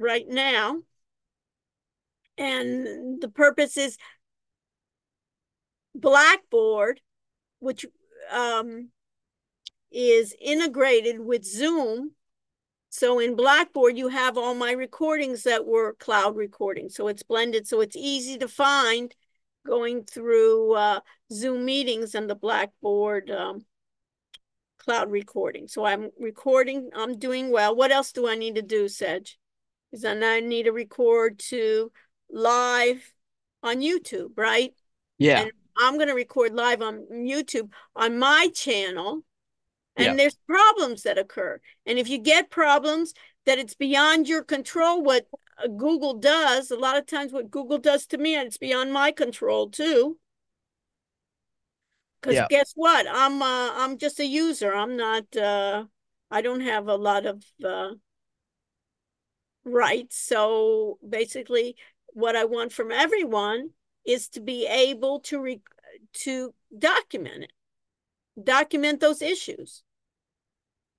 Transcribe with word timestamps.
right 0.00 0.26
now. 0.26 0.78
And 2.38 3.20
the 3.20 3.28
purpose 3.28 3.76
is 3.76 3.98
Blackboard, 5.94 7.00
which 7.58 7.84
um, 8.32 8.88
is 9.92 10.34
integrated 10.40 11.20
with 11.20 11.44
Zoom. 11.44 12.12
So 12.88 13.18
in 13.18 13.36
Blackboard, 13.36 13.98
you 13.98 14.08
have 14.08 14.38
all 14.38 14.54
my 14.54 14.72
recordings 14.72 15.42
that 15.42 15.66
were 15.66 15.94
cloud 15.94 16.36
recordings. 16.36 16.94
So 16.94 17.08
it's 17.08 17.22
blended. 17.22 17.68
So 17.68 17.80
it's 17.80 17.96
easy 17.96 18.38
to 18.38 18.48
find 18.48 19.14
going 19.66 20.04
through 20.04 20.72
uh, 20.72 21.00
Zoom 21.32 21.64
meetings 21.64 22.14
and 22.14 22.28
the 22.28 22.34
Blackboard 22.34 23.30
um, 23.30 23.66
cloud 24.78 25.10
recording. 25.10 25.68
So 25.68 25.84
I'm 25.84 26.10
recording, 26.18 26.90
I'm 26.96 27.18
doing 27.18 27.52
well. 27.52 27.76
What 27.76 27.92
else 27.92 28.12
do 28.12 28.26
I 28.26 28.34
need 28.34 28.54
to 28.54 28.62
do, 28.62 28.88
Sedge? 28.88 29.38
Is 29.92 30.02
then 30.02 30.22
I 30.22 30.40
need 30.40 30.64
to 30.64 30.72
record 30.72 31.38
to 31.50 31.90
live 32.30 33.12
on 33.62 33.80
YouTube, 33.80 34.30
right? 34.36 34.74
Yeah. 35.18 35.42
And 35.42 35.52
I'm 35.76 35.96
going 35.96 36.08
to 36.08 36.14
record 36.14 36.54
live 36.54 36.82
on 36.82 37.06
YouTube 37.10 37.72
on 37.96 38.18
my 38.18 38.48
channel. 38.54 39.22
And 39.96 40.06
Yeah. 40.06 40.14
there's 40.14 40.36
problems 40.46 41.02
that 41.02 41.18
occur. 41.18 41.60
And 41.86 41.98
if 41.98 42.08
you 42.08 42.18
get 42.18 42.50
problems 42.50 43.12
that 43.46 43.58
it's 43.58 43.74
beyond 43.74 44.28
your 44.28 44.44
control, 44.44 45.02
what 45.02 45.26
uh, 45.62 45.66
Google 45.66 46.14
does, 46.14 46.70
a 46.70 46.76
lot 46.76 46.96
of 46.96 47.06
times 47.06 47.32
what 47.32 47.50
Google 47.50 47.78
does 47.78 48.06
to 48.06 48.18
me, 48.18 48.34
and 48.34 48.46
it's 48.46 48.58
beyond 48.58 48.92
my 48.92 49.10
control 49.10 49.68
too. 49.68 50.18
Because 52.20 52.36
Yeah. 52.36 52.46
guess 52.48 52.72
what? 52.76 53.06
I'm 53.08 53.42
uh, 53.42 53.72
I'm 53.74 53.98
just 53.98 54.20
a 54.20 54.26
user. 54.26 54.72
I'm 54.74 54.96
not 54.96 55.36
uh, 55.36 55.86
I 56.30 56.42
don't 56.42 56.60
have 56.60 56.86
a 56.88 56.96
lot 56.96 57.26
of 57.26 57.44
uh, 57.64 57.90
rights. 59.64 60.16
So 60.18 60.98
basically, 61.06 61.76
what 62.08 62.36
I 62.36 62.44
want 62.44 62.72
from 62.72 62.90
everyone 62.90 63.70
is 64.04 64.28
to 64.30 64.40
be 64.40 64.66
able 64.66 65.20
to 65.20 65.40
re- 65.40 65.62
to 66.12 66.54
document 66.76 67.44
it, 67.44 67.52
document 68.42 69.00
those 69.00 69.22
issues, 69.22 69.82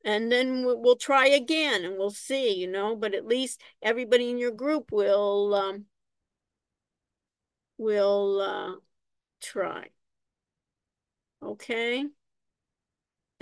and 0.03 0.31
then 0.31 0.64
we'll 0.66 0.95
try 0.95 1.28
again 1.28 1.84
and 1.84 1.98
we'll 1.98 2.12
see. 2.12 2.53
You 2.53 2.68
know, 2.68 2.95
but 2.95 3.14
at 3.14 3.26
least 3.26 3.62
everybody 3.81 4.30
in 4.30 4.38
your 4.38 4.52
group 4.52 4.92
will 4.92 5.53
um, 5.53 5.86
will 7.78 8.42
uh, 8.42 8.75
try. 9.42 9.90
Okay. 11.42 12.06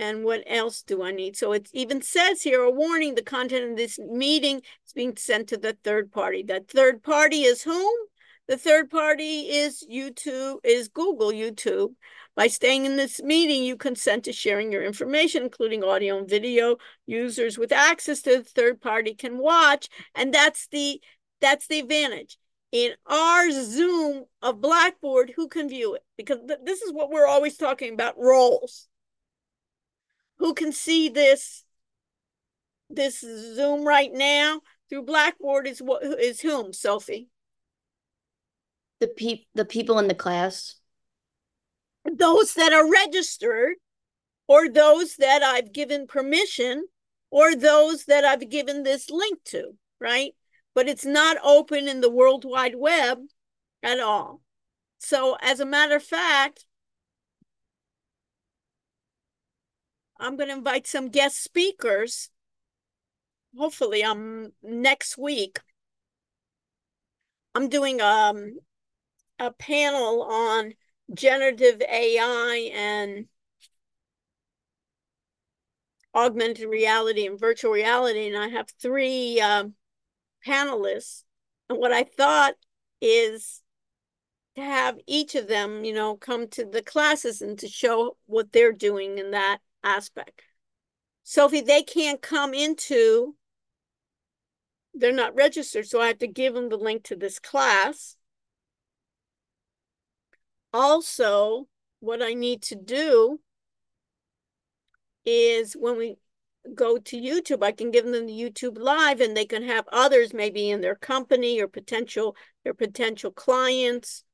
And 0.00 0.24
what 0.24 0.42
else 0.46 0.80
do 0.80 1.02
I 1.02 1.12
need? 1.12 1.36
So 1.36 1.52
it 1.52 1.68
even 1.74 2.00
says 2.00 2.40
here 2.40 2.62
a 2.62 2.70
warning 2.70 3.14
the 3.14 3.22
content 3.22 3.70
of 3.70 3.76
this 3.76 3.98
meeting 3.98 4.62
is 4.86 4.94
being 4.94 5.14
sent 5.14 5.50
to 5.50 5.58
the 5.58 5.76
third 5.84 6.10
party. 6.10 6.42
That 6.42 6.70
third 6.70 7.02
party 7.02 7.42
is 7.42 7.62
whom? 7.62 7.92
The 8.48 8.56
third 8.56 8.90
party 8.90 9.40
is 9.50 9.86
YouTube, 9.92 10.56
is 10.64 10.88
Google 10.88 11.32
YouTube. 11.32 11.96
By 12.34 12.46
staying 12.46 12.86
in 12.86 12.96
this 12.96 13.22
meeting, 13.22 13.62
you 13.62 13.76
consent 13.76 14.24
to 14.24 14.32
sharing 14.32 14.72
your 14.72 14.82
information, 14.82 15.42
including 15.42 15.84
audio 15.84 16.16
and 16.16 16.28
video. 16.28 16.76
Users 17.06 17.58
with 17.58 17.70
access 17.70 18.22
to 18.22 18.38
the 18.38 18.42
third 18.42 18.80
party 18.80 19.14
can 19.14 19.36
watch, 19.36 19.90
and 20.14 20.32
that's 20.32 20.66
the 20.68 21.02
that's 21.42 21.66
the 21.66 21.80
advantage. 21.80 22.38
In 22.72 22.94
our 23.04 23.50
Zoom 23.50 24.24
of 24.40 24.62
Blackboard, 24.62 25.34
who 25.36 25.46
can 25.48 25.68
view 25.68 25.94
it? 25.94 26.04
Because 26.16 26.38
th 26.48 26.60
this 26.64 26.80
is 26.80 26.90
what 26.90 27.10
we're 27.10 27.26
always 27.26 27.58
talking 27.58 27.92
about, 27.92 28.16
roles 28.16 28.88
who 30.40 30.54
can 30.54 30.72
see 30.72 31.08
this 31.08 31.64
this 32.88 33.20
Zoom 33.20 33.86
right 33.86 34.10
now 34.12 34.62
through 34.88 35.04
Blackboard 35.04 35.68
is 35.68 35.80
what 35.80 36.02
is 36.02 36.40
whom, 36.40 36.72
Sophie? 36.72 37.28
The 38.98 39.06
peop 39.06 39.46
the 39.54 39.64
people 39.64 39.98
in 40.00 40.08
the 40.08 40.14
class. 40.14 40.76
Those 42.10 42.54
that 42.54 42.72
are 42.72 42.90
registered, 42.90 43.74
or 44.48 44.68
those 44.68 45.16
that 45.16 45.42
I've 45.42 45.72
given 45.72 46.06
permission, 46.06 46.86
or 47.30 47.54
those 47.54 48.06
that 48.06 48.24
I've 48.24 48.48
given 48.48 48.82
this 48.82 49.10
link 49.10 49.38
to, 49.46 49.74
right? 50.00 50.32
But 50.74 50.88
it's 50.88 51.04
not 51.04 51.36
open 51.44 51.86
in 51.86 52.00
the 52.00 52.10
World 52.10 52.44
Wide 52.46 52.74
Web 52.76 53.18
at 53.82 54.00
all. 54.00 54.40
So, 54.98 55.36
as 55.42 55.60
a 55.60 55.66
matter 55.66 55.96
of 55.96 56.02
fact, 56.02 56.64
I'm 60.20 60.36
going 60.36 60.48
to 60.48 60.54
invite 60.56 60.86
some 60.86 61.08
guest 61.08 61.42
speakers. 61.42 62.30
Hopefully, 63.56 64.04
um, 64.04 64.52
next 64.62 65.18
week. 65.18 65.60
I'm 67.54 67.68
doing 67.68 68.00
um 68.00 68.58
a 69.40 69.50
panel 69.50 70.22
on 70.22 70.74
generative 71.12 71.80
AI 71.82 72.70
and 72.74 73.26
augmented 76.14 76.68
reality 76.68 77.26
and 77.26 77.38
virtual 77.38 77.72
reality, 77.72 78.28
and 78.28 78.36
I 78.36 78.48
have 78.48 78.68
three 78.80 79.40
um, 79.40 79.74
panelists. 80.46 81.24
And 81.68 81.78
what 81.78 81.92
I 81.92 82.04
thought 82.04 82.54
is 83.00 83.62
to 84.56 84.62
have 84.62 84.98
each 85.06 85.34
of 85.34 85.48
them, 85.48 85.84
you 85.84 85.94
know, 85.94 86.16
come 86.16 86.48
to 86.48 86.64
the 86.64 86.82
classes 86.82 87.40
and 87.40 87.58
to 87.60 87.68
show 87.68 88.16
what 88.26 88.52
they're 88.52 88.72
doing 88.72 89.18
in 89.18 89.30
that 89.30 89.58
aspect. 89.82 90.42
Sophie, 91.22 91.60
they 91.60 91.82
can't 91.82 92.20
come 92.22 92.54
into, 92.54 93.36
they're 94.94 95.12
not 95.12 95.34
registered, 95.34 95.86
so 95.86 96.00
I 96.00 96.08
have 96.08 96.18
to 96.18 96.26
give 96.26 96.54
them 96.54 96.68
the 96.68 96.76
link 96.76 97.04
to 97.04 97.16
this 97.16 97.38
class. 97.38 98.16
Also, 100.72 101.68
what 102.00 102.22
I 102.22 102.34
need 102.34 102.62
to 102.62 102.74
do 102.74 103.40
is 105.24 105.74
when 105.74 105.96
we 105.96 106.16
go 106.74 106.98
to 106.98 107.16
YouTube, 107.16 107.62
I 107.62 107.72
can 107.72 107.90
give 107.90 108.04
them 108.04 108.26
the 108.26 108.32
YouTube 108.32 108.78
live 108.78 109.20
and 109.20 109.36
they 109.36 109.46
can 109.46 109.62
have 109.62 109.86
others 109.92 110.34
maybe 110.34 110.70
in 110.70 110.80
their 110.80 110.94
company 110.94 111.60
or 111.60 111.68
potential 111.68 112.36
their 112.64 112.74
potential 112.74 113.30
clients 113.30 114.24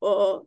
or 0.00 0.44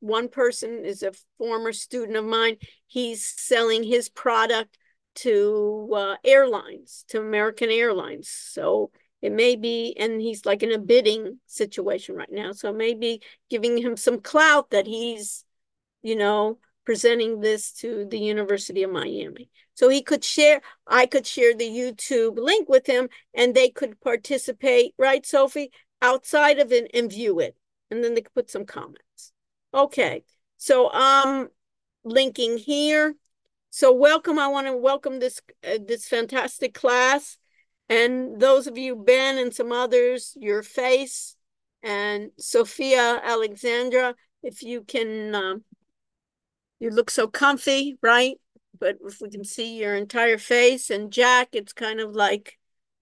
one 0.00 0.28
person 0.28 0.84
is 0.84 1.02
a 1.02 1.12
former 1.38 1.72
student 1.72 2.16
of 2.16 2.24
mine. 2.24 2.56
He's 2.86 3.24
selling 3.24 3.82
his 3.82 4.08
product 4.08 4.78
to 5.16 5.88
uh, 5.94 6.16
airlines, 6.24 7.04
to 7.08 7.20
American 7.20 7.70
Airlines. 7.70 8.28
So 8.28 8.90
it 9.20 9.32
may 9.32 9.56
be, 9.56 9.96
and 9.98 10.20
he's 10.20 10.46
like 10.46 10.62
in 10.62 10.72
a 10.72 10.78
bidding 10.78 11.40
situation 11.46 12.14
right 12.14 12.30
now. 12.30 12.52
So 12.52 12.72
maybe 12.72 13.20
giving 13.50 13.78
him 13.78 13.96
some 13.96 14.20
clout 14.20 14.70
that 14.70 14.86
he's, 14.86 15.44
you 16.02 16.14
know, 16.14 16.58
presenting 16.84 17.40
this 17.40 17.72
to 17.72 18.06
the 18.08 18.18
University 18.18 18.82
of 18.82 18.90
Miami. 18.90 19.50
So 19.74 19.88
he 19.88 20.02
could 20.02 20.24
share, 20.24 20.60
I 20.86 21.06
could 21.06 21.26
share 21.26 21.54
the 21.54 21.68
YouTube 21.68 22.38
link 22.38 22.68
with 22.68 22.86
him 22.86 23.08
and 23.34 23.54
they 23.54 23.68
could 23.68 24.00
participate, 24.00 24.94
right, 24.98 25.26
Sophie, 25.26 25.70
outside 26.00 26.58
of 26.58 26.72
it 26.72 26.90
and 26.94 27.10
view 27.10 27.40
it. 27.40 27.56
And 27.90 28.02
then 28.02 28.14
they 28.14 28.22
could 28.22 28.34
put 28.34 28.50
some 28.50 28.64
comments. 28.64 29.32
Okay, 29.74 30.24
so 30.56 30.90
I'm 30.92 31.48
linking 32.02 32.56
here. 32.56 33.14
So 33.68 33.92
welcome, 33.92 34.38
I 34.38 34.48
want 34.48 34.66
to 34.66 34.74
welcome 34.74 35.18
this 35.18 35.42
uh, 35.62 35.78
this 35.86 36.08
fantastic 36.08 36.72
class. 36.72 37.36
And 37.90 38.40
those 38.40 38.66
of 38.66 38.78
you, 38.78 38.96
Ben 38.96 39.36
and 39.36 39.54
some 39.54 39.72
others, 39.72 40.32
your 40.36 40.62
face 40.62 41.36
and 41.82 42.30
Sophia 42.38 43.20
Alexandra, 43.22 44.14
if 44.42 44.62
you 44.62 44.82
can, 44.82 45.34
um, 45.34 45.64
you 46.80 46.90
look 46.90 47.10
so 47.10 47.28
comfy, 47.28 47.98
right? 48.02 48.36
But 48.78 48.96
if 49.04 49.20
we 49.20 49.28
can 49.28 49.44
see 49.44 49.78
your 49.78 49.96
entire 49.96 50.38
face 50.38 50.88
and 50.88 51.12
Jack, 51.12 51.50
it's 51.52 51.74
kind 51.74 52.00
of 52.00 52.14
like 52.14 52.58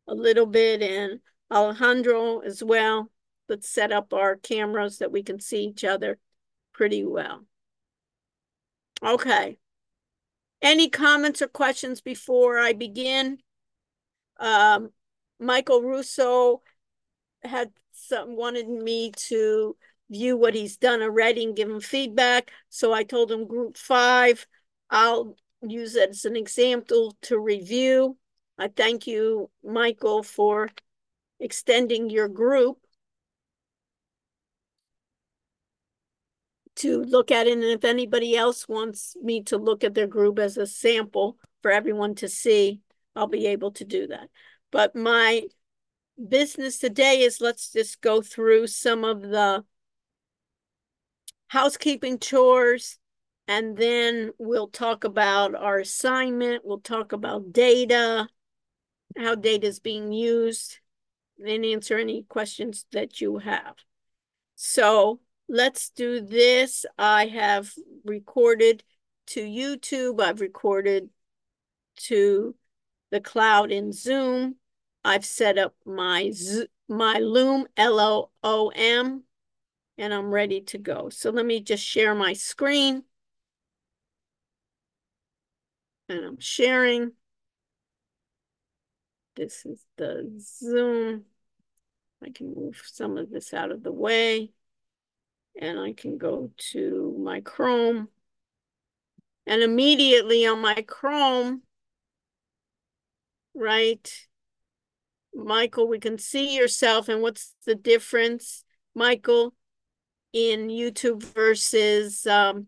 a 0.09 0.15
little 0.15 0.47
bit 0.47 0.83
and 0.83 1.21
Alejandro 1.51 2.41
as 2.41 2.63
well. 2.63 3.11
Let's 3.49 3.69
set 3.69 3.93
up 3.93 4.13
our 4.13 4.35
cameras 4.35 4.99
that 4.99 5.13
we 5.13 5.23
can 5.23 5.39
see 5.39 5.65
each 5.65 5.85
other 5.85 6.19
pretty 6.77 7.05
well. 7.05 7.43
Okay. 9.03 9.59
Any 10.61 10.91
comments 10.91 11.41
or 11.41 11.49
questions 11.49 12.01
before 12.01 12.59
I 12.59 12.75
begin? 12.75 13.39
Um, 14.39 14.91
Michael 15.41 15.83
Russo 15.83 16.63
had 17.43 17.71
some 17.93 18.37
wanted 18.37 18.69
me 18.69 19.13
to 19.29 19.77
view 20.11 20.37
what 20.37 20.55
he's 20.55 20.77
done 20.77 21.03
already 21.03 21.45
and 21.45 21.57
give 21.57 21.71
him 21.71 21.81
feedback. 21.81 22.51
So 22.69 22.93
I 22.93 23.05
told 23.05 23.33
him 23.33 23.47
group 23.47 23.77
five, 23.79 24.47
I'll 24.91 25.37
use 25.67 25.97
it 25.97 26.11
as 26.11 26.27
an 26.27 26.37
example 26.37 27.17
to 27.23 27.39
review. 27.39 28.19
I 28.59 28.69
thank 28.69 29.07
you, 29.07 29.51
Michael, 29.65 30.23
for 30.23 30.69
extending 31.41 32.11
your 32.11 32.29
group 32.29 32.79
to 36.77 37.03
look 37.03 37.31
at 37.31 37.47
it. 37.47 37.55
And 37.55 37.65
if 37.65 37.85
anybody 37.85 38.37
else 38.37 38.69
wants 38.69 39.17
me 39.23 39.43
to 39.45 39.59
look 39.59 39.85
at 39.85 39.95
their 39.95 40.07
group 40.07 40.39
as 40.39 40.57
a 40.57 40.67
sample 40.67 41.39
for 41.63 41.71
everyone 41.71 42.15
to 42.17 42.29
see, 42.29 42.81
I'll 43.15 43.27
be 43.27 43.47
able 43.47 43.73
to 43.73 43.85
do 43.85 44.07
that. 44.09 44.29
But 44.71 44.95
my 44.95 45.43
business 46.29 46.79
today 46.79 47.21
is 47.21 47.41
let's 47.41 47.73
just 47.73 48.01
go 48.01 48.23
through 48.23 48.67
some 48.69 49.05
of 49.05 49.23
the 49.23 49.65
housekeeping 51.49 52.19
chores 52.19 52.99
and 53.49 53.77
then 53.77 54.33
we'll 54.39 54.69
talk 54.69 55.05
about 55.05 55.55
our 55.55 55.79
assignment. 55.79 56.65
We'll 56.65 56.81
talk 56.81 57.13
about 57.13 57.53
data, 57.53 58.29
how 59.17 59.35
data 59.37 59.69
is 59.69 59.79
being 59.79 60.13
used, 60.13 60.81
and 61.45 61.65
answer 61.65 61.97
any 61.97 62.25
questions 62.25 62.87
that 62.93 63.21
you 63.21 63.39
have. 63.39 63.77
So 64.57 65.21
let's 65.49 65.91
do 65.91 66.21
this. 66.21 66.85
I 66.99 67.27
have 67.27 67.73
recorded 68.05 68.83
to 69.29 69.41
YouTube. 69.41 70.21
I've 70.21 70.41
recorded 70.41 71.11
to 71.97 72.55
the 73.11 73.21
cloud 73.21 73.71
in 73.71 73.93
Zoom. 73.93 74.57
I've 75.05 75.25
set 75.25 75.59
up 75.59 75.75
my 75.85 76.33
my 76.89 77.19
Loom, 77.19 77.67
L-O-O-M, 77.77 79.23
and 79.99 80.15
I'm 80.15 80.31
ready 80.31 80.61
to 80.63 80.79
go. 80.79 81.09
So 81.09 81.31
let 81.31 81.47
me 81.47 81.61
just 81.61 81.85
share 81.85 82.15
my 82.15 82.33
screen. 82.33 83.05
And 86.09 86.25
I'm 86.25 86.39
sharing. 86.39 87.13
This 89.35 89.67
is 89.67 89.85
the 89.97 90.33
Zoom. 90.39 91.25
I 92.25 92.31
can 92.31 92.55
move 92.55 92.81
some 92.87 93.19
of 93.19 93.31
this 93.31 93.53
out 93.53 93.71
of 93.71 93.83
the 93.83 93.93
way. 93.93 94.53
And 95.61 95.79
I 95.79 95.93
can 95.93 96.19
go 96.19 96.51
to 96.73 97.17
my 97.19 97.41
Chrome. 97.41 98.09
And 99.47 99.63
immediately 99.63 100.47
on 100.47 100.61
my 100.61 100.83
Chrome, 100.87 101.63
right, 103.55 104.11
Michael, 105.35 105.89
we 105.89 105.99
can 105.99 106.19
see 106.19 106.57
yourself. 106.57 107.09
And 107.09 107.23
what's 107.23 107.55
the 107.65 107.75
difference, 107.75 108.65
Michael, 108.95 109.55
in 110.33 110.69
YouTube 110.69 111.23
versus 111.23 112.27
um, 112.27 112.67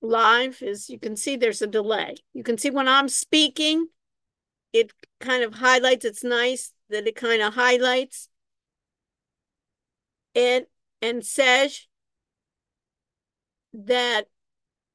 live 0.00 0.60
is 0.62 0.90
you 0.90 0.98
can 0.98 1.16
see 1.16 1.36
there's 1.36 1.62
a 1.62 1.66
delay. 1.66 2.16
You 2.34 2.42
can 2.42 2.58
see 2.58 2.70
when 2.70 2.88
I'm 2.88 3.08
speaking, 3.08 3.88
it 4.72 4.92
kind 5.20 5.42
of 5.42 5.54
highlights. 5.54 6.04
It's 6.04 6.24
nice 6.24 6.72
that 6.90 7.06
it 7.06 7.16
kind 7.16 7.42
of 7.42 7.54
highlights 7.54 8.28
it 10.34 10.70
and 11.02 11.24
says 11.24 11.86
that 13.72 14.26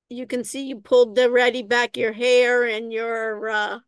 you 0.10 0.28
can 0.28 0.44
see 0.44 0.66
you 0.66 0.78
pulled 0.78 1.16
the 1.16 1.30
ready 1.30 1.64
back 1.64 1.98
your 1.98 2.14
hair 2.14 2.64
and 2.64 2.92
your 2.92 3.50
uh, 3.50 3.80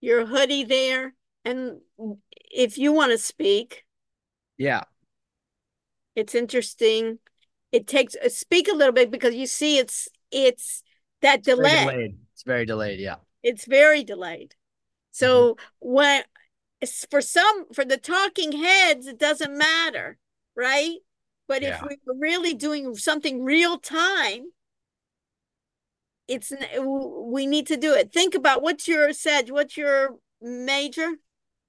your 0.00 0.26
hoodie 0.26 0.64
there. 0.64 1.14
And 1.44 1.80
if 2.50 2.78
you 2.78 2.92
want 2.92 3.12
to 3.12 3.18
speak, 3.18 3.84
yeah, 4.56 4.82
it's 6.14 6.34
interesting 6.34 7.18
it 7.72 7.86
takes 7.86 8.16
uh, 8.16 8.28
speak 8.28 8.68
a 8.68 8.74
little 8.74 8.92
bit 8.92 9.10
because 9.10 9.34
you 9.34 9.46
see 9.46 9.78
it's 9.78 10.08
it's 10.30 10.82
that 11.22 11.40
it's 11.40 11.46
delay. 11.46 12.14
It's 12.34 12.42
very 12.44 12.64
delayed. 12.64 13.00
Yeah. 13.00 13.16
It's 13.42 13.66
very 13.66 14.04
delayed. 14.04 14.54
So 15.10 15.54
mm-hmm. 15.54 15.88
when 15.92 16.22
for 17.10 17.20
some 17.20 17.66
for 17.72 17.84
the 17.84 17.96
talking 17.96 18.52
heads, 18.52 19.06
it 19.06 19.18
doesn't 19.18 19.56
matter, 19.56 20.18
right? 20.56 20.96
But 21.46 21.62
yeah. 21.62 21.76
if 21.76 21.82
we 21.82 21.94
are 21.94 22.18
really 22.18 22.54
doing 22.54 22.94
something 22.94 23.42
real 23.44 23.78
time, 23.78 24.46
it's 26.26 26.52
we 26.80 27.46
need 27.46 27.66
to 27.68 27.76
do 27.76 27.94
it. 27.94 28.12
Think 28.12 28.34
about 28.34 28.62
what's 28.62 28.86
your 28.86 29.12
said. 29.12 29.50
What's 29.50 29.76
your 29.76 30.16
major? 30.40 31.12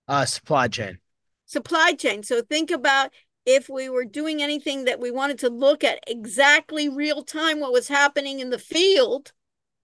Uh, 0.08 0.26
supply 0.26 0.68
chain. 0.68 1.00
Supply 1.46 1.94
chain. 1.94 2.24
So 2.24 2.42
think 2.42 2.70
about 2.70 3.12
if 3.46 3.68
we 3.70 3.90
were 3.90 4.06
doing 4.06 4.44
anything 4.44 4.86
that 4.86 5.00
we 5.00 5.10
wanted 5.10 5.40
to 5.40 5.50
look 5.50 5.84
at 5.84 6.04
exactly 6.06 6.88
real 6.88 7.24
time 7.24 7.60
what 7.60 7.74
was 7.74 7.88
happening 7.88 8.40
in 8.40 8.52
the 8.52 8.60
field 8.60 9.32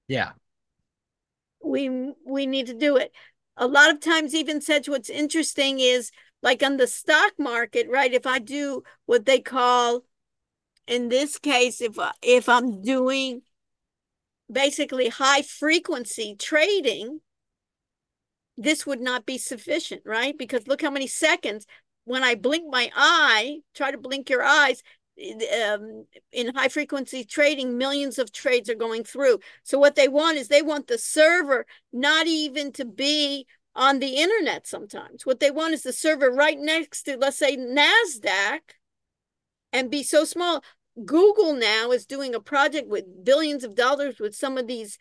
yeah 0.07 0.31
we 1.63 2.13
we 2.25 2.45
need 2.45 2.67
to 2.67 2.73
do 2.73 2.95
it 2.95 3.11
a 3.57 3.67
lot 3.67 3.89
of 3.89 3.99
times 3.99 4.35
even 4.35 4.61
said 4.61 4.87
what's 4.87 5.09
interesting 5.09 5.79
is 5.79 6.11
like 6.41 6.61
on 6.61 6.77
the 6.77 6.87
stock 6.87 7.33
market 7.37 7.87
right 7.89 8.13
if 8.13 8.25
i 8.25 8.39
do 8.39 8.83
what 9.05 9.25
they 9.25 9.39
call 9.39 10.03
in 10.87 11.09
this 11.09 11.37
case 11.37 11.81
if 11.81 11.97
if 12.21 12.47
i'm 12.49 12.81
doing 12.81 13.41
basically 14.51 15.09
high 15.09 15.41
frequency 15.41 16.35
trading 16.37 17.19
this 18.57 18.85
would 18.85 19.01
not 19.01 19.25
be 19.25 19.37
sufficient 19.37 20.01
right? 20.05 20.37
Because 20.37 20.67
look 20.67 20.81
how 20.81 20.91
many 20.91 21.07
seconds 21.07 21.65
when 22.05 22.23
I 22.23 22.35
blink 22.35 22.65
my 22.69 22.91
eye, 22.95 23.61
try 23.73 23.91
to 23.91 23.97
blink 23.97 24.29
your 24.29 24.43
eyes, 24.43 24.83
um, 25.17 26.05
in 26.31 26.53
high 26.53 26.67
frequency 26.67 27.23
trading, 27.23 27.77
millions 27.77 28.19
of 28.19 28.31
trades 28.31 28.69
are 28.69 28.75
going 28.75 29.03
through. 29.03 29.39
So 29.63 29.77
what 29.77 29.95
they 29.95 30.07
want 30.07 30.37
is 30.37 30.47
they 30.47 30.61
want 30.61 30.87
the 30.87 30.97
server 30.97 31.65
not 31.93 32.27
even 32.27 32.71
to 32.73 32.85
be 32.85 33.47
on 33.75 33.99
the 33.99 34.17
internet 34.17 34.67
sometimes. 34.67 35.25
What 35.25 35.39
they 35.39 35.51
want 35.51 35.73
is 35.73 35.83
the 35.83 35.93
server 35.93 36.31
right 36.31 36.57
next 36.59 37.03
to, 37.03 37.17
let's 37.17 37.37
say, 37.37 37.57
NASDAQ 37.57 38.59
and 39.73 39.91
be 39.91 40.03
so 40.03 40.25
small. 40.25 40.63
Google 41.03 41.53
now 41.53 41.91
is 41.91 42.05
doing 42.05 42.33
a 42.33 42.39
project 42.39 42.87
with 42.87 43.25
billions 43.25 43.63
of 43.63 43.75
dollars 43.75 44.19
with 44.19 44.35
some 44.35 44.57
of 44.57 44.67
these 44.67 44.97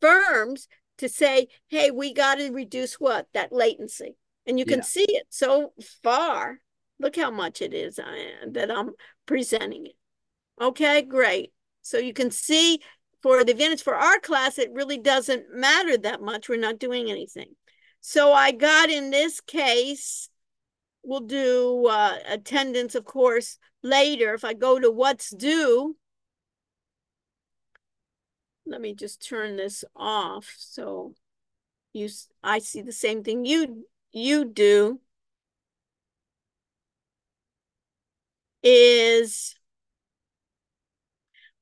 firms 0.00 0.68
to 0.98 1.08
say, 1.08 1.48
hey, 1.68 1.90
we 1.90 2.14
got 2.14 2.36
to 2.36 2.50
reduce 2.50 2.94
what? 2.94 3.26
That 3.34 3.52
latency 3.52 4.16
and 4.46 4.58
you 4.58 4.64
can 4.64 4.78
yeah. 4.78 4.84
see 4.84 5.06
it 5.08 5.26
so 5.30 5.72
far. 6.02 6.60
Look 7.00 7.16
how 7.16 7.30
much 7.30 7.60
it 7.60 7.74
is 7.74 7.98
uh, 7.98 8.04
that 8.52 8.70
I'm 8.70 8.92
presenting 9.26 9.86
it. 9.86 9.96
Okay, 10.60 11.02
great. 11.02 11.52
So 11.82 11.98
you 11.98 12.12
can 12.12 12.30
see 12.30 12.80
for 13.22 13.42
the 13.42 13.52
advantage 13.52 13.82
for 13.82 13.94
our 13.94 14.20
class, 14.20 14.58
it 14.58 14.70
really 14.72 14.98
doesn't 14.98 15.46
matter 15.52 15.96
that 15.98 16.20
much. 16.20 16.48
We're 16.48 16.58
not 16.58 16.78
doing 16.78 17.10
anything. 17.10 17.54
So 18.00 18.32
I 18.32 18.52
got 18.52 18.90
in 18.90 19.10
this 19.10 19.40
case, 19.40 20.28
we'll 21.02 21.20
do 21.20 21.86
uh, 21.86 22.18
attendance, 22.28 22.94
of 22.94 23.04
course, 23.04 23.58
later. 23.82 24.34
If 24.34 24.44
I 24.44 24.54
go 24.54 24.78
to 24.78 24.90
what's 24.90 25.30
due, 25.30 25.96
let 28.66 28.80
me 28.80 28.94
just 28.94 29.26
turn 29.26 29.56
this 29.56 29.84
off. 29.96 30.54
So 30.58 31.14
you, 31.92 32.08
I 32.42 32.58
see 32.58 32.82
the 32.82 32.92
same 32.92 33.22
thing 33.22 33.44
you 33.44 33.86
you 34.12 34.44
do 34.44 35.00
is 38.64 39.54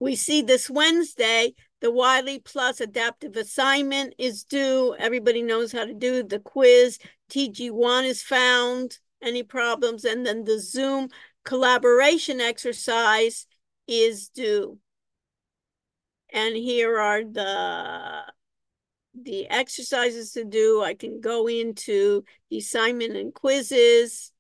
we 0.01 0.17
see 0.17 0.43
this 0.43 0.71
Wednesday, 0.71 1.55
the 1.81 1.91
Wiley 1.91 2.39
Plus 2.39 2.81
adaptive 2.81 3.37
assignment 3.37 4.15
is 4.19 4.45
due. 4.45 4.97
Everybody 4.99 5.43
knows 5.43 5.73
how 5.73 5.85
to 5.85 5.95
do 5.95 6.23
the 6.23 6.39
quiz. 6.39 6.99
TG1 7.31 8.05
is 8.05 8.23
found, 8.23 8.99
any 9.23 9.43
problems, 9.43 10.05
and 10.05 10.25
then 10.27 10.45
the 10.45 10.59
Zoom 10.59 11.09
collaboration 11.45 12.41
exercise 12.41 13.47
is 13.87 14.29
due. 14.29 14.79
And 16.33 16.57
here 16.57 16.99
are 16.99 17.25
the 17.25 18.23
the 19.15 19.49
exercises 19.49 20.33
to 20.33 20.45
do. 20.45 20.83
I 20.83 20.95
can 20.95 21.21
go 21.21 21.47
into 21.47 22.25
the 22.51 22.59
assignment 22.59 23.17
and 23.17 23.33
quizzes. 23.33 24.32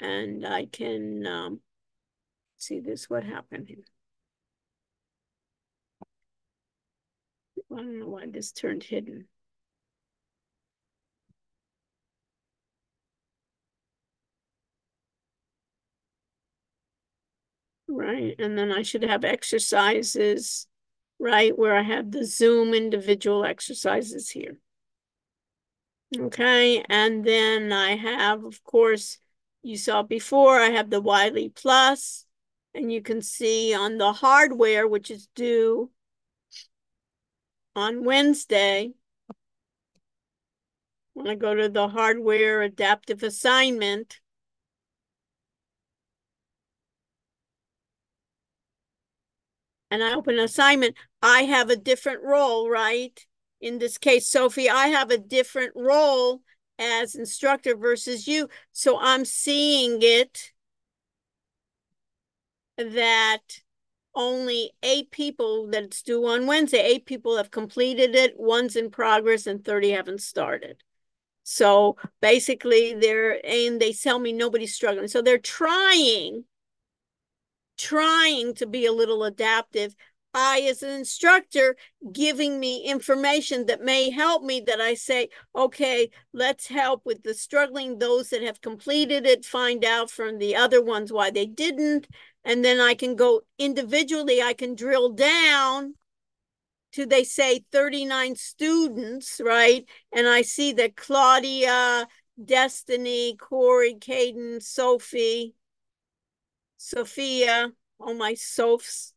And 0.00 0.46
I 0.46 0.66
can 0.66 1.26
um, 1.26 1.60
see 2.56 2.80
this, 2.80 3.08
what 3.08 3.24
happened 3.24 3.68
here. 3.68 3.84
I 7.72 7.76
don't 7.76 7.98
know 8.00 8.08
why 8.08 8.26
this 8.26 8.52
turned 8.52 8.84
hidden. 8.84 9.26
Right, 17.88 18.34
and 18.38 18.58
then 18.58 18.72
I 18.72 18.82
should 18.82 19.02
have 19.04 19.24
exercises 19.24 20.66
right? 21.18 21.56
Where 21.56 21.76
I 21.76 21.82
have 21.82 22.10
the 22.10 22.24
Zoom 22.24 22.74
individual 22.74 23.44
exercises 23.44 24.30
here. 24.30 24.58
Okay, 26.16 26.84
and 26.88 27.24
then 27.24 27.72
I 27.72 27.96
have, 27.96 28.44
of 28.44 28.62
course, 28.62 29.18
you 29.66 29.76
saw 29.76 30.02
before, 30.02 30.60
I 30.60 30.70
have 30.70 30.90
the 30.90 31.00
Wiley 31.00 31.48
Plus, 31.48 32.24
and 32.74 32.92
you 32.92 33.02
can 33.02 33.22
see 33.22 33.74
on 33.74 33.98
the 33.98 34.12
hardware, 34.12 34.86
which 34.86 35.10
is 35.10 35.28
due 35.34 35.90
on 37.74 38.04
Wednesday, 38.04 38.92
when 41.14 41.26
I 41.26 41.34
go 41.34 41.54
to 41.54 41.68
the 41.68 41.88
hardware 41.88 42.62
adaptive 42.62 43.22
assignment, 43.22 44.20
and 49.90 50.02
I 50.02 50.14
open 50.14 50.38
an 50.38 50.44
assignment, 50.44 50.96
I 51.22 51.42
have 51.42 51.70
a 51.70 51.76
different 51.76 52.22
role, 52.22 52.68
right? 52.70 53.18
in 53.60 53.78
this 53.78 53.98
case, 53.98 54.28
Sophie, 54.28 54.68
I 54.68 54.88
have 54.88 55.10
a 55.10 55.18
different 55.18 55.72
role 55.74 56.42
as 56.78 57.14
instructor 57.14 57.76
versus 57.76 58.26
you. 58.26 58.48
So 58.72 58.98
I'm 59.00 59.24
seeing 59.24 59.98
it 60.02 60.52
that 62.76 63.60
only 64.14 64.72
eight 64.82 65.10
people 65.10 65.68
that 65.68 65.84
it's 65.84 66.02
due 66.02 66.26
on 66.26 66.46
Wednesday, 66.46 66.80
eight 66.80 67.06
people 67.06 67.36
have 67.36 67.50
completed 67.50 68.14
it, 68.14 68.34
one's 68.38 68.76
in 68.76 68.90
progress, 68.90 69.46
and 69.46 69.64
30 69.64 69.90
haven't 69.90 70.22
started. 70.22 70.82
So 71.42 71.96
basically, 72.20 72.94
they're 72.94 73.40
and 73.46 73.80
they 73.80 73.92
tell 73.92 74.18
me 74.18 74.32
nobody's 74.32 74.74
struggling. 74.74 75.06
So 75.06 75.22
they're 75.22 75.38
trying, 75.38 76.44
trying 77.78 78.54
to 78.54 78.66
be 78.66 78.86
a 78.86 78.92
little 78.92 79.22
adaptive. 79.22 79.94
I, 80.36 80.60
as 80.68 80.82
an 80.82 80.90
instructor, 80.90 81.76
giving 82.12 82.60
me 82.60 82.84
information 82.84 83.64
that 83.66 83.80
may 83.80 84.10
help 84.10 84.42
me 84.42 84.60
that 84.66 84.82
I 84.82 84.92
say, 84.92 85.30
okay, 85.54 86.10
let's 86.34 86.66
help 86.66 87.06
with 87.06 87.22
the 87.22 87.32
struggling, 87.32 87.98
those 87.98 88.28
that 88.28 88.42
have 88.42 88.60
completed 88.60 89.24
it, 89.26 89.46
find 89.46 89.82
out 89.82 90.10
from 90.10 90.36
the 90.38 90.54
other 90.54 90.82
ones 90.82 91.10
why 91.10 91.30
they 91.30 91.46
didn't. 91.46 92.06
And 92.44 92.62
then 92.62 92.80
I 92.80 92.94
can 92.94 93.16
go 93.16 93.42
individually, 93.58 94.42
I 94.42 94.52
can 94.52 94.74
drill 94.74 95.08
down 95.10 95.94
to 96.92 97.06
they 97.06 97.24
say 97.24 97.64
39 97.72 98.36
students, 98.36 99.40
right? 99.42 99.86
And 100.12 100.28
I 100.28 100.42
see 100.42 100.74
that 100.74 100.96
Claudia, 100.96 102.06
Destiny, 102.42 103.36
Corey, 103.36 103.94
Caden, 103.94 104.62
Sophie, 104.62 105.54
Sophia, 106.76 107.72
all 107.98 108.14
my 108.14 108.34
Sophs, 108.34 109.14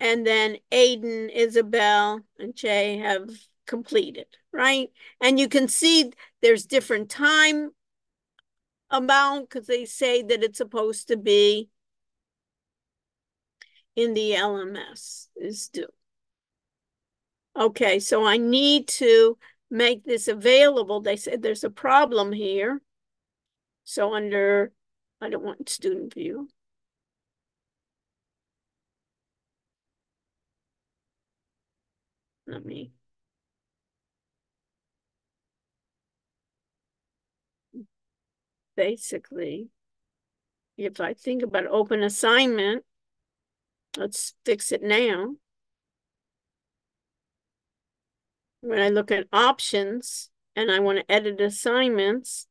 and 0.00 0.26
then 0.26 0.58
Aiden, 0.72 1.30
Isabel, 1.32 2.20
and 2.38 2.54
Jay 2.54 2.98
have 2.98 3.30
completed, 3.66 4.26
right? 4.52 4.90
And 5.20 5.38
you 5.38 5.48
can 5.48 5.68
see 5.68 6.12
there's 6.42 6.66
different 6.66 7.10
time 7.10 7.70
amount 8.90 9.48
because 9.48 9.66
they 9.66 9.84
say 9.84 10.22
that 10.22 10.42
it's 10.42 10.58
supposed 10.58 11.08
to 11.08 11.16
be 11.16 11.68
in 13.96 14.14
the 14.14 14.32
LMS 14.32 15.28
is 15.36 15.68
due. 15.68 15.86
Okay, 17.56 18.00
so 18.00 18.26
I 18.26 18.36
need 18.36 18.88
to 18.88 19.38
make 19.70 20.04
this 20.04 20.26
available. 20.28 21.00
They 21.00 21.16
said 21.16 21.42
there's 21.42 21.64
a 21.64 21.70
problem 21.70 22.32
here. 22.32 22.82
So 23.84 24.14
under, 24.14 24.72
I 25.20 25.28
don't 25.28 25.44
want 25.44 25.68
student 25.68 26.14
view. 26.14 26.48
Me. 32.60 32.92
Basically, 38.76 39.70
if 40.76 41.00
I 41.00 41.14
think 41.14 41.42
about 41.42 41.66
open 41.66 42.02
assignment, 42.02 42.84
let's 43.96 44.34
fix 44.44 44.72
it 44.72 44.82
now. 44.82 45.36
when 48.64 48.80
I 48.80 48.88
look 48.88 49.10
at 49.10 49.28
options 49.32 50.30
and 50.56 50.70
I 50.70 50.80
want 50.80 50.98
to 50.98 51.12
edit 51.12 51.40
assignments, 51.40 52.46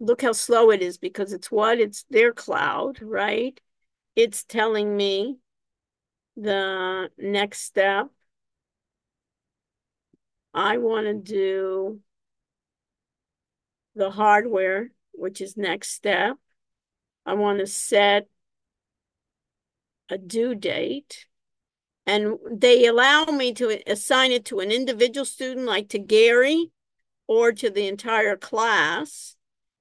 look 0.00 0.22
how 0.22 0.32
slow 0.32 0.70
it 0.70 0.80
is 0.80 0.96
because 0.96 1.32
it's 1.32 1.50
what? 1.50 1.78
It's 1.78 2.04
their 2.08 2.32
cloud, 2.32 3.02
right? 3.02 3.60
It's 4.16 4.42
telling 4.42 4.96
me 4.96 5.36
the 6.38 7.10
next 7.18 7.62
step. 7.62 8.08
I 10.54 10.78
want 10.78 11.06
to 11.06 11.14
do 11.14 12.00
the 13.94 14.10
hardware, 14.10 14.92
which 15.12 15.40
is 15.40 15.56
next 15.56 15.90
step. 15.90 16.36
I 17.26 17.34
want 17.34 17.58
to 17.58 17.66
set 17.66 18.28
a 20.08 20.16
due 20.16 20.54
date. 20.54 21.26
And 22.06 22.38
they 22.50 22.86
allow 22.86 23.26
me 23.26 23.52
to 23.54 23.82
assign 23.86 24.32
it 24.32 24.46
to 24.46 24.60
an 24.60 24.70
individual 24.70 25.26
student, 25.26 25.66
like 25.66 25.90
to 25.90 25.98
Gary, 25.98 26.70
or 27.26 27.52
to 27.52 27.68
the 27.68 27.86
entire 27.86 28.36
class. 28.36 29.36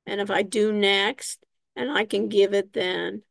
And 0.05 0.19
if 0.19 0.29
I 0.29 0.41
do 0.41 0.73
next, 0.73 1.39
and 1.75 1.89
I 1.91 2.05
can 2.05 2.27
give 2.27 2.53
it 2.53 2.73
then 2.73 3.21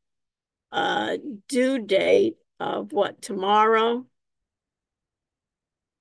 a 0.73 1.19
due 1.49 1.79
date 1.81 2.37
of 2.61 2.93
what, 2.93 3.21
tomorrow? 3.23 4.07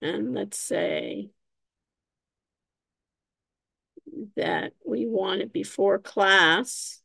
And 0.01 0.33
let's 0.33 0.57
say 0.57 1.31
that 4.35 4.73
we 4.85 5.05
want 5.05 5.41
it 5.41 5.51
before 5.51 5.99
class. 5.99 7.01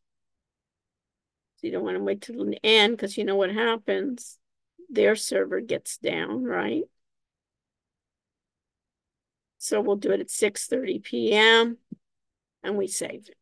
So 1.57 1.67
you 1.67 1.73
don't 1.73 1.85
want 1.85 1.97
to 1.97 2.03
wait 2.03 2.23
till 2.23 2.45
the 2.45 2.65
end 2.65 2.97
because 2.97 3.17
you 3.17 3.25
know 3.25 3.37
what 3.37 3.51
happens 3.53 4.39
their 4.91 5.15
server 5.15 5.61
gets 5.61 5.99
down, 5.99 6.45
right? 6.45 6.83
So 9.59 9.81
we'll 9.81 9.97
do 9.97 10.11
it 10.11 10.21
at 10.21 10.29
6.30 10.29 11.03
p.m. 11.03 11.79
and 12.63 12.77
we 12.77 12.89
save 12.89 13.29
it. 13.29 13.37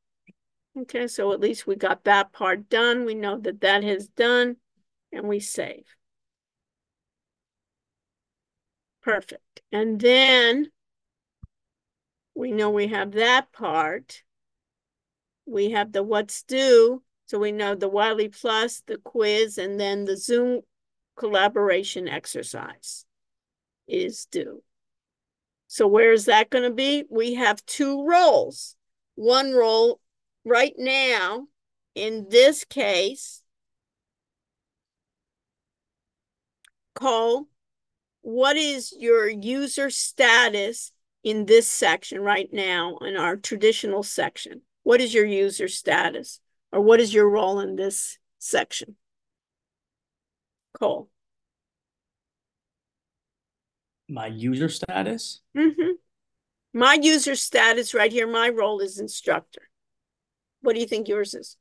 Okay, 0.82 1.06
so 1.06 1.32
at 1.32 1.40
least 1.40 1.66
we 1.66 1.74
got 1.76 2.04
that 2.04 2.32
part 2.32 2.68
done. 2.68 3.04
We 3.04 3.14
know 3.14 3.38
that 3.38 3.62
that 3.62 3.82
has 3.82 4.08
done 4.08 4.56
and 5.12 5.26
we 5.26 5.40
save. 5.40 5.84
Perfect. 9.08 9.62
And 9.72 9.98
then 9.98 10.70
we 12.34 12.52
know 12.52 12.68
we 12.68 12.88
have 12.88 13.12
that 13.12 13.50
part. 13.52 14.22
We 15.46 15.70
have 15.70 15.92
the 15.92 16.02
what's 16.02 16.42
due. 16.42 17.02
So 17.24 17.38
we 17.38 17.50
know 17.50 17.74
the 17.74 17.88
Wiley 17.88 18.28
Plus, 18.28 18.82
the 18.86 18.98
quiz, 18.98 19.56
and 19.56 19.80
then 19.80 20.04
the 20.04 20.18
Zoom 20.18 20.60
collaboration 21.16 22.06
exercise 22.06 23.06
is 23.86 24.26
due. 24.26 24.62
So 25.68 25.86
where 25.86 26.12
is 26.12 26.26
that 26.26 26.50
going 26.50 26.64
to 26.64 26.74
be? 26.74 27.04
We 27.08 27.32
have 27.32 27.64
two 27.64 28.06
roles. 28.06 28.76
One 29.14 29.54
role 29.54 30.02
right 30.44 30.74
now, 30.76 31.46
in 31.94 32.26
this 32.28 32.62
case, 32.66 33.42
call 36.94 37.48
what 38.22 38.56
is 38.56 38.94
your 38.98 39.28
user 39.28 39.90
status 39.90 40.92
in 41.24 41.46
this 41.46 41.68
section 41.68 42.20
right 42.20 42.48
now 42.52 42.98
in 42.98 43.16
our 43.16 43.36
traditional 43.36 44.02
section? 44.02 44.62
What 44.82 45.00
is 45.00 45.12
your 45.12 45.24
user 45.24 45.68
status 45.68 46.40
or 46.72 46.80
what 46.80 47.00
is 47.00 47.12
your 47.12 47.28
role 47.28 47.60
in 47.60 47.76
this 47.76 48.18
section? 48.38 48.96
Cole. 50.78 51.08
My 54.08 54.26
user 54.26 54.68
status? 54.68 55.40
Mm-hmm. 55.56 55.92
My 56.72 56.94
user 56.94 57.34
status 57.34 57.94
right 57.94 58.12
here, 58.12 58.26
my 58.26 58.48
role 58.48 58.80
is 58.80 58.98
instructor. 58.98 59.68
What 60.62 60.74
do 60.74 60.80
you 60.80 60.86
think 60.86 61.08
yours 61.08 61.34
is? 61.34 61.56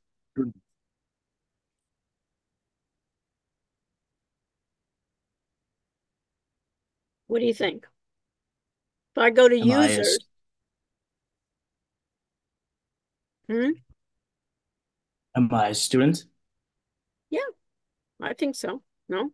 What 7.27 7.39
do 7.39 7.45
you 7.45 7.53
think? 7.53 7.85
If 9.15 9.21
I 9.21 9.29
go 9.29 9.47
to 9.47 9.55
Am 9.59 9.71
I 9.71 9.87
users, 9.87 10.19
hmm? 13.49 13.69
Am 15.35 15.53
I 15.53 15.67
a 15.69 15.73
student? 15.75 16.25
Yeah, 17.29 17.39
I 18.21 18.33
think 18.33 18.55
so. 18.55 18.81
No? 19.07 19.31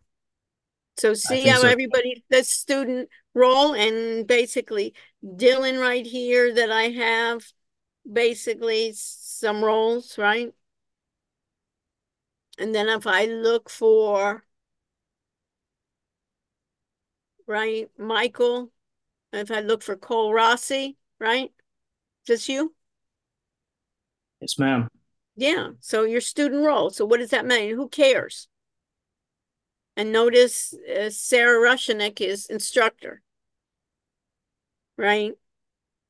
So 0.98 1.14
see 1.14 1.48
how 1.48 1.62
so. 1.62 1.68
everybody, 1.68 2.24
the 2.30 2.44
student 2.44 3.10
role 3.34 3.74
and 3.74 4.28
basically 4.28 4.94
Dylan 5.26 5.82
right 5.82 6.06
here 6.06 6.54
that 6.54 6.72
I 6.72 6.90
have 6.90 7.44
basically 8.12 8.94
some 8.96 9.64
roles, 9.64 10.18
right? 10.18 10.54
And 12.60 12.76
then 12.76 12.90
if 12.90 13.08
I 13.08 13.26
look 13.26 13.70
for, 13.70 14.44
right, 17.48 17.90
Michael, 17.98 18.72
if 19.32 19.52
I 19.52 19.62
look 19.62 19.82
for 19.82 19.96
Cole 19.96 20.34
Rossi, 20.34 20.98
right? 21.20 21.52
Just 22.26 22.48
you? 22.50 22.74
Yes, 24.42 24.58
ma'am. 24.60 24.88
Yeah. 25.36 25.70
So 25.80 26.04
your 26.04 26.22
student 26.22 26.66
role. 26.66 26.90
So 26.90 27.06
what 27.06 27.20
does 27.20 27.32
that 27.32 27.46
mean? 27.46 27.76
Who 27.76 27.90
cares? 27.90 28.48
And 29.96 30.12
notice 30.12 30.74
uh, 30.74 31.10
Sarah 31.10 31.60
Rushanek 31.60 32.20
is 32.20 32.48
instructor, 32.48 33.22
right? 34.98 35.34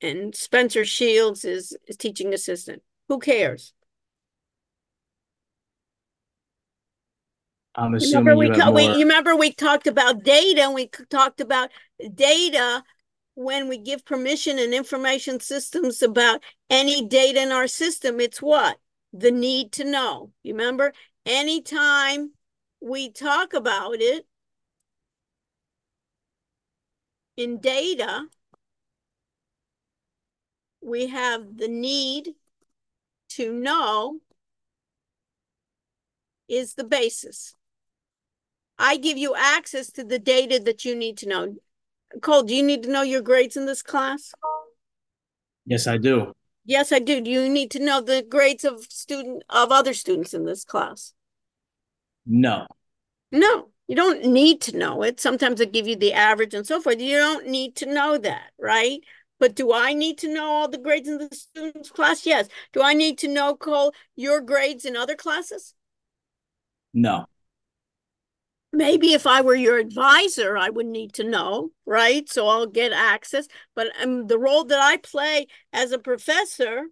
And 0.02 0.34
Spencer 0.36 0.86
Shields 0.86 1.46
is, 1.46 1.78
is 1.88 1.98
teaching 1.98 2.34
assistant. 2.34 2.82
Who 3.10 3.20
cares? 3.20 3.74
I'm 7.76 7.94
Remember 7.94 8.36
we, 8.36 8.48
you 8.48 8.54
have 8.54 8.74
we, 8.74 8.86
you 8.86 9.00
remember 9.00 9.36
we 9.36 9.52
talked 9.52 9.88
about 9.88 10.24
data 10.24 10.62
and 10.62 10.74
we 10.76 10.90
talked 11.10 11.42
about 11.42 11.72
data 12.14 12.84
when 13.36 13.68
we 13.68 13.78
give 13.78 14.06
permission 14.06 14.60
and 14.60 14.74
information 14.74 15.40
systems 15.40 16.02
about 16.02 16.44
any 16.70 17.08
data 17.08 17.42
in 17.42 17.52
our 17.52 17.68
system, 17.68 18.20
it's 18.20 18.42
what? 18.42 18.78
The 19.12 19.32
need 19.32 19.72
to 19.74 19.84
know. 19.84 20.32
You 20.44 20.54
remember? 20.54 20.94
Anytime 21.26 22.34
we 22.80 23.10
talk 23.10 23.54
about 23.54 23.96
it 24.02 24.28
in 27.38 27.60
data, 27.60 28.26
we 30.82 31.08
have 31.08 31.58
the 31.58 31.68
need 31.68 32.30
to 33.30 33.52
know 33.52 34.20
is 36.48 36.76
the 36.76 36.84
basis. 36.84 37.56
I 38.78 38.98
give 38.98 39.18
you 39.18 39.36
access 39.36 39.92
to 39.92 40.04
the 40.04 40.20
data 40.20 40.60
that 40.64 40.86
you 40.86 40.96
need 40.96 41.18
to 41.20 41.30
know. 41.30 41.56
Cole, 42.22 42.44
do 42.44 42.56
you 42.56 42.64
need 42.64 42.84
to 42.84 42.92
know 42.92 43.02
your 43.02 43.22
grades 43.22 43.58
in 43.58 43.66
this 43.66 43.82
class? 43.82 44.34
Yes, 45.66 45.88
I 45.88 45.98
do. 45.98 46.34
Yes, 46.66 46.92
I 46.92 47.00
do. 47.00 47.22
Do 47.22 47.30
you 47.30 47.50
need 47.50 47.72
to 47.72 47.80
know 47.80 48.02
the 48.02 48.26
grades 48.28 48.64
of 48.64 48.84
student 48.86 49.44
of 49.50 49.72
other 49.72 49.94
students 49.94 50.34
in 50.34 50.46
this 50.46 50.64
class? 50.64 51.14
No. 52.26 52.68
No, 53.32 53.70
you 53.88 53.96
don't 53.96 54.26
need 54.26 54.62
to 54.62 54.78
know 54.78 55.04
it. 55.04 55.20
Sometimes 55.20 55.60
I 55.60 55.66
give 55.66 55.88
you 55.88 55.96
the 55.96 56.14
average 56.14 56.54
and 56.54 56.66
so 56.66 56.80
forth. 56.80 57.02
You 57.02 57.18
don't 57.18 57.48
need 57.48 57.76
to 57.78 57.86
know 57.86 58.18
that, 58.18 58.52
right? 58.60 59.02
But 59.40 59.56
do 59.56 59.74
I 59.74 59.94
need 59.94 60.20
to 60.20 60.34
know 60.34 60.46
all 60.46 60.70
the 60.70 60.78
grades 60.78 61.10
in 61.10 61.18
the 61.18 61.36
student's 61.36 61.90
class? 61.90 62.26
Yes. 62.26 62.48
Do 62.72 62.82
I 62.82 62.94
need 62.94 63.18
to 63.20 63.28
know, 63.28 63.56
Cole, 63.56 63.94
your 64.16 64.40
grades 64.40 64.86
in 64.86 64.96
other 64.96 65.16
classes? 65.16 65.74
No. 66.94 67.26
Maybe 68.76 69.14
if 69.14 69.28
I 69.28 69.42
were 69.42 69.54
your 69.54 69.78
advisor, 69.78 70.58
I 70.58 70.72
would 70.72 70.88
need 70.88 71.14
to 71.14 71.24
know, 71.24 71.70
right? 71.86 72.28
So 72.28 72.48
I'll 72.48 72.66
get 72.66 72.92
access. 72.92 73.48
But 73.76 73.90
um, 74.02 74.26
the 74.26 74.40
role 74.40 74.64
that 74.66 74.80
I 74.80 74.98
play 74.98 75.46
as 75.72 75.92
a 75.92 76.00
professor, 76.00 76.86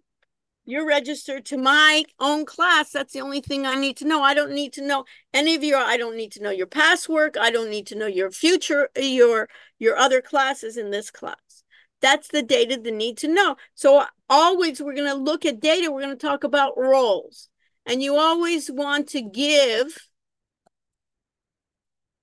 you're 0.64 0.86
registered 0.86 1.44
to 1.46 1.58
my 1.58 2.04
own 2.20 2.44
class. 2.44 2.92
That's 2.92 3.12
the 3.12 3.20
only 3.20 3.40
thing 3.40 3.66
I 3.66 3.74
need 3.74 3.96
to 3.96 4.06
know. 4.06 4.22
I 4.22 4.32
don't 4.32 4.52
need 4.52 4.72
to 4.74 4.86
know 4.86 5.04
any 5.34 5.56
of 5.56 5.64
your. 5.64 5.80
I 5.80 5.96
don't 5.96 6.16
need 6.16 6.30
to 6.32 6.42
know 6.42 6.50
your 6.50 6.68
past 6.68 7.08
work. 7.08 7.36
I 7.36 7.50
don't 7.50 7.70
need 7.70 7.88
to 7.88 7.96
know 7.96 8.06
your 8.06 8.30
future, 8.30 8.88
your 8.96 9.48
your 9.80 9.96
other 9.96 10.20
classes 10.20 10.76
in 10.76 10.90
this 10.90 11.10
class. 11.10 11.64
That's 12.00 12.28
the 12.28 12.44
data 12.44 12.78
they 12.80 12.92
need 12.92 13.18
to 13.18 13.28
know. 13.28 13.56
So 13.74 14.04
always 14.30 14.80
we're 14.80 14.94
going 14.94 15.12
to 15.12 15.14
look 15.14 15.44
at 15.44 15.58
data. 15.58 15.90
We're 15.90 16.02
going 16.02 16.16
to 16.16 16.26
talk 16.26 16.44
about 16.44 16.78
roles, 16.78 17.48
and 17.86 18.00
you 18.00 18.16
always 18.16 18.70
want 18.70 19.08
to 19.10 19.20
give 19.20 19.98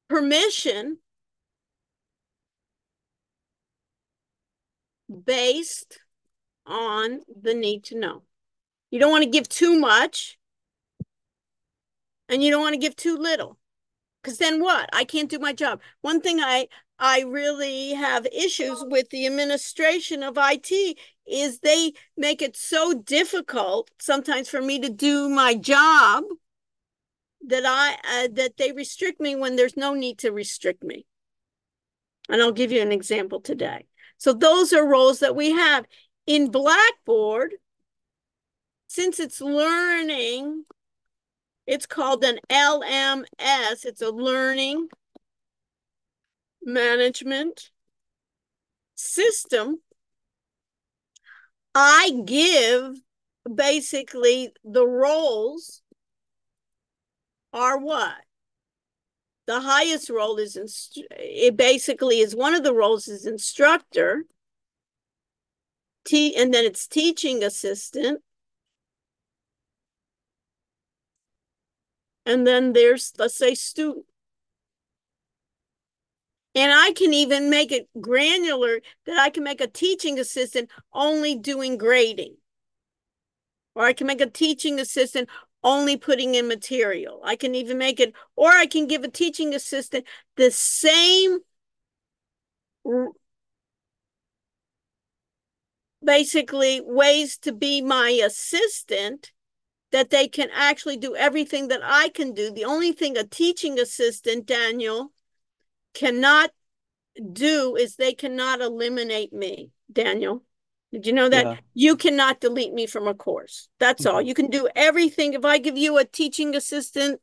permission 0.10 0.98
based 5.26 6.00
on 6.66 7.22
the 7.42 7.54
need 7.54 7.84
to 7.86 7.98
know. 7.98 8.24
You 8.92 9.00
don't 9.00 9.12
want 9.12 9.24
to 9.24 9.30
give 9.30 9.48
too 9.48 9.80
much 9.80 10.38
and 12.28 12.44
you 12.44 12.52
don't 12.52 12.62
want 12.62 12.74
to 12.74 12.80
give 12.80 12.96
too 12.96 13.18
little. 13.18 13.58
Because 14.22 14.38
then 14.38 14.62
what? 14.62 14.90
I 14.94 15.06
can't 15.06 15.30
do 15.30 15.40
my 15.40 15.54
job. 15.54 15.82
One 16.02 16.22
thing 16.22 16.40
I 16.40 16.68
I 17.00 17.22
really 17.22 17.94
have 17.94 18.26
issues 18.26 18.84
with 18.86 19.10
the 19.10 19.26
administration 19.26 20.22
of 20.22 20.38
IT 20.38 20.98
is 21.26 21.60
they 21.60 21.94
make 22.18 22.42
it 22.42 22.58
so 22.58 22.94
difficult 22.94 23.90
sometimes 24.02 24.50
for 24.50 24.62
me 24.62 24.80
to 24.80 24.90
do 24.90 25.30
my 25.30 25.56
job 25.56 26.26
that 27.48 27.64
I 27.66 28.24
uh, 28.24 28.28
that 28.34 28.58
they 28.58 28.72
restrict 28.72 29.20
me 29.20 29.36
when 29.36 29.56
there's 29.56 29.78
no 29.78 29.94
need 29.94 30.20
to 30.20 30.32
restrict 30.32 30.84
me. 30.84 31.06
And 32.30 32.42
I'll 32.42 32.52
give 32.52 32.72
you 32.72 32.82
an 32.82 32.92
example 32.92 33.42
today. 33.42 33.86
So 34.18 34.34
those 34.34 34.74
are 34.74 34.88
roles 34.88 35.20
that 35.20 35.36
we 35.36 35.52
have 35.52 35.86
in 36.28 36.52
Blackboard. 36.52 37.56
Since 38.88 39.20
it's 39.20 39.40
learning, 39.40 40.66
it's 41.66 41.86
called 41.86 42.24
an 42.24 42.40
LMS. 42.50 43.86
It's 43.86 44.02
a 44.02 44.10
learning 44.10 44.90
management 46.64 47.72
system. 48.96 49.80
I 51.74 52.22
give 52.26 53.00
basically 53.54 54.52
the 54.64 54.86
roles 54.86 55.82
are 57.54 57.78
what? 57.78 58.16
The 59.48 59.62
highest 59.62 60.10
role 60.10 60.38
is 60.38 60.56
inst- 60.56 61.04
it 61.12 61.58
basically 61.58 62.20
is 62.20 62.36
one 62.36 62.54
of 62.54 62.64
the 62.64 62.74
roles 62.74 63.08
is 63.08 63.26
instructor. 63.26 64.26
T 66.06 66.36
and 66.36 66.54
then 66.54 66.66
it's 66.66 66.88
teaching 66.88 67.44
assistant. 67.44 68.22
And 72.26 72.46
then 72.46 72.74
there's 72.74 73.14
let's 73.18 73.36
say 73.36 73.56
student. 73.56 74.06
And 76.54 76.72
I 76.72 76.92
can 76.92 77.14
even 77.14 77.50
make 77.50 77.72
it 77.72 77.90
granular 78.00 78.82
that 79.06 79.18
I 79.18 79.30
can 79.30 79.44
make 79.44 79.62
a 79.62 79.68
teaching 79.68 80.20
assistant 80.20 80.70
only 80.94 81.36
doing 81.36 81.78
grading. 81.78 82.38
Or 83.76 83.86
I 83.86 83.94
can 83.94 84.08
make 84.08 84.22
a 84.22 84.30
teaching 84.30 84.80
assistant 84.80 85.30
only 85.64 85.98
putting 85.98 86.36
in 86.36 86.48
material. 86.48 87.22
I 87.24 87.36
can 87.36 87.56
even 87.56 87.78
make 87.78 88.00
it, 88.00 88.14
or 88.36 88.50
I 88.50 88.66
can 88.66 88.88
give 88.88 89.04
a 89.04 89.10
teaching 89.10 89.54
assistant 89.54 90.06
the 90.36 90.52
same 90.52 91.40
basically 96.04 96.82
ways 96.82 97.38
to 97.38 97.52
be 97.52 97.82
my 97.82 98.10
assistant 98.10 99.32
that 99.92 100.10
they 100.12 100.28
can 100.28 100.50
actually 100.54 100.98
do 100.98 101.16
everything 101.16 101.68
that 101.68 101.82
I 101.84 102.10
can 102.10 102.34
do. 102.34 102.52
The 102.52 102.66
only 102.66 102.92
thing 102.92 103.18
a 103.18 103.24
teaching 103.24 103.80
assistant, 103.80 104.46
Daniel, 104.46 105.12
cannot 105.94 106.52
do 107.34 107.76
is 107.76 107.96
they 107.96 108.14
cannot 108.14 108.62
eliminate 108.62 109.34
me, 109.34 109.72
Daniel. 109.92 110.44
Did 110.92 111.06
you 111.06 111.14
know 111.14 111.30
that? 111.30 111.46
Yeah. 111.46 111.56
You 111.74 111.96
cannot 111.96 112.40
delete 112.40 112.74
me 112.74 112.88
from 112.88 113.08
a 113.08 113.14
course. 113.14 113.68
That's 113.80 114.06
all. 114.06 114.22
You 114.22 114.34
can 114.34 114.50
do 114.50 114.68
everything. 114.76 115.34
If 115.34 115.46
I 115.46 115.60
give 115.60 115.78
you 115.78 115.98
a 115.98 116.06
teaching 116.06 116.56
assistant 116.56 117.22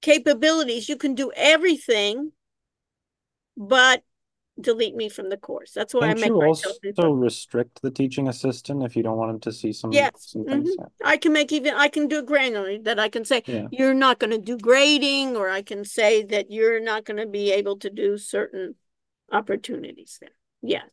capabilities, 0.00 0.88
you 0.88 0.96
can 0.96 1.14
do 1.14 1.32
everything 1.34 2.32
but 3.56 4.02
delete 4.60 4.94
me 4.94 5.08
from 5.08 5.28
the 5.28 5.36
course. 5.36 5.72
That's 5.72 5.94
why 5.94 6.08
I 6.08 6.14
make 6.14 6.26
you 6.26 6.38
myself 6.38 6.76
also 6.96 7.10
restrict 7.10 7.80
the 7.82 7.90
teaching 7.90 8.28
assistant 8.28 8.82
if 8.82 8.96
you 8.96 9.02
don't 9.02 9.16
want 9.16 9.30
him 9.30 9.40
to 9.40 9.52
see 9.52 9.72
some 9.72 9.92
Yes, 9.92 10.34
mm-hmm. 10.36 10.62
things? 10.64 10.76
I 11.04 11.16
can 11.16 11.32
make 11.32 11.52
even 11.52 11.74
I 11.74 11.88
can 11.88 12.08
do 12.08 12.22
granular 12.22 12.78
that 12.82 12.98
I 12.98 13.08
can 13.08 13.24
say 13.24 13.42
Yeah. 13.46 13.66
you're 13.70 13.94
not 13.94 14.18
going 14.18 14.30
to 14.30 14.38
do 14.38 14.58
grading 14.58 15.36
or 15.36 15.48
I 15.48 15.62
can 15.62 15.84
say 15.84 16.24
that 16.24 16.50
you're 16.50 16.80
not 16.80 17.04
going 17.04 17.18
to 17.18 17.26
be 17.26 17.52
able 17.52 17.78
to 17.78 17.90
do 17.90 18.18
certain 18.18 18.74
opportunities 19.30 20.18
there. 20.20 20.30
Yeah. 20.62 20.84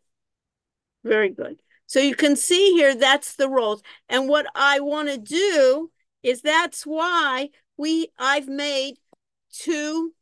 Very 1.04 1.30
good. 1.30 1.60
So 1.88 2.00
you 2.00 2.16
can 2.16 2.36
see 2.36 2.72
here 2.72 2.96
that's 2.96 3.36
the 3.36 3.50
roles. 3.50 3.82
And 4.10 4.28
what 4.28 4.48
I 4.56 4.80
want 4.80 5.10
to 5.10 5.18
do 5.18 5.92
is 6.24 6.42
that's 6.42 6.86
why 6.86 7.50
we 7.78 8.08
I've 8.18 8.48
made 8.48 8.96
two 9.52 10.14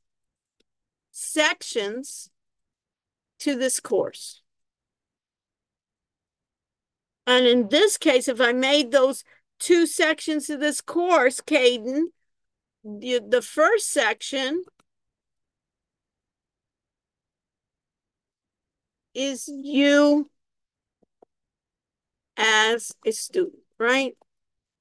sections 1.12 2.30
to 3.40 3.56
this 3.56 3.80
course. 3.80 4.42
And 7.26 7.46
in 7.46 7.70
this 7.70 7.98
case, 7.98 8.28
if 8.28 8.42
I 8.42 8.52
made 8.52 8.92
those 8.92 9.24
two 9.60 9.86
sections 9.86 10.50
of 10.50 10.60
this 10.60 10.82
course, 10.82 11.40
Caden, 11.40 12.08
the, 12.84 13.22
the 13.26 13.42
first 13.42 13.90
section 13.90 14.64
is 19.14 19.48
you 19.48 20.30
as 22.38 22.92
a 23.06 23.12
student, 23.12 23.64
right? 23.80 24.16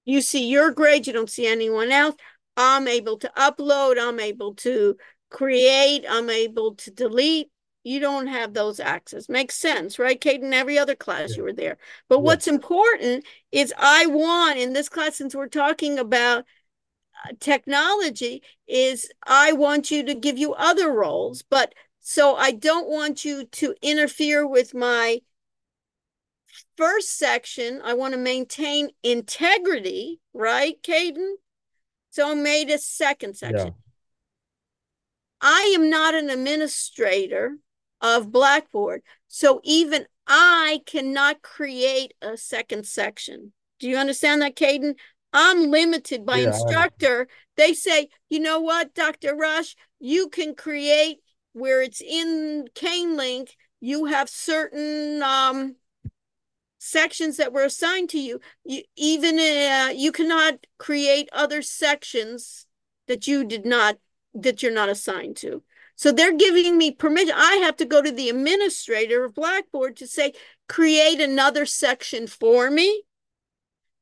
You 0.04 0.20
see 0.20 0.48
your 0.48 0.70
grade, 0.72 1.06
you 1.06 1.12
don't 1.12 1.30
see 1.30 1.46
anyone 1.46 1.92
else. 1.92 2.16
I'm 2.56 2.88
able 2.88 3.18
to 3.18 3.32
upload, 3.36 3.96
I'm 4.00 4.20
able 4.20 4.54
to 4.56 4.96
create, 5.30 6.04
I'm 6.08 6.28
able 6.28 6.74
to 6.76 6.90
delete. 6.90 7.50
You 7.84 7.98
don't 7.98 8.28
have 8.28 8.54
those 8.54 8.78
access. 8.78 9.28
Makes 9.28 9.56
sense, 9.56 9.98
right, 9.98 10.20
Caden? 10.20 10.52
Every 10.52 10.78
other 10.78 10.94
class 10.94 11.30
Yeah. 11.30 11.36
you 11.38 11.42
were 11.44 11.52
there. 11.52 11.78
But 12.08 12.18
Yeah. 12.18 12.24
what's 12.24 12.46
important 12.46 13.24
is 13.50 13.74
I 13.76 14.06
want 14.06 14.58
in 14.58 14.72
this 14.72 14.88
class, 14.88 15.16
since 15.16 15.34
we're 15.34 15.48
talking 15.48 15.98
about 15.98 16.44
uh, 17.24 17.32
technology, 17.40 18.42
is 18.66 19.10
I 19.26 19.52
want 19.52 19.90
you 19.90 20.04
to 20.04 20.14
give 20.14 20.38
you 20.38 20.54
other 20.54 20.92
roles. 20.92 21.42
But 21.42 21.74
so 22.00 22.36
I 22.36 22.52
don't 22.52 22.88
want 22.88 23.24
you 23.24 23.46
to 23.46 23.74
interfere 23.82 24.46
with 24.46 24.74
my 24.74 25.20
first 26.76 27.18
section. 27.18 27.80
I 27.84 27.94
want 27.94 28.14
to 28.14 28.18
maintain 28.18 28.90
integrity, 29.02 30.20
right, 30.32 30.80
Caden? 30.82 31.34
So 32.10 32.30
I 32.30 32.34
made 32.34 32.70
a 32.70 32.78
second 32.78 33.36
section. 33.36 33.74
I 35.40 35.72
am 35.74 35.90
not 35.90 36.14
an 36.14 36.30
administrator 36.30 37.56
of 38.00 38.30
Blackboard. 38.30 39.02
So 39.28 39.60
even 39.64 40.06
I 40.26 40.80
cannot 40.86 41.42
create 41.42 42.14
a 42.22 42.36
second 42.36 42.86
section. 42.86 43.52
Do 43.80 43.88
you 43.88 43.96
understand 43.96 44.42
that, 44.42 44.56
Caden? 44.56 44.94
I'm 45.32 45.70
limited 45.70 46.26
by 46.26 46.38
Yeah, 46.38 46.48
instructor. 46.48 47.28
They 47.56 47.72
say, 47.72 48.08
you 48.28 48.40
know 48.40 48.60
what, 48.60 48.94
Dr. 48.94 49.34
Rush, 49.34 49.74
you 49.98 50.28
can 50.28 50.54
create 50.54 51.18
where 51.52 51.82
it's 51.82 52.00
in 52.00 52.68
Cane 52.74 53.16
Link, 53.16 53.56
you 53.80 54.06
have 54.06 54.28
certain 54.28 55.22
um 55.22 55.76
sections 56.82 57.36
that 57.36 57.52
were 57.52 57.64
assigned 57.64 58.10
to 58.10 58.18
you. 58.18 58.40
You 58.64 58.82
even 58.96 59.38
uh, 59.38 59.92
you 59.94 60.10
cannot 60.10 60.66
create 60.78 61.28
other 61.32 61.62
sections 61.62 62.66
that 63.06 63.26
you 63.26 63.44
did 63.44 63.64
not 63.64 63.98
that 64.34 64.62
you're 64.62 64.72
not 64.72 64.88
assigned 64.88 65.36
to. 65.36 65.62
So 65.94 66.10
they're 66.10 66.36
giving 66.36 66.76
me 66.76 66.90
permission. 66.90 67.34
I 67.36 67.56
have 67.56 67.76
to 67.76 67.84
go 67.84 68.02
to 68.02 68.10
the 68.10 68.28
administrator 68.28 69.24
of 69.24 69.34
Blackboard 69.34 69.96
to 69.98 70.06
say, 70.06 70.32
create 70.68 71.20
another 71.20 71.66
section 71.66 72.26
for 72.26 72.70
me. 72.70 73.04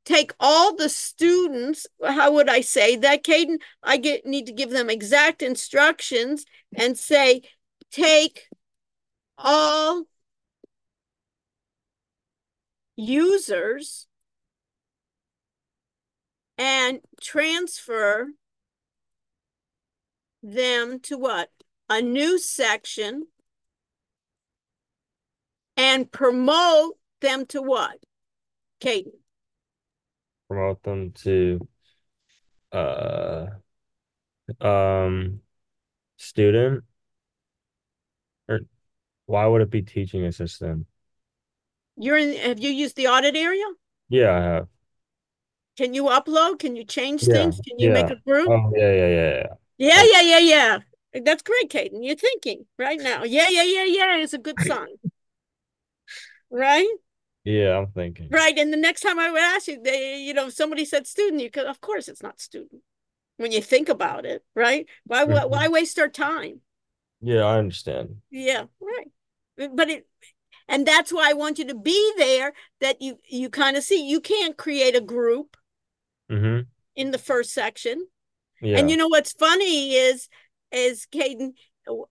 Take 0.06 0.32
all 0.40 0.74
the 0.74 0.88
students, 0.88 1.86
how 2.02 2.32
would 2.32 2.48
I 2.48 2.62
say 2.62 2.96
that, 2.96 3.22
Caden? 3.22 3.58
I 3.82 3.98
get 3.98 4.24
need 4.24 4.46
to 4.46 4.52
give 4.52 4.70
them 4.70 4.88
exact 4.88 5.42
instructions 5.42 6.46
and 6.74 6.96
say, 6.96 7.42
take 7.90 8.48
all 9.36 10.04
users 13.00 14.06
and 16.58 17.00
transfer 17.20 18.28
them 20.42 21.00
to 21.00 21.16
what? 21.16 21.50
A 21.88 22.00
new 22.02 22.38
section 22.38 23.26
and 25.76 26.10
promote 26.12 26.96
them 27.20 27.46
to 27.46 27.62
what? 27.62 27.98
Caden. 28.80 29.12
Promote 30.48 30.82
them 30.82 31.12
to 31.24 31.66
uh 32.72 33.46
um 34.60 35.40
student 36.16 36.84
or 38.48 38.60
why 39.26 39.46
would 39.46 39.62
it 39.62 39.70
be 39.70 39.82
teaching 39.82 40.24
assistant? 40.24 40.86
You're 41.96 42.18
in, 42.18 42.37
have 42.38 42.59
you 42.59 42.70
used 42.70 42.96
the 42.96 43.07
audit 43.09 43.37
area? 43.37 43.64
Yeah, 44.09 44.31
I 44.33 44.40
have. 44.40 44.68
Can 45.76 45.94
you 45.94 46.05
upload? 46.05 46.61
Can 46.61 46.76
you 46.76 46.85
change 46.85 47.26
Yeah, 47.26 47.26
things? 47.26 47.61
Can 47.61 47.79
you 47.81 47.90
make 47.90 48.09
a 48.11 48.16
group? 48.16 48.53
Oh 48.53 48.72
yeah, 48.76 48.92
yeah, 48.92 49.09
yeah, 49.09 49.35
yeah. 49.38 49.55
Yeah, 49.79 50.03
yeah, 50.12 50.20
yeah, 50.20 50.38
yeah. 50.38 50.79
That's 51.24 51.42
great, 51.42 51.70
Caden. 51.70 52.05
You're 52.05 52.14
thinking 52.16 52.66
right 52.79 53.00
now. 53.00 53.24
Yeah, 53.24 53.48
yeah, 53.48 53.62
yeah, 53.64 53.85
yeah 53.85 54.16
is 54.18 54.35
a 54.35 54.38
good 54.38 54.61
song. 54.61 54.96
Right? 56.50 56.87
Yeah, 57.44 57.79
I'm 57.79 57.88
thinking. 57.92 58.31
Right. 58.31 58.57
And 58.59 58.72
the 58.72 58.76
next 58.76 59.00
time 59.00 59.18
I 59.18 59.31
would 59.31 59.40
ask 59.40 59.66
you, 59.66 59.83
they, 59.83 60.18
you 60.20 60.35
know, 60.35 60.46
if 60.46 60.55
somebody 60.55 60.85
said 60.85 61.07
student, 61.07 61.42
you 61.42 61.50
could, 61.50 61.66
of 61.66 61.81
course, 61.81 62.07
it's 62.09 62.22
not 62.22 62.40
student 62.40 62.83
when 63.38 63.53
you 63.53 63.62
think 63.62 63.88
about 63.88 64.26
it, 64.26 64.44
right? 64.57 64.87
Why, 65.07 65.24
why, 65.24 65.44
Mhm. 65.44 65.46
why 65.46 65.68
waste 65.68 65.98
our 65.98 66.09
time? 66.09 66.62
Yeah, 67.20 67.44
I 67.44 67.59
understand. 67.59 68.20
Yeah, 68.31 68.64
right. 68.81 69.70
But 69.74 69.90
it, 69.90 70.07
and 70.70 70.87
that's 70.87 71.12
why 71.12 71.28
I 71.28 71.35
want 71.35 71.59
you 71.59 71.66
to 71.66 71.74
be 71.74 72.12
there 72.16 72.54
that 72.80 73.02
you, 73.02 73.18
you 73.28 73.50
kind 73.50 73.76
of 73.76 73.83
see, 73.83 74.09
you 74.09 74.20
can't 74.20 74.56
create 74.56 74.96
a 74.96 75.00
group 75.02 75.56
Mm-hmm. 76.30 76.61
in 76.94 77.11
the 77.11 77.18
first 77.18 77.52
section. 77.52 78.06
Yeah. 78.62 78.78
And 78.78 78.88
you 78.88 78.96
know 78.96 79.09
what's 79.09 79.33
funny 79.33 79.94
is, 79.94 80.28
is 80.70 81.06
Caden, 81.12 81.54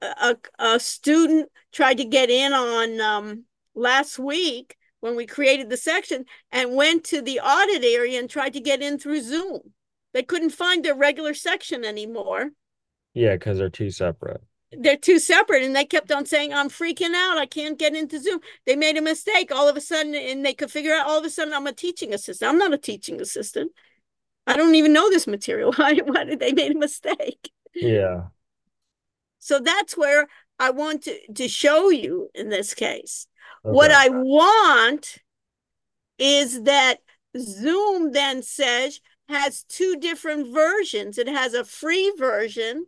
a, 0.02 0.36
a 0.60 0.78
student 0.80 1.48
tried 1.72 1.98
to 2.00 2.04
get 2.04 2.30
in 2.30 2.52
on 2.52 3.00
um, 3.00 3.46
last 3.76 4.20
week 4.20 4.76
when 5.00 5.16
we 5.16 5.26
created 5.26 5.70
the 5.70 5.78
section 5.78 6.26
and 6.52 6.76
went 6.76 7.06
to 7.06 7.22
the 7.22 7.40
audit 7.40 7.86
area 7.86 8.20
and 8.20 8.30
tried 8.30 8.52
to 8.54 8.60
get 8.60 8.82
in 8.82 9.00
through 9.00 9.22
Zoom. 9.22 9.62
They 10.14 10.24
couldn't 10.24 10.50
find 10.50 10.84
their 10.84 10.96
regular 10.96 11.34
section 11.34 11.86
anymore. 11.86 12.50
Yeah, 13.14 13.36
because 13.36 13.58
they're 13.58 13.70
two 13.70 13.92
separate. 13.92 14.42
They're 14.72 14.98
two 14.98 15.18
separate, 15.18 15.64
and 15.64 15.76
they 15.76 15.86
kept 15.86 16.12
on 16.12 16.26
saying, 16.26 16.54
I'm 16.54 16.70
freaking 16.70 17.16
out. 17.16 17.38
I 17.38 17.48
can't 17.48 17.80
get 17.80 17.96
into 17.96 18.20
Zoom. 18.20 18.40
They 18.66 18.76
made 18.76 18.98
a 18.98 19.02
mistake 19.02 19.52
all 19.52 19.68
of 19.68 19.76
a 19.76 19.82
sudden, 19.82 20.14
and 20.14 20.46
they 20.46 20.54
could 20.54 20.72
figure 20.72 20.94
out 20.94 21.08
all 21.08 21.18
of 21.18 21.26
a 21.26 21.30
sudden 21.30 21.54
I'm 21.54 21.68
a 21.68 21.74
teaching 21.74 22.14
assistant. 22.14 22.50
I'm 22.50 22.60
not 22.60 22.74
a 22.74 22.78
teaching 22.78 23.20
assistant. 23.20 23.72
I 24.46 24.56
don't 24.56 24.76
even 24.76 24.94
know 24.94 25.10
this 25.10 25.28
material. 25.28 25.74
Why, 25.78 25.96
why 26.06 26.24
did 26.24 26.40
they 26.40 26.54
make 26.54 26.74
a 26.74 26.78
mistake? 26.78 27.52
Yeah. 27.76 28.28
So 29.40 29.60
that's 29.60 29.98
where 29.98 30.28
I 30.60 30.72
want 30.72 31.04
to, 31.04 31.18
to 31.34 31.48
show 31.48 31.90
you 31.90 32.30
in 32.36 32.50
this 32.50 32.74
case. 32.74 33.28
What 33.62 33.92
I 33.92 34.10
want 34.10 35.18
is 36.18 36.64
that 36.64 36.98
Zoom 37.38 38.12
then 38.12 38.42
says 38.44 39.02
has 39.28 39.64
two 39.64 39.96
different 39.98 40.54
versions. 40.54 41.18
It 41.18 41.28
has 41.28 41.54
a 41.54 41.64
free 41.64 42.12
version, 42.18 42.88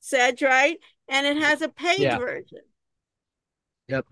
said 0.00 0.40
right, 0.42 0.78
and 1.08 1.26
it 1.26 1.36
has 1.36 1.62
a 1.62 1.68
paid 1.68 2.02
Yeah. 2.02 2.18
version. 2.18 2.60
Yep. 3.88 4.06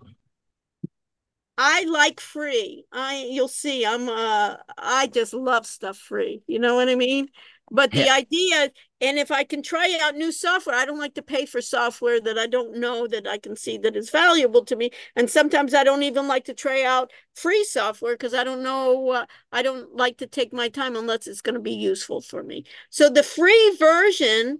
I 1.57 1.85
like 1.85 2.19
free. 2.19 2.85
I 2.91 3.27
you'll 3.29 3.47
see 3.47 3.85
I'm 3.85 4.09
uh 4.09 4.57
I 4.77 5.07
just 5.07 5.33
love 5.33 5.65
stuff 5.65 5.97
free. 5.97 6.43
You 6.47 6.59
know 6.59 6.75
what 6.75 6.89
I 6.89 6.95
mean? 6.95 7.29
But 7.71 7.93
the 7.93 8.09
Yeah. 8.09 8.13
idea 8.13 8.71
and 9.01 9.17
if 9.17 9.31
I 9.31 9.43
can 9.45 9.63
try 9.63 9.97
out 10.01 10.15
new 10.15 10.31
software, 10.31 10.75
I 10.75 10.85
don't 10.85 10.99
like 10.99 11.15
to 11.15 11.21
pay 11.21 11.45
for 11.45 11.61
software 11.61 12.19
that 12.21 12.37
I 12.37 12.47
don't 12.47 12.77
know 12.77 13.07
that 13.07 13.25
I 13.27 13.37
can 13.37 13.55
see 13.55 13.77
that 13.79 13.95
is 13.95 14.09
valuable 14.09 14.65
to 14.65 14.75
me. 14.75 14.91
And 15.15 15.29
sometimes 15.29 15.73
I 15.73 15.83
don't 15.85 16.03
even 16.03 16.27
like 16.27 16.43
to 16.45 16.53
try 16.53 16.83
out 16.83 17.11
free 17.35 17.63
software 17.63 18.13
because 18.15 18.33
I 18.33 18.43
don't 18.43 18.61
know 18.63 19.09
uh, 19.11 19.25
I 19.51 19.61
don't 19.61 19.95
like 19.95 20.17
to 20.17 20.27
take 20.27 20.51
my 20.53 20.67
time 20.67 20.95
unless 20.97 21.25
it's 21.25 21.41
going 21.41 21.55
to 21.55 21.61
be 21.61 21.73
useful 21.73 22.19
for 22.21 22.43
me. 22.43 22.65
So 22.89 23.09
the 23.09 23.23
free 23.23 23.75
version 23.79 24.59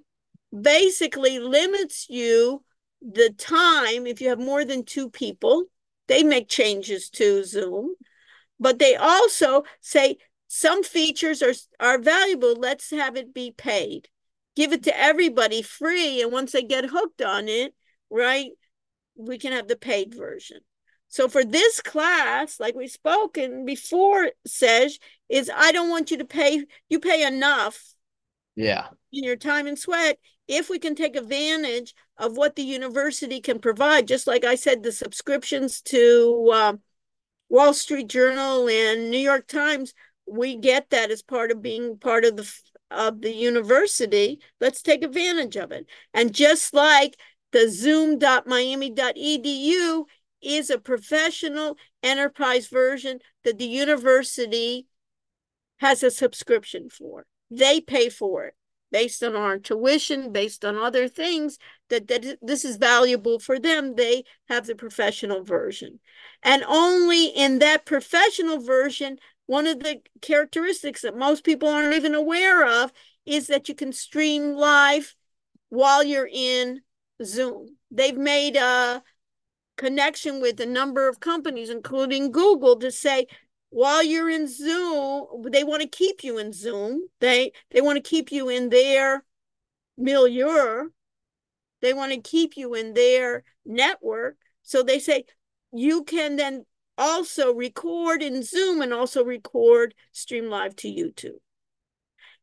basically 0.52 1.40
limits 1.40 2.08
you 2.10 2.64
the 3.02 3.30
time 3.32 4.08
if 4.08 4.22
you 4.22 4.30
have 4.30 4.40
more 4.40 4.66
than 4.66 4.84
two 4.84 5.10
people 5.10 5.66
they 6.08 6.24
make 6.24 6.48
changes 6.48 7.10
to 7.10 7.44
Zoom, 7.44 7.96
but 8.60 8.80
they 8.80 8.96
also 8.96 9.64
say 9.82 10.18
some 10.48 10.84
features 10.84 11.42
are 11.42 11.54
are 11.80 12.00
valuable. 12.00 12.56
Let's 12.56 12.92
have 12.92 13.16
it 13.16 13.34
be 13.34 13.52
paid. 13.52 14.10
Give 14.56 14.72
it 14.72 14.84
to 14.84 14.98
everybody 14.98 15.62
free, 15.62 16.22
and 16.22 16.32
once 16.32 16.52
they 16.52 16.64
get 16.64 16.86
hooked 16.86 17.22
on 17.22 17.48
it, 17.50 17.74
right, 18.10 18.52
we 19.16 19.38
can 19.38 19.52
have 19.52 19.68
the 19.68 19.76
paid 19.76 20.14
version. 20.14 20.60
So 21.08 21.28
for 21.28 21.44
this 21.44 21.82
class, 21.82 22.60
like 22.60 22.76
we've 22.76 22.92
spoken 22.92 23.66
before, 23.66 24.32
says 24.46 25.00
is 25.30 25.50
I 25.54 25.72
don't 25.72 25.90
want 25.90 26.12
you 26.12 26.18
to 26.18 26.26
pay. 26.26 26.66
You 26.90 27.00
pay 27.00 27.26
enough 27.26 27.82
Yeah. 28.56 28.90
in 29.12 29.24
your 29.24 29.38
time 29.38 29.66
and 29.68 29.80
sweat 29.80 30.20
if 30.48 30.70
we 30.70 30.80
can 30.80 30.96
take 30.96 31.16
advantage 31.16 31.94
of 32.18 32.38
what 32.38 32.56
the 32.56 32.64
university 32.64 33.42
can 33.42 33.60
provide 33.60 34.08
just 34.08 34.28
like 34.28 34.44
i 34.44 34.56
said 34.56 34.84
the 34.84 34.92
subscriptions 34.92 35.82
to 35.82 36.50
uh, 36.54 36.74
wall 37.50 37.74
street 37.74 38.08
journal 38.08 38.70
and 38.70 39.10
new 39.10 39.18
york 39.18 39.48
times 39.48 39.94
we 40.28 40.56
get 40.56 40.90
that 40.90 41.12
as 41.12 41.22
part 41.22 41.52
of 41.52 41.62
being 41.62 41.98
part 41.98 42.26
of 42.26 42.36
the 42.36 42.52
of 42.92 43.22
the 43.22 43.34
university. 43.34 44.42
Let's 44.60 44.82
take 44.82 45.02
advantage 45.04 45.56
of 45.56 45.72
it. 45.72 45.88
And 46.14 46.34
just 46.34 46.74
like 46.74 47.16
the 47.52 47.70
zoom.miami.edu 47.70 50.04
is 50.42 50.70
a 50.70 50.78
professional 50.78 51.78
enterprise 52.04 52.68
version 52.68 53.20
that 53.44 53.58
the 53.58 53.66
university 53.66 54.88
has 55.78 56.04
a 56.04 56.12
subscription 56.12 56.90
for. 56.90 57.26
They 57.50 57.80
pay 57.82 58.10
for 58.10 58.46
it 58.46 58.54
based 58.92 59.24
on 59.24 59.36
our 59.36 59.58
tuition, 59.58 60.32
based 60.32 60.64
on 60.64 60.78
other 60.78 61.08
things, 61.08 61.58
that, 61.90 62.08
that 62.08 62.38
this 62.42 62.64
is 62.64 62.78
valuable 62.78 63.40
for 63.40 63.60
them. 63.60 63.96
They 63.96 64.24
have 64.48 64.66
the 64.68 64.76
professional 64.76 65.44
version. 65.44 66.00
And 66.44 66.64
only 66.68 67.28
in 67.28 67.60
that 67.60 67.86
professional 67.86 68.60
version, 68.60 69.18
one 69.48 69.68
of 69.68 69.80
the 69.80 70.02
characteristics 70.22 71.02
that 71.02 71.18
most 71.18 71.44
people 71.44 71.70
aren't 71.70 71.94
even 71.94 72.16
aware 72.16 72.84
of 72.84 72.92
is 73.26 73.48
that 73.48 73.68
you 73.68 73.76
can 73.76 73.92
stream 73.92 74.54
live 74.54 75.16
while 75.70 76.04
you're 76.04 76.30
in 76.32 76.82
Zoom. 77.24 77.78
They've 77.92 78.18
made 78.18 78.56
a 78.56 79.04
connection 79.78 80.42
with 80.42 80.60
a 80.60 80.66
number 80.66 81.08
of 81.08 81.20
companies, 81.20 81.70
including 81.70 82.32
Google, 82.32 82.78
to 82.78 82.92
say, 82.92 83.28
while 83.70 84.04
you're 84.04 84.30
in 84.30 84.48
Zoom, 84.48 85.44
they 85.50 85.64
want 85.64 85.82
to 85.82 85.88
keep 85.88 86.24
you 86.24 86.38
in 86.38 86.54
Zoom. 86.54 87.08
They 87.20 87.52
they 87.72 87.82
want 87.82 87.98
to 87.98 88.10
keep 88.10 88.32
you 88.32 88.50
in 88.50 88.70
their 88.70 89.24
milieu. 89.98 90.90
They 91.82 91.94
want 91.94 92.14
to 92.14 92.22
keep 92.22 92.58
you 92.58 92.74
in 92.74 92.94
their 92.94 93.44
network. 93.66 94.38
So 94.64 94.82
they 94.82 95.00
say 95.00 95.26
you 95.74 96.04
can 96.04 96.36
then 96.36 96.66
also 96.98 97.54
record 97.54 98.24
in 98.24 98.44
Zoom 98.44 98.82
and 98.82 98.94
also 98.94 99.24
record 99.24 99.94
stream 100.12 100.50
live 100.50 100.76
to 100.78 100.88
YouTube. 100.88 101.40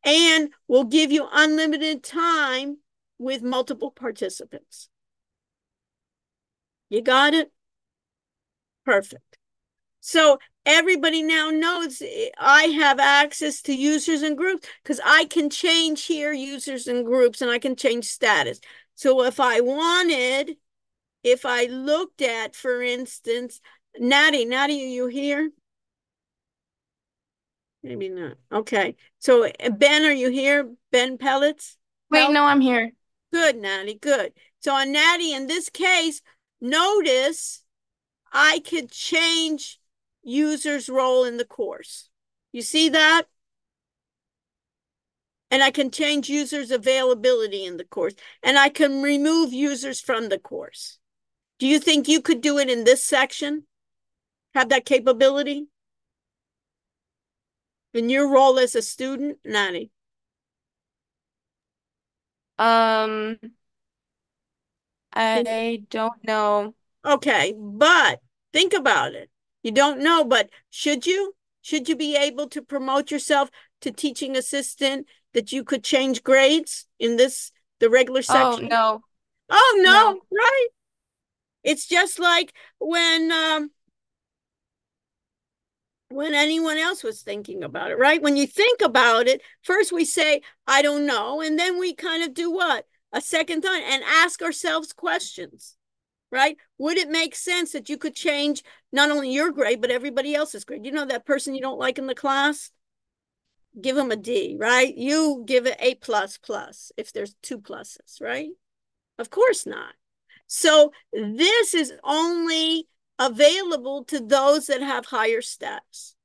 And 0.05 0.51
we'll 0.69 0.85
give 0.85 1.13
you 1.13 1.29
unlimited 1.33 2.03
time 2.03 2.79
with 3.19 3.43
multiple 3.43 3.91
participants. 3.91 4.89
You 6.89 7.01
got 7.01 7.35
it? 7.35 7.51
Perfect. 8.85 9.39
So 10.01 10.39
everybody 10.65 11.23
now 11.23 11.51
knows 11.51 12.03
eh, 12.03 12.29
I 12.39 12.65
have 12.65 12.99
access 13.01 13.63
to 13.63 13.75
users 13.75 14.23
and 14.23 14.37
groups 14.37 14.69
because 14.83 15.01
I 15.05 15.25
can 15.25 15.51
change 15.51 16.05
here 16.05 16.33
users 16.33 16.87
and 16.87 17.05
groups 17.05 17.43
and 17.43 17.51
I 17.51 17.59
can 17.59 17.77
change 17.77 18.07
status. 18.07 18.61
So 18.95 19.25
if 19.25 19.41
I 19.41 19.61
wanted, 19.61 20.57
if 21.23 21.45
I 21.45 21.65
looked 21.67 22.23
at, 22.23 22.55
for 22.55 22.83
instance, 22.83 23.61
Natty, 23.99 24.45
Natty, 24.45 24.85
are 24.85 24.89
you 24.89 25.07
here? 25.07 25.51
Maybe 27.83 28.09
not. 28.09 28.37
Okay. 28.53 28.97
So 29.19 29.45
uh, 29.47 29.71
Ben, 29.71 30.05
are 30.05 30.13
you 30.13 30.31
here? 30.31 30.71
Ben 30.93 31.19
Pellets? 31.19 31.77
Wait, 32.11 32.31
no, 32.31 32.45
I'm 32.45 32.61
here. 32.61 32.93
Good, 33.33 33.57
Natty, 33.57 33.95
good. 33.95 34.33
So 34.61 34.75
on 34.75 34.93
Natty, 34.93 35.33
in 35.33 35.47
this 35.47 35.69
case, 35.71 36.21
notice 36.61 37.65
I 38.33 38.61
could 38.65 38.91
change 38.91 39.81
user's 40.23 40.89
role 40.89 41.25
in 41.25 41.37
the 41.37 41.45
course. 41.45 42.09
You 42.53 42.63
see 42.63 42.89
that? 42.91 43.25
And 45.51 45.63
I 45.63 45.71
can 45.71 45.91
change 45.91 46.31
users' 46.31 46.71
availability 46.71 47.65
in 47.65 47.77
the 47.77 47.85
course. 47.85 48.15
And 48.43 48.59
I 48.59 48.69
can 48.69 49.03
remove 49.03 49.53
users 49.53 50.01
from 50.01 50.29
the 50.29 50.39
course. 50.39 50.99
Do 51.59 51.67
you 51.67 51.79
think 51.79 52.09
you 52.09 52.21
could 52.21 52.41
do 52.41 52.59
it 52.59 52.71
in 52.71 52.85
this 52.85 53.05
section? 53.05 53.65
Have 54.55 54.71
that 54.71 54.85
capability? 54.85 55.69
In 57.95 58.09
your 58.09 58.33
role 58.33 58.59
as 58.59 58.75
a 58.75 58.83
student, 58.83 59.39
Natty? 59.45 59.91
Um, 62.59 63.39
I 65.13 65.83
don't 65.91 66.25
know. 66.25 66.75
Okay, 67.05 67.55
but 67.57 68.21
think 68.53 68.73
about 68.73 69.15
it. 69.15 69.31
You 69.63 69.71
don't 69.73 70.01
know, 70.01 70.25
but 70.25 70.51
should 70.71 71.07
you? 71.07 71.35
Should 71.63 71.89
you 71.89 71.95
be 71.95 72.17
able 72.17 72.49
to 72.49 72.63
promote 72.63 73.11
yourself 73.11 73.49
to 73.83 73.93
teaching 73.93 74.37
assistant 74.37 75.07
that 75.33 75.53
you 75.53 75.63
could 75.63 75.85
change 75.85 76.25
grades 76.25 76.87
in 76.99 77.17
this, 77.17 77.53
the 77.79 77.89
regular 77.89 78.23
section? 78.23 78.65
Oh, 78.65 78.69
no. 78.69 79.03
Oh, 79.49 79.81
no, 79.83 79.93
No. 79.93 80.21
right? 80.33 80.69
It's 81.63 81.87
just 81.87 82.19
like 82.19 82.53
when, 82.81 83.31
um, 83.31 83.71
when 86.09 86.35
anyone 86.35 86.79
else 86.79 87.03
was 87.03 87.23
thinking 87.23 87.63
about 87.63 87.91
it, 87.91 87.99
right? 87.99 88.21
When 88.21 88.37
you 88.37 88.47
think 88.47 88.81
about 88.83 89.29
it, 89.29 89.41
first 89.63 89.93
we 89.93 90.05
say, 90.05 90.43
I 90.67 90.83
don't 90.83 91.07
know, 91.07 91.41
and 91.41 91.59
then 91.59 91.79
we 91.79 91.95
kind 91.95 92.23
of 92.23 92.35
do 92.35 92.51
what? 92.51 92.87
A 93.13 93.21
second 93.21 93.63
time 93.63 93.83
and 93.85 94.03
ask 94.05 94.43
ourselves 94.43 94.93
questions, 94.93 95.77
right? 96.31 96.57
Would 96.83 96.99
it 96.99 97.11
make 97.11 97.37
sense 97.37 97.71
that 97.71 97.89
you 97.89 97.97
could 97.97 98.17
change 98.17 98.65
not 98.91 99.13
only 99.13 99.31
your 99.31 99.53
grade, 99.53 99.81
but 99.81 99.93
everybody 99.93 100.35
else's 100.35 100.65
grade? 100.65 100.85
You 100.85 100.91
know 100.91 101.07
that 101.07 101.25
person 101.25 101.55
you 101.55 101.61
don't 101.61 101.79
like 101.79 101.97
in 101.97 102.09
the 102.09 102.15
class? 102.17 102.73
Give 103.81 103.95
them 103.95 104.11
a 104.11 104.17
D, 104.17 104.57
right? 104.59 104.93
You 104.93 105.45
give 105.47 105.65
it 105.67 105.77
A 105.79 105.95
plus 105.95 106.39
plus 106.39 106.91
if 106.97 107.13
there's 107.13 107.37
two 107.41 107.61
pluses, 107.61 108.21
right? 108.21 108.49
Of 109.17 109.31
course 109.31 109.65
not. 109.65 109.95
So 110.49 110.91
this 111.13 111.73
is 111.73 111.93
only 112.03 112.89
available 113.17 114.03
to 114.07 114.19
those 114.19 114.67
that 114.67 114.83
have 114.83 115.07
higher 115.07 115.41
status. 115.41 116.17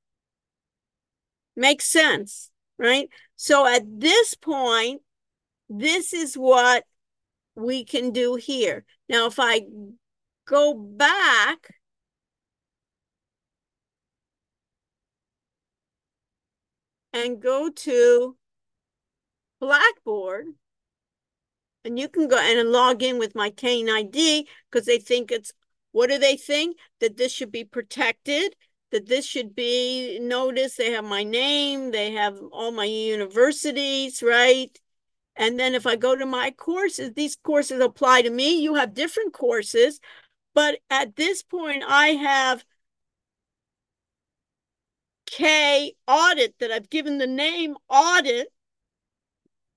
Makes 1.56 1.86
sense, 1.86 2.50
right? 2.80 3.10
So 3.36 3.68
at 3.68 3.84
this 3.86 4.34
point, 4.34 5.04
this 5.70 6.14
is 6.14 6.34
what 6.34 6.84
we 7.54 7.86
can 7.86 8.10
do 8.10 8.34
here. 8.38 8.86
Now, 9.08 9.28
if 9.28 9.36
I 9.40 9.62
go 10.48 10.74
back, 10.74 11.76
and 17.14 17.42
go 17.42 17.70
to 17.70 18.38
Blackboard, 19.60 20.48
and 21.84 21.98
you 21.98 22.10
can 22.10 22.28
go 22.28 22.38
and 22.38 22.70
log 22.70 23.02
in 23.02 23.18
with 23.18 23.36
my 23.36 23.50
Cane 23.50 23.90
ID 23.90 24.48
because 24.70 24.86
they 24.86 25.00
think 25.00 25.32
it's 25.32 25.54
what 25.92 26.10
do 26.10 26.18
they 26.20 26.38
think? 26.38 26.78
That 27.00 27.18
this 27.18 27.32
should 27.32 27.52
be 27.52 27.64
protected, 27.64 28.56
that 28.92 29.08
this 29.08 29.26
should 29.26 29.56
be 29.56 30.20
noticed 30.20 30.78
they 30.78 30.92
have 30.92 31.06
my 31.06 31.24
name, 31.24 31.92
they 31.92 32.12
have 32.12 32.38
all 32.52 32.72
my 32.72 32.86
universities, 32.86 34.22
right? 34.22 34.78
And 35.36 35.60
then 35.60 35.76
if 35.76 35.88
I 35.88 35.96
go 35.96 36.16
to 36.16 36.26
my 36.26 36.52
courses, 36.52 37.14
these 37.16 37.36
courses 37.36 37.80
apply 37.82 38.24
to 38.24 38.30
me. 38.30 38.62
You 38.62 38.76
have 38.76 38.94
different 38.94 39.34
courses, 39.34 40.00
but 40.58 40.80
at 40.90 41.16
this 41.16 41.44
point, 41.44 41.84
I 41.88 42.08
have 42.14 42.66
K 45.28 45.94
audit 46.08 46.58
that 46.58 46.72
I've 46.72 46.90
given 46.90 47.20
the 47.20 47.28
name 47.28 47.76
audit. 47.88 48.48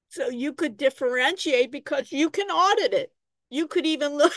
So 0.09 0.31
you 0.31 0.55
could 0.55 0.79
differentiate 0.79 1.71
because 1.71 2.12
you 2.12 2.31
can 2.31 2.49
audit 2.49 2.95
it. 2.95 3.12
You 3.51 3.66
could 3.69 3.85
even 3.85 4.16
look, 4.16 4.33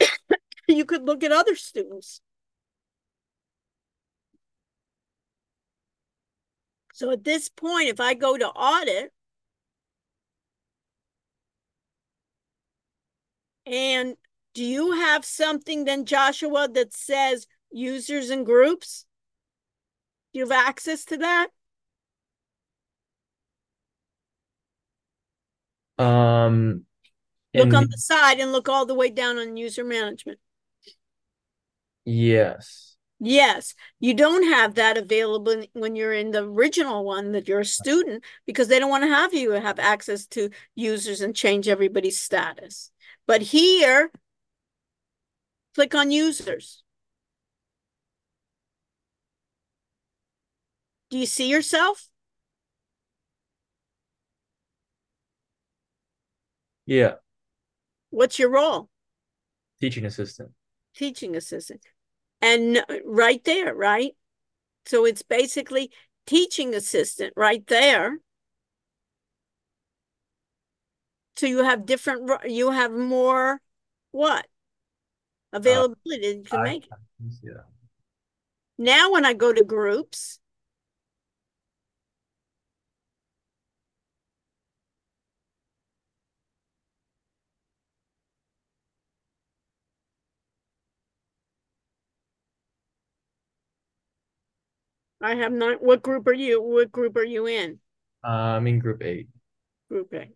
you 0.66 0.86
could 0.86 1.04
look 1.04 1.22
at 1.22 1.30
other 1.30 1.56
students. 1.56 2.22
So 6.94 7.10
at 7.10 7.24
this 7.24 7.50
point, 7.50 7.90
if 7.90 8.00
I 8.00 8.14
go 8.14 8.38
to 8.38 8.48
audit, 8.48 9.12
and 13.66 14.16
do 14.54 14.64
you 14.64 14.92
have 14.92 15.24
something 15.24 15.84
then, 15.84 16.04
Joshua, 16.04 16.68
that 16.68 16.94
says 16.94 17.46
users 17.70 18.30
and 18.30 18.44
groups? 18.44 19.04
Do 20.32 20.40
you 20.40 20.48
have 20.48 20.66
access 20.68 21.04
to 21.06 21.16
that? 21.18 21.48
Um, 25.98 26.84
Look 27.54 27.74
on 27.74 27.86
the 27.90 27.98
side 27.98 28.38
and 28.40 28.52
look 28.52 28.68
all 28.68 28.86
the 28.86 28.94
way 28.94 29.10
down 29.10 29.38
on 29.38 29.56
user 29.56 29.84
management. 29.84 30.38
yes. 32.04 32.96
Yes, 33.20 33.74
you 33.98 34.14
don't 34.14 34.44
have 34.44 34.76
that 34.76 34.96
available 34.96 35.64
when 35.72 35.96
you're 35.96 36.12
in 36.12 36.30
the 36.30 36.44
original 36.44 37.04
one 37.04 37.32
that 37.32 37.48
you're 37.48 37.60
a 37.60 37.64
student 37.64 38.22
because 38.46 38.68
they 38.68 38.78
don't 38.78 38.90
want 38.90 39.02
to 39.02 39.08
have 39.08 39.34
you 39.34 39.50
have 39.52 39.80
access 39.80 40.24
to 40.28 40.50
users 40.76 41.20
and 41.20 41.34
change 41.34 41.66
everybody's 41.66 42.20
status. 42.20 42.92
But 43.26 43.42
here, 43.42 44.12
click 45.74 45.94
on 45.94 46.10
users. 46.10 46.82
Do 51.10 51.18
you 51.18 51.26
see 51.26 51.48
yourself? 51.48 52.08
Yeah. 56.84 57.14
What's 58.10 58.38
your 58.38 58.50
role? 58.50 58.88
Teaching 59.80 60.06
assistant. 60.06 60.50
Teaching 60.94 61.36
assistant. 61.36 61.82
And 62.40 62.82
right 63.04 63.42
there, 63.44 63.74
right? 63.74 64.12
So 64.86 65.04
it's 65.04 65.22
basically 65.22 65.90
teaching 66.26 66.74
assistant 66.74 67.32
right 67.36 67.66
there. 67.66 68.18
So 71.36 71.46
you 71.46 71.62
have 71.64 71.86
different, 71.86 72.30
you 72.46 72.70
have 72.70 72.90
more 72.92 73.60
what? 74.10 74.46
Availability 75.52 76.26
that 76.26 76.36
you 76.36 76.42
can 76.44 76.60
I- 76.60 76.62
make. 76.62 76.88
Yeah. 77.42 77.52
Now, 78.78 79.10
when 79.10 79.24
I 79.24 79.32
go 79.32 79.52
to 79.52 79.64
groups, 79.64 80.38
I 95.20 95.34
have 95.34 95.52
not, 95.52 95.82
what 95.82 96.02
group 96.02 96.26
are 96.28 96.32
you, 96.32 96.62
what 96.62 96.92
group 96.92 97.16
are 97.16 97.24
you 97.24 97.46
in? 97.46 97.80
Uh, 98.22 98.28
I'm 98.56 98.66
in 98.68 98.78
group 98.78 99.02
eight. 99.02 99.28
Group 99.88 100.12
A. 100.14 100.30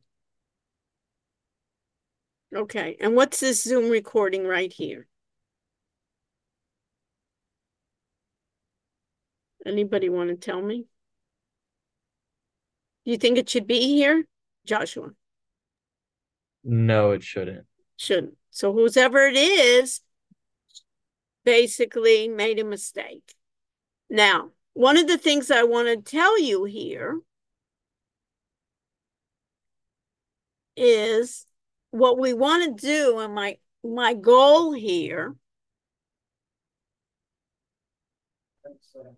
Okay, 2.54 2.96
and 3.00 3.16
what's 3.16 3.40
this 3.40 3.62
Zoom 3.62 3.88
recording 3.88 4.46
right 4.46 4.70
here? 4.72 5.06
Anybody 9.64 10.08
want 10.10 10.28
to 10.30 10.36
tell 10.36 10.60
me? 10.60 10.84
Do 13.04 13.10
you 13.10 13.16
think 13.16 13.38
it 13.38 13.48
should 13.48 13.66
be 13.66 13.80
here? 13.80 14.26
Joshua, 14.66 15.10
No, 16.62 17.12
it 17.12 17.22
shouldn't. 17.24 17.66
shouldn't. 17.96 18.36
So 18.50 18.72
whoever 18.72 19.20
it 19.26 19.34
is 19.36 20.00
basically 21.44 22.28
made 22.28 22.58
a 22.58 22.64
mistake. 22.64 23.34
Now, 24.10 24.50
one 24.74 24.96
of 24.98 25.08
the 25.08 25.18
things 25.18 25.50
I 25.50 25.62
want 25.64 25.88
to 25.88 25.96
tell 26.10 26.38
you 26.40 26.64
here 26.64 27.20
is 30.76 31.46
what 31.92 32.18
we 32.18 32.34
want 32.34 32.78
to 32.78 32.86
do 32.86 33.20
and 33.20 33.34
my 33.34 33.58
my 33.84 34.14
goal 34.14 34.72
here. 34.72 35.36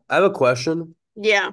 I 0.08 0.14
have 0.16 0.24
a 0.24 0.30
question. 0.30 0.94
Yeah, 1.16 1.52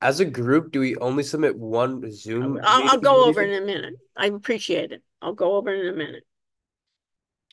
As 0.00 0.20
a 0.20 0.24
group, 0.24 0.72
do 0.72 0.80
we 0.80 0.96
only 0.96 1.22
submit 1.22 1.56
one 1.58 2.10
Zoom? 2.12 2.58
I'll, 2.62 2.84
I'll 2.92 3.00
go 3.00 3.26
over 3.26 3.42
in 3.42 3.62
a 3.62 3.64
minute. 3.66 3.94
I 4.16 4.26
appreciate 4.26 4.92
it. 4.92 5.02
I'll 5.22 5.34
go 5.34 5.56
over 5.56 5.74
in 5.74 5.86
a 5.88 5.96
minute. 5.96 6.24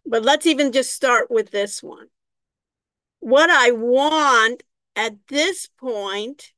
But 0.05 0.23
let's 0.23 0.45
even 0.45 0.71
just 0.71 0.93
start 0.93 1.31
with 1.31 1.51
this 1.51 1.81
one. 1.81 2.07
What 3.19 3.49
I 3.49 3.71
want 3.71 4.63
at 4.95 5.15
this 5.27 5.67
point 5.79 6.51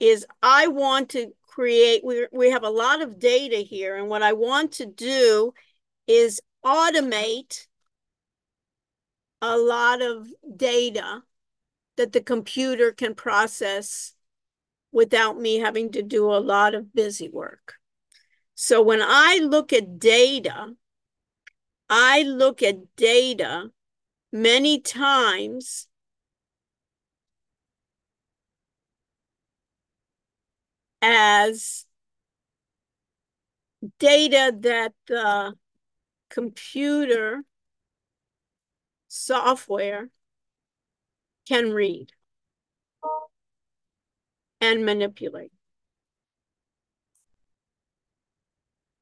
is 0.00 0.26
I 0.42 0.68
want 0.68 1.10
to 1.10 1.34
create, 1.58 2.04
we, 2.04 2.24
we 2.30 2.50
have 2.50 2.62
a 2.62 2.70
lot 2.70 3.02
of 3.02 3.18
data 3.18 3.56
here, 3.56 3.96
and 3.96 4.08
what 4.08 4.22
I 4.22 4.32
want 4.32 4.70
to 4.74 4.86
do 4.86 5.52
is 6.06 6.40
automate 6.64 7.66
a 9.42 9.58
lot 9.58 10.00
of 10.00 10.28
data 10.56 11.22
that 11.96 12.12
the 12.12 12.20
computer 12.20 12.92
can 12.92 13.16
process 13.16 14.14
without 14.92 15.36
me 15.36 15.56
having 15.56 15.90
to 15.90 16.02
do 16.02 16.26
a 16.32 16.38
lot 16.38 16.76
of 16.76 16.94
busy 16.94 17.28
work. 17.28 17.74
So 18.54 18.80
when 18.80 19.00
I 19.02 19.40
look 19.42 19.72
at 19.72 19.98
data, 19.98 20.74
I 21.90 22.22
look 22.22 22.62
at 22.62 22.94
data 22.94 23.72
many 24.32 24.78
times 24.80 25.87
as 31.02 31.84
data 33.98 34.52
that 34.60 34.92
the 35.06 35.54
computer 36.30 37.44
software 39.08 40.10
can 41.48 41.72
read 41.72 42.12
and 44.60 44.84
manipulate. 44.84 45.52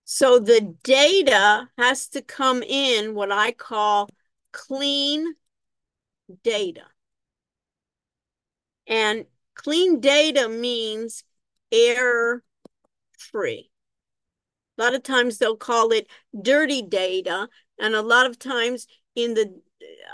So 0.05 0.39
the 0.39 0.77
data 0.85 1.69
has 1.77 2.09
to 2.09 2.23
come 2.23 2.63
in 2.63 3.15
what 3.15 3.33
I 3.33 3.51
call 3.51 4.09
clean 4.53 5.35
data. 6.45 6.85
And 8.87 9.27
clean 9.55 10.01
data 10.01 10.49
means 10.49 11.25
error 11.73 12.43
free. 13.19 13.71
A 14.79 14.83
lot 14.83 14.95
of 14.95 15.03
times 15.03 15.39
they'll 15.39 15.57
call 15.57 15.93
it 15.93 16.09
dirty 16.41 16.83
data. 16.83 17.49
And 17.79 17.95
a 17.95 18.03
lot 18.03 18.27
of 18.27 18.39
times 18.39 18.87
in 19.15 19.35
the 19.35 19.61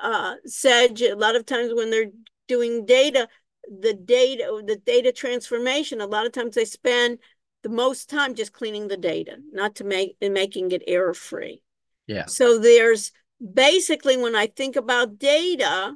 uh, 0.02 0.34
Sedge, 0.46 1.02
a 1.02 1.14
lot 1.14 1.36
of 1.36 1.46
times 1.46 1.72
when 1.74 1.90
they're 1.90 2.10
doing 2.48 2.86
data, 2.86 3.28
the 3.68 3.94
data, 3.94 4.62
the 4.66 4.76
data 4.76 5.12
transformation, 5.12 6.00
a 6.00 6.06
lot 6.06 6.26
of 6.26 6.32
times 6.32 6.54
they 6.54 6.64
spend 6.64 7.18
the 7.62 7.68
most 7.68 8.10
time 8.10 8.34
just 8.34 8.52
cleaning 8.52 8.88
the 8.88 8.96
data, 8.96 9.36
not 9.52 9.76
to 9.76 9.84
make 9.84 10.16
and 10.20 10.34
making 10.34 10.72
it 10.72 10.82
error 10.86 11.14
free. 11.14 11.62
Yeah. 12.06 12.26
So 12.26 12.58
there's 12.58 13.12
basically 13.54 14.16
when 14.16 14.34
I 14.34 14.46
think 14.48 14.76
about 14.76 15.18
data, 15.18 15.94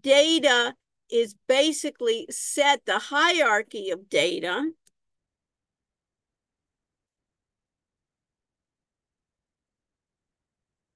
data 0.00 0.74
is 1.10 1.34
basically 1.46 2.26
set 2.30 2.84
the 2.86 2.98
hierarchy 2.98 3.90
of 3.90 4.08
data. 4.08 4.70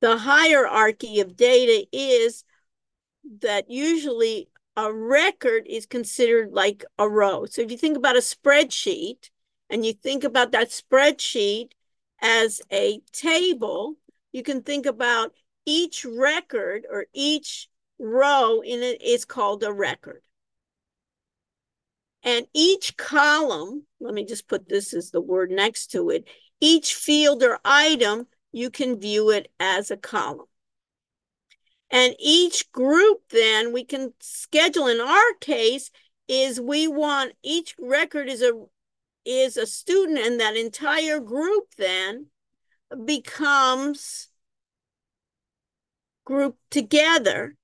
The 0.01 0.19
hierarchy 0.19 1.21
of 1.21 1.37
data 1.37 1.87
is 1.93 2.45
that 3.41 3.71
usually 3.71 4.49
a 4.77 4.93
record 4.93 5.67
is 5.67 5.87
considered 5.87 6.53
like 6.53 6.85
a 6.99 7.09
row. 7.09 7.47
So 7.47 7.63
if 7.63 7.71
you 7.71 7.79
think 7.79 7.97
about 7.97 8.17
a 8.17 8.21
spreadsheet 8.21 9.31
and 9.71 9.87
you 9.87 9.93
think 9.93 10.25
about 10.25 10.53
that 10.53 10.71
spreadsheet 10.71 11.71
as 12.21 12.61
a 12.71 13.01
table, 13.13 13.97
you 14.33 14.43
can 14.43 14.63
think 14.63 14.85
about 14.87 15.33
each 15.65 16.05
record 16.05 16.87
or 16.91 17.07
each 17.13 17.69
row 17.99 18.61
in 18.61 18.83
it 18.83 19.03
is 19.03 19.25
called 19.25 19.63
a 19.63 19.73
record. 19.73 20.23
And 22.23 22.47
each 22.55 22.97
column, 22.97 23.87
let 24.01 24.15
me 24.15 24.25
just 24.25 24.49
put 24.49 24.69
this 24.69 24.95
as 24.95 25.11
the 25.11 25.21
word 25.21 25.51
next 25.51 25.89
to 25.89 26.11
it, 26.11 26.27
each 26.61 26.95
field 26.95 27.43
or 27.43 27.59
item, 27.65 28.27
you 28.51 28.71
can 28.71 28.99
view 28.99 29.31
it 29.31 29.51
as 29.61 29.91
a 29.91 29.97
column. 29.97 30.47
And 31.91 32.15
each 32.19 32.73
group 32.73 33.29
then 33.31 33.73
we 33.73 33.85
can 33.85 34.15
schedule 34.21 34.89
in 34.89 35.01
our 35.01 35.35
case 35.41 35.91
is 36.27 36.61
we 36.61 36.89
want 36.89 37.35
each 37.43 37.75
record 37.79 38.29
is 38.29 38.43
a 38.43 38.53
is 39.25 39.57
a 39.57 39.67
student 39.67 40.19
and 40.19 40.41
that 40.41 40.57
entire 40.57 41.21
group 41.21 41.65
then 41.79 42.27
becomes 43.05 44.29
grouped 46.25 46.71
together 46.71 47.57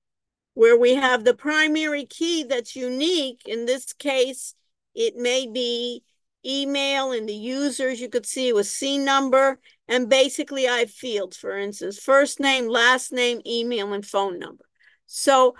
where 0.53 0.77
we 0.77 0.95
have 0.95 1.23
the 1.23 1.33
primary 1.33 2.05
key 2.05 2.43
that's 2.43 2.75
unique. 2.75 3.41
In 3.45 3.65
this 3.65 3.93
case, 3.93 4.53
it 4.93 5.15
may 5.15 5.47
be 5.47 6.03
email 6.45 7.11
and 7.11 7.27
the 7.27 7.33
users. 7.33 8.01
You 8.01 8.09
could 8.09 8.25
see 8.25 8.49
it 8.49 8.55
was 8.55 8.71
C 8.71 8.97
number. 8.97 9.59
And 9.87 10.09
basically, 10.09 10.67
I 10.67 10.79
have 10.79 10.91
fields, 10.91 11.37
for 11.37 11.57
instance, 11.57 11.99
first 11.99 12.39
name, 12.39 12.67
last 12.67 13.11
name, 13.11 13.41
email, 13.45 13.93
and 13.93 14.05
phone 14.05 14.39
number. 14.39 14.65
So 15.05 15.55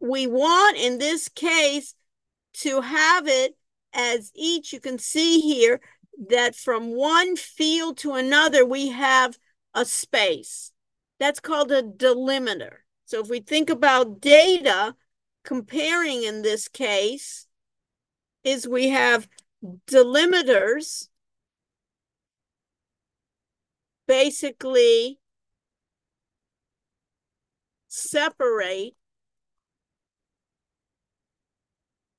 we 0.00 0.26
want, 0.26 0.76
in 0.76 0.98
this 0.98 1.28
case, 1.28 1.94
to 2.54 2.80
have 2.80 3.26
it 3.28 3.56
as 3.94 4.30
each, 4.34 4.72
you 4.72 4.80
can 4.80 4.98
see 4.98 5.40
here 5.40 5.80
that 6.28 6.54
from 6.54 6.94
one 6.94 7.36
field 7.36 7.98
to 7.98 8.14
another, 8.14 8.64
we 8.64 8.88
have 8.88 9.38
a 9.74 9.84
space. 9.84 10.72
That's 11.18 11.40
called 11.40 11.70
a 11.72 11.82
delimiter. 11.82 12.81
So 13.04 13.20
if 13.20 13.28
we 13.28 13.40
think 13.40 13.70
about 13.70 14.20
data, 14.20 14.94
comparing 15.44 16.22
in 16.22 16.42
this 16.42 16.68
case, 16.68 17.46
is 18.44 18.66
we 18.66 18.88
have 18.88 19.28
delimiters 19.86 21.08
basically 24.06 25.18
separate 27.88 28.94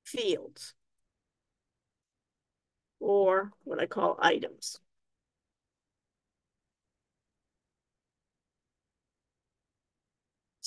fields 0.04 0.74
or 3.00 3.50
what 3.64 3.80
I 3.80 3.86
call 3.86 4.16
items. 4.20 4.78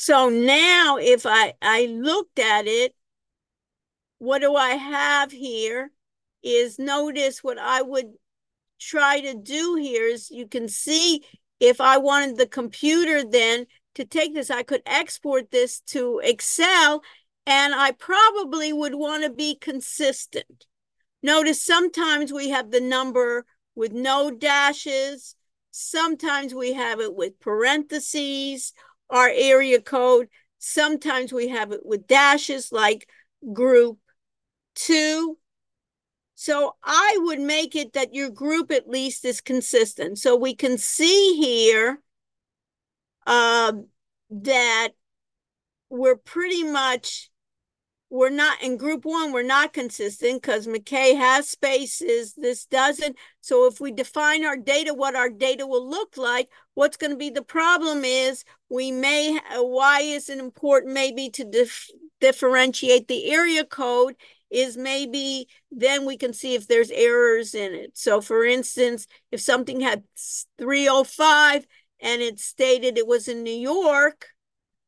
So 0.08 0.30
now 0.30 0.96
if 0.96 1.26
I, 1.26 1.56
I 1.62 1.88
looked 1.88 2.40
at 2.40 2.66
it, 2.66 2.96
what 4.20 4.40
do 4.40 4.56
I 4.56 4.70
have 4.70 5.34
here 5.34 5.92
is 6.42 6.80
notice 6.80 7.44
what 7.44 7.58
I 7.58 7.82
would 7.82 8.14
try 8.80 9.20
to 9.20 9.34
do 9.34 9.76
here 9.76 10.08
is 10.08 10.32
you 10.32 10.48
can 10.48 10.70
see 10.70 11.26
if 11.60 11.82
I 11.82 11.98
wanted 11.98 12.38
the 12.38 12.48
computer 12.48 13.22
then 13.26 13.66
to 13.96 14.06
take 14.06 14.34
this, 14.34 14.50
I 14.50 14.64
could 14.64 14.82
export 14.86 15.52
this 15.52 15.82
to 15.88 16.22
Excel 16.24 17.04
and 17.46 17.76
I 17.76 17.92
probably 17.92 18.72
would 18.72 18.96
want 18.96 19.26
to 19.26 19.30
be 19.30 19.58
consistent. 19.60 20.68
Notice 21.22 21.62
sometimes 21.62 22.32
we 22.32 22.52
have 22.52 22.72
the 22.72 22.80
number 22.80 23.46
with 23.76 23.92
no 23.92 24.32
dashes. 24.32 25.36
Sometimes 25.72 26.56
we 26.56 26.72
have 26.72 27.02
it 27.02 27.14
with 27.14 27.42
parentheses, 27.42 28.74
our 29.10 29.30
area 29.30 29.82
code. 29.82 30.28
Sometimes 30.60 31.32
we 31.32 31.50
have 31.50 31.72
it 31.72 31.86
with 31.86 32.08
dashes 32.08 32.72
like 32.72 33.08
group 33.54 34.00
two. 34.76 35.38
So 36.36 36.76
I 36.84 37.18
would 37.22 37.40
make 37.40 37.76
it 37.76 37.94
that 37.94 38.14
your 38.14 38.30
group 38.30 38.72
at 38.72 38.88
least 38.88 39.26
is 39.26 39.42
consistent. 39.42 40.20
So 40.20 40.36
we 40.36 40.54
can 40.54 40.78
see 40.78 41.36
here 41.36 42.02
uh, 43.26 43.74
that 44.30 44.90
we're 45.90 46.16
pretty 46.16 46.64
much 46.64 47.30
we're 48.10 48.30
not 48.30 48.62
in 48.62 48.78
group 48.78 49.04
one, 49.04 49.34
we're 49.34 49.44
not 49.44 49.74
consistent 49.74 50.42
because 50.42 50.66
McKay 50.66 51.18
has 51.18 51.50
spaces, 51.50 52.34
this 52.36 52.66
doesn't. 52.66 53.18
So 53.42 53.68
if 53.68 53.82
we 53.82 53.92
define 53.92 54.46
our 54.46 54.56
data, 54.56 54.94
what 54.94 55.16
our 55.16 55.30
data 55.30 55.68
will 55.68 55.88
look 55.88 56.16
like, 56.16 56.50
what's 56.74 56.98
going 56.98 57.12
to 57.12 57.18
be 57.18 57.30
the 57.30 57.42
problem 57.42 58.06
is 58.06 58.46
we 58.70 58.92
may, 58.92 59.38
why 59.56 60.02
is 60.02 60.30
it 60.30 60.40
important 60.40 60.94
maybe 60.94 61.30
to 61.32 61.44
dif 61.44 61.90
differentiate 62.20 63.08
the 63.08 63.32
area 63.32 63.64
code 63.64 64.16
is 64.50 64.78
maybe 64.78 65.48
then 65.72 66.06
we 66.06 66.18
can 66.18 66.34
see 66.34 66.56
if 66.56 66.68
there's 66.68 66.90
errors 66.92 67.54
in 67.54 67.74
it. 67.74 67.92
So 67.98 68.22
for 68.22 68.44
instance, 68.44 69.08
if 69.32 69.42
something 69.42 69.82
had 69.82 70.04
305 70.58 71.68
and 72.00 72.22
it 72.22 72.40
stated 72.40 72.98
it 72.98 73.06
was 73.08 73.28
in 73.28 73.44
New 73.44 73.52
York, 73.52 74.30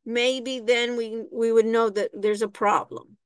maybe 0.06 0.60
then 0.60 0.98
we 0.98 1.24
we 1.32 1.52
would 1.52 1.66
know 1.66 1.90
that 1.90 2.12
there's 2.14 2.42
a 2.42 2.48
problem. 2.48 3.18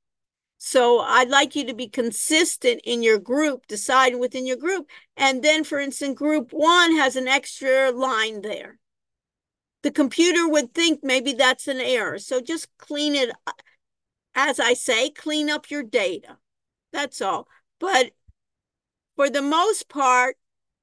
So 0.58 1.00
I'd 1.00 1.28
like 1.28 1.54
you 1.54 1.66
to 1.66 1.74
be 1.74 1.88
consistent 1.88 2.80
in 2.84 3.02
your 3.02 3.18
group, 3.18 3.66
decide 3.66 4.16
within 4.16 4.46
your 4.46 4.56
group. 4.56 4.88
And 5.14 5.42
then, 5.42 5.62
for 5.62 5.78
instance, 5.78 6.16
group 6.16 6.52
one 6.52 6.96
has 6.96 7.16
an 7.16 7.28
extra 7.28 7.90
line 7.90 8.40
there. 8.40 8.78
The 9.82 9.90
computer 9.90 10.48
would 10.48 10.72
think 10.72 11.00
maybe 11.02 11.34
that's 11.34 11.68
an 11.68 11.80
error. 11.80 12.18
So 12.18 12.40
just 12.40 12.68
clean 12.78 13.14
it, 13.14 13.30
as 14.34 14.58
I 14.58 14.72
say, 14.72 15.10
clean 15.10 15.50
up 15.50 15.70
your 15.70 15.82
data. 15.82 16.38
That's 16.92 17.20
all. 17.20 17.46
But 17.78 18.12
for 19.16 19.28
the 19.28 19.42
most 19.42 19.90
part, 19.90 20.36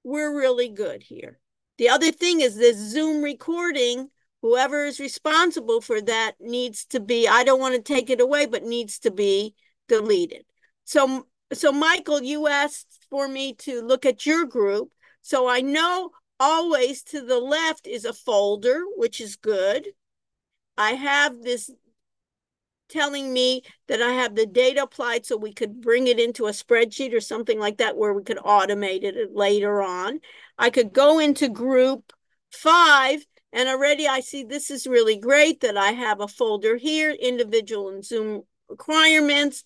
we're 0.04 0.38
really 0.38 0.70
good 0.70 1.02
here. 1.02 1.39
The 1.80 1.89
other 1.89 2.12
thing 2.12 2.42
is 2.42 2.56
this 2.56 2.78
Zoom 2.78 3.24
recording, 3.24 4.12
whoever 4.42 4.86
is 4.86 5.00
responsible 5.00 5.82
for 5.82 6.02
that 6.02 6.34
needs 6.39 6.86
to 6.86 7.00
be, 7.00 7.28
I 7.28 7.44
don't 7.44 7.60
want 7.60 7.76
to 7.76 7.82
take 7.82 8.10
it 8.10 8.22
away, 8.22 8.46
but 8.46 8.64
needs 8.64 9.00
to 9.00 9.12
be 9.12 9.54
deleted. 9.88 10.46
So, 10.86 11.28
so 11.54 11.72
Michael, 11.72 12.22
you 12.22 12.48
asked 12.48 13.06
for 13.10 13.28
me 13.28 13.54
to 13.60 13.82
look 13.82 14.06
at 14.06 14.26
your 14.26 14.46
group. 14.46 14.92
So 15.22 15.48
I 15.48 15.62
know 15.62 16.12
always 16.39 17.04
to 17.04 17.22
the 17.22 17.39
left 17.39 17.86
is 17.86 18.06
a 18.06 18.14
folder, 18.14 18.82
which 18.96 19.22
is 19.22 19.36
good. 19.36 19.88
I 20.78 20.92
have 20.94 21.42
this 21.42 21.70
telling 22.89 23.32
me 23.32 23.62
that 23.88 24.02
I 24.02 24.12
have 24.12 24.36
the 24.36 24.46
data 24.46 24.84
applied 24.84 25.26
so 25.26 25.38
we 25.38 25.54
could 25.54 25.82
bring 25.82 26.08
it 26.08 26.20
into 26.20 26.48
a 26.48 26.52
spreadsheet 26.52 27.14
or 27.14 27.22
something 27.22 27.60
like 27.60 27.78
that 27.78 27.96
where 27.96 28.14
we 28.14 28.24
could 28.24 28.38
automate 28.38 29.04
it 29.04 29.34
later 29.34 29.82
on. 29.82 30.20
I 30.58 30.70
could 30.70 30.92
go 30.92 31.20
into 31.20 31.48
group 31.48 32.12
five 32.52 33.26
and 33.54 33.68
already 33.68 34.08
I 34.08 34.22
see 34.22 34.43
this 34.43 34.72
is 34.72 34.88
really 34.88 35.18
great 35.18 35.62
that 35.62 35.78
I 35.78 35.91
have 35.91 36.22
a 36.22 36.28
folder 36.28 36.78
here, 36.78 37.12
individual 37.12 37.89
and 37.89 38.04
Zoom 38.04 38.43
requirements. 38.70 39.64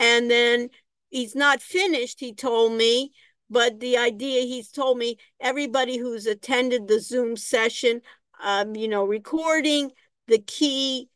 And 0.00 0.30
then 0.30 0.70
he's 1.10 1.34
not 1.34 1.62
finished, 1.62 2.20
he 2.20 2.34
told 2.34 2.72
me, 2.72 3.12
but 3.50 3.80
the 3.80 3.96
idea 3.96 4.42
he's 4.42 4.70
told 4.70 4.98
me 4.98 5.16
everybody 5.40 5.96
who's 5.96 6.26
attended 6.26 6.86
the 6.86 7.00
Zoom 7.00 7.36
session, 7.36 8.02
um, 8.42 8.76
you 8.76 8.88
know, 8.88 9.04
recording 9.04 9.90
the 10.26 10.38
key 10.38 11.08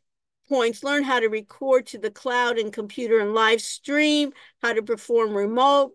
points, 0.49 0.83
learn 0.83 1.03
how 1.03 1.21
to 1.21 1.29
record 1.29 1.87
to 1.87 1.99
the 1.99 2.11
cloud 2.11 2.59
and 2.59 2.73
computer 2.73 3.19
and 3.19 3.35
live 3.35 3.61
stream, 3.61 4.33
how 4.63 4.73
to 4.73 4.83
perform 4.83 5.35
remote, 5.35 5.93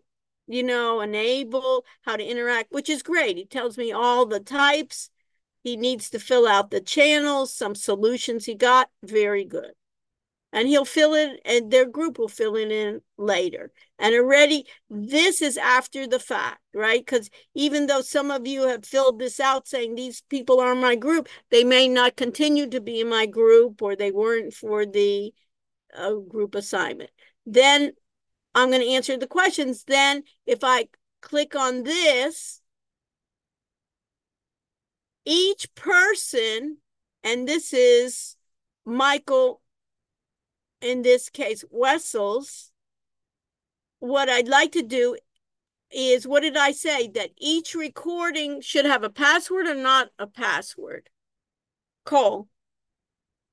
you 0.47 0.63
know, 0.63 1.01
enable, 1.01 1.86
how 2.01 2.15
to 2.15 2.23
interact, 2.23 2.71
which 2.71 2.89
is 2.89 3.03
great. 3.03 3.38
He 3.38 3.45
tells 3.45 3.78
me 3.78 3.91
all 3.91 4.25
the 4.25 4.39
types. 4.39 5.09
He 5.68 5.76
needs 5.76 6.09
to 6.11 6.20
fill 6.20 6.47
out 6.47 6.72
the 6.72 6.80
channels, 6.80 7.53
some 7.53 7.76
solutions 7.76 8.45
he 8.45 8.55
got. 8.55 8.89
Very 9.03 9.43
good. 9.43 9.74
And 10.53 10.65
he'll 10.65 10.86
fill 10.86 11.13
it 11.13 11.41
and 11.43 11.70
their 11.70 11.86
group 11.86 12.18
will 12.18 12.30
fill 12.30 12.55
it 12.55 12.72
in 12.72 13.01
later. 13.18 13.74
And 13.99 14.15
already 14.15 14.65
this 14.89 15.41
is 15.41 15.57
after 15.57 16.07
the 16.07 16.20
fact 16.20 16.61
right? 16.74 17.05
Because 17.05 17.30
even 17.53 17.88
though 17.88 17.99
some 17.99 18.32
of 18.32 18.47
you 18.47 18.65
have 18.70 18.86
filled 18.86 19.20
this 19.20 19.41
out 19.41 19.68
saying 19.68 19.95
these 19.95 20.22
people 20.30 20.61
are 20.61 20.74
my 20.74 20.95
group 20.95 21.28
they 21.51 21.65
may 21.65 21.89
not 21.89 22.15
continue 22.15 22.70
to 22.70 22.80
be 22.80 23.01
in 23.01 23.09
my 23.09 23.26
group 23.26 23.82
or 23.82 23.93
they 23.93 24.11
weren't 24.11 24.53
for 24.53 24.86
the 24.86 25.34
uh, 25.93 26.13
group 26.13 26.55
assignment. 26.55 27.09
Then 27.45 27.91
i'm 28.55 28.70
going 28.70 28.82
to 28.82 28.88
answer 28.88 29.18
the 29.18 29.28
questions. 29.28 29.84
Then 29.84 30.24
if 30.45 30.59
i 30.63 30.88
click 31.22 31.57
on 31.57 31.84
this 31.84 32.61
each 35.28 35.67
person 35.75 36.78
and 37.23 37.47
this 37.47 37.73
is 37.73 38.38
michael 38.86 39.61
in 40.82 41.01
this 41.01 41.30
case, 41.30 41.63
Wessels, 41.71 42.71
what 43.99 44.30
I'd 44.30 44.47
like 44.47 44.71
to 44.73 44.84
do 44.84 45.17
is, 45.89 46.28
what 46.28 46.41
did 46.41 46.57
I 46.57 46.71
say? 46.71 47.07
That 47.07 47.32
each 47.38 47.73
recording 47.73 48.61
should 48.61 48.86
have 48.86 49.03
a 49.03 49.09
password 49.09 49.67
or 49.67 49.75
not 49.75 50.09
a 50.19 50.28
password? 50.28 51.09
Cole, 52.05 52.47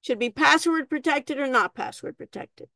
should 0.03 0.19
be 0.19 0.31
password 0.31 0.91
protected 0.91 1.39
or 1.39 1.47
not 1.47 1.75
password 1.75 2.19
protected? 2.19 2.69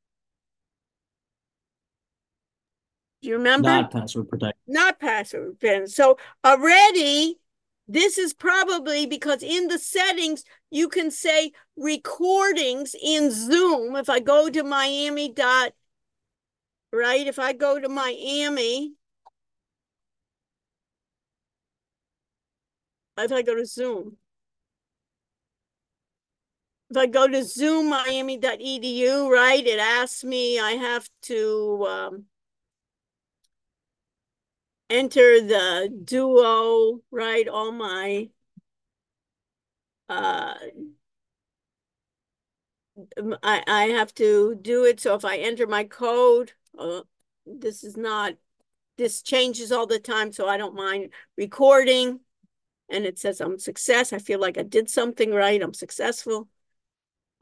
Do 3.21 3.29
you 3.29 3.37
remember? 3.37 3.69
Not 3.69 3.91
password 3.91 4.29
protected. 4.29 4.63
Not 4.67 5.01
password 5.01 5.59
protected. 5.59 5.91
So 5.91 6.19
already 6.45 7.39
this 7.89 8.19
is 8.19 8.35
probably 8.35 9.07
because 9.07 9.43
in 9.43 9.69
the 9.69 9.79
settings, 9.79 10.45
you 10.71 10.89
can 10.89 11.11
say 11.11 11.53
recordings 11.77 12.95
in 13.03 13.31
Zoom. 13.31 13.97
If 13.97 14.11
I 14.11 14.21
go 14.21 14.51
to 14.51 14.63
Miami 14.63 15.33
dot, 15.33 15.73
right? 16.93 17.27
If 17.27 17.39
I 17.39 17.55
go 17.55 17.81
to 17.81 17.89
Miami, 17.89 18.93
if 23.17 23.33
I 23.33 23.43
go 23.43 23.55
to 23.55 23.65
Zoom, 23.65 24.19
if 26.91 26.97
I 26.97 27.07
go 27.07 27.27
to 27.27 27.43
Zoom 27.43 27.89
Miami.edu, 27.89 29.31
right, 29.31 29.67
it 29.67 29.79
asks 29.79 30.25
me, 30.25 30.59
I 30.59 30.73
have 30.73 31.09
to 31.23 31.87
um, 31.89 32.25
enter 34.91 35.41
the 35.41 35.91
duo, 36.05 37.01
right? 37.11 37.49
All 37.49 37.73
my 37.73 38.31
uh 40.09 40.55
I 43.43 43.63
I 43.67 43.85
have 43.87 44.15
to 44.15 44.57
do 44.61 44.85
it. 44.85 45.01
So 45.01 45.15
if 45.15 45.25
I 45.25 45.37
enter 45.39 45.67
my 45.67 45.85
code, 45.85 46.53
uh, 46.79 47.03
this 47.47 47.85
is 47.85 47.97
not 47.97 48.35
this 48.97 49.23
changes 49.23 49.73
all 49.73 49.87
the 49.87 49.99
time, 50.01 50.33
so 50.33 50.49
I 50.49 50.57
don't 50.57 50.75
mind 50.75 51.13
recording. 51.37 52.21
And 52.91 53.05
it 53.07 53.19
says 53.19 53.41
I'm 53.41 53.59
success. 53.59 54.13
I 54.13 54.19
feel 54.19 54.41
like 54.41 54.59
I 54.59 54.63
did 54.63 54.91
something 54.91 55.33
right. 55.33 55.63
I'm 55.63 55.75
successful. 55.75 56.49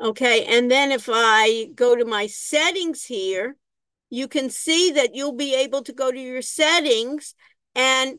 Okay, 0.00 0.44
and 0.46 0.70
then 0.70 0.92
if 0.92 1.08
I 1.10 1.66
go 1.74 1.96
to 1.96 2.04
my 2.04 2.26
settings 2.26 3.04
here, 3.04 3.56
you 4.10 4.28
can 4.28 4.50
see 4.50 4.92
that 4.92 5.14
you'll 5.14 5.32
be 5.32 5.54
able 5.54 5.82
to 5.82 5.92
go 5.92 6.10
to 6.12 6.18
your 6.18 6.42
settings 6.42 7.34
and 7.74 8.18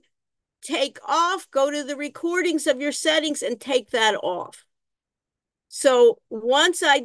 take 0.61 0.99
off, 1.07 1.49
go 1.51 1.71
to 1.71 1.83
the 1.83 1.95
recordings 1.95 2.67
of 2.67 2.81
your 2.81 2.91
settings 2.91 3.41
and 3.41 3.59
take 3.59 3.91
that 3.91 4.15
off. 4.15 4.65
So 5.69 6.19
once 6.29 6.81
I 6.85 7.03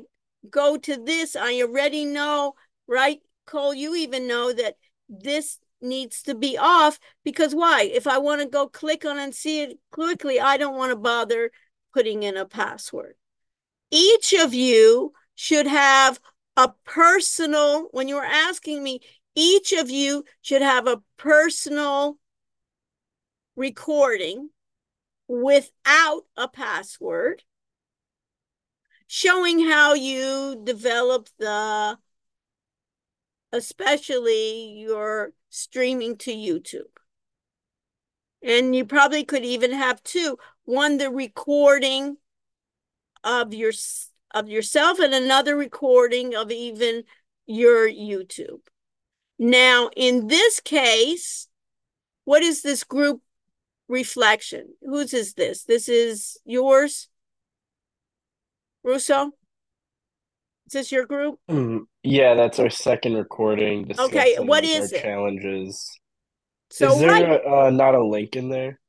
go 0.49 0.77
to 0.77 0.97
this, 0.97 1.37
I 1.37 1.61
already 1.63 2.05
know, 2.05 2.55
right, 2.87 3.21
Cole, 3.47 3.75
you 3.75 3.95
even 3.95 4.27
know 4.27 4.53
that 4.53 4.77
this 5.09 5.59
needs 5.81 6.23
to 6.23 6.35
be 6.35 6.57
off 6.57 6.99
because 7.25 7.55
why? 7.55 7.83
If 7.83 8.07
I 8.07 8.19
want 8.19 8.41
to 8.41 8.49
go 8.49 8.69
click 8.69 9.05
on 9.05 9.19
and 9.19 9.35
see 9.35 9.63
it 9.63 9.79
quickly, 9.91 10.41
I 10.41 10.57
don't 10.57 10.77
want 10.77 10.91
to 10.91 10.97
bother 10.97 11.51
putting 11.93 12.23
in 12.23 12.37
a 12.37 12.47
password. 12.47 13.15
Each 13.91 14.33
of 14.33 14.55
you 14.55 15.13
should 15.35 15.67
have 15.67 16.19
a 16.57 16.73
personal, 16.85 17.89
when 17.93 18.09
you're 18.09 18.25
asking 18.25 18.83
me, 18.83 19.01
each 19.35 19.73
of 19.73 19.91
you 19.91 20.25
should 20.43 20.63
have 20.63 20.87
a 20.87 21.03
personal 21.17 22.19
recording 23.57 24.51
without 25.29 26.23
a 26.37 26.49
password 26.49 27.43
showing 29.07 29.69
how 29.69 29.95
you 29.95 30.61
develop 30.65 31.29
the 31.39 31.99
especially 33.53 34.79
your 34.79 35.33
streaming 35.51 36.17
to 36.17 36.33
YouTube. 36.33 36.81
And 38.43 38.75
you 38.75 38.85
probably 38.85 39.25
could 39.25 39.45
even 39.45 39.73
have 39.73 40.03
two, 40.03 40.39
one 40.65 40.97
the 40.97 41.11
recording 41.11 42.17
of 43.23 43.55
your 43.55 43.73
of 44.35 44.49
yourself 44.49 44.99
and 44.99 45.15
another 45.15 45.57
recording 45.57 46.35
of 46.35 46.51
even 46.51 47.05
your 47.47 47.89
YouTube. 47.89 48.61
Now, 49.39 49.91
in 49.97 50.29
this 50.29 50.61
case, 50.61 51.49
what 52.25 52.43
is 52.43 52.63
this 52.63 52.85
group 52.85 53.21
reflection? 53.89 54.75
Whose 54.83 55.13
is 55.13 55.35
this? 55.35 55.65
This 55.65 55.89
is 55.89 56.39
yours, 56.45 57.09
Russo? 58.85 59.33
Is 60.67 60.73
this 60.73 60.93
your 60.93 61.07
group? 61.07 61.39
Mm, 61.51 61.81
yeah, 62.03 62.35
that's 62.35 62.59
our 62.59 62.71
second 62.71 63.15
recording. 63.15 63.91
Okay, 63.99 64.37
what 64.39 64.65
is 64.65 64.93
it? 64.93 65.03
Challenges. 65.03 65.99
So 66.71 66.93
is 66.95 67.01
there 67.01 67.41
a, 67.43 67.67
uh, 67.67 67.71
not 67.71 67.95
a 67.95 68.03
link 68.03 68.37
in 68.37 68.49
there? 68.49 68.81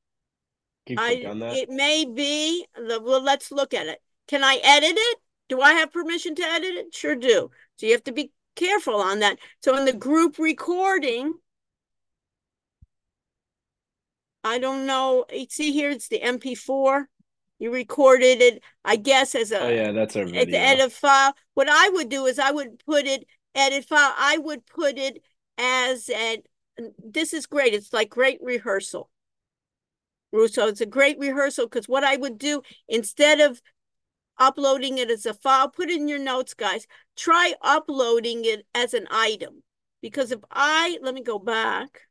Can 0.86 0.98
you 0.98 1.04
I 1.04 1.30
on 1.30 1.40
that? 1.40 1.56
it 1.56 1.70
may 1.70 2.06
be 2.06 2.66
the 2.76 3.02
well, 3.02 3.22
let's 3.22 3.52
look 3.52 3.74
at 3.74 3.88
it. 3.88 4.00
Can 4.28 4.44
I 4.44 4.60
edit 4.64 4.96
it? 4.96 5.18
Do 5.54 5.62
I 5.62 5.74
have 5.74 5.94
permission 5.94 6.34
to 6.34 6.44
edit 6.44 6.74
it? 6.74 6.96
Sure 6.96 7.16
do. 7.16 7.52
So 7.76 7.86
you 7.86 7.92
have 7.92 8.04
to 8.06 8.12
be 8.12 8.32
careful 8.56 8.96
on 8.96 9.20
that. 9.20 9.38
So 9.62 9.78
in 9.78 9.86
the 9.86 9.94
group 9.94 10.40
recording, 10.40 11.36
I 14.44 14.58
don't 14.58 14.88
know, 14.88 15.26
eh, 15.30 15.46
see 15.52 15.72
here, 15.72 15.92
it's 15.92 16.08
the 16.08 16.22
MP4. 16.24 17.04
You 17.60 17.72
recorded 17.72 18.42
it, 18.42 18.64
I 18.84 18.96
guess, 18.96 19.36
as 19.36 19.52
a 19.52 19.66
Oh 19.66 19.70
yeah, 19.70 19.92
that's 19.92 20.16
our 20.16 20.26
video. 20.26 20.46
the 20.46 20.58
edit 20.58 20.92
file. 20.92 21.36
What 21.54 21.70
I 21.70 21.90
would 21.90 22.10
do 22.10 22.26
is 22.26 22.40
I 22.40 22.50
would 22.50 22.84
put 22.84 23.06
it 23.06 23.28
edit 23.54 23.86
file. 23.86 24.12
I 24.18 24.40
would 24.40 24.66
put 24.66 24.98
it 24.98 25.22
as 25.60 26.10
an. 26.10 26.38
This 26.98 27.32
is 27.32 27.46
great. 27.46 27.76
It's 27.76 27.94
like 27.94 28.10
great 28.10 28.40
rehearsal. 28.42 29.12
Russo, 30.32 30.66
it's 30.66 30.82
a 30.82 30.88
great 30.88 31.20
rehearsal 31.20 31.68
because 31.68 31.88
what 31.88 32.04
I 32.04 32.18
would 32.18 32.40
do 32.40 32.64
instead 32.90 33.40
of 33.40 33.62
uploading 34.38 34.98
it 34.98 35.10
as 35.10 35.26
a 35.26 35.34
file, 35.34 35.70
put 35.70 35.90
it 35.90 36.00
in 36.00 36.08
your 36.08 36.20
notes, 36.20 36.54
guys. 36.54 36.88
Try 37.16 37.54
uploading 37.62 38.46
it 38.46 38.66
as 38.74 38.94
an 38.94 39.08
item 39.12 39.64
because 40.02 40.32
if 40.32 40.40
I 40.52 41.00
let 41.02 41.14
me 41.14 41.22
go 41.24 41.40
back. 41.40 42.02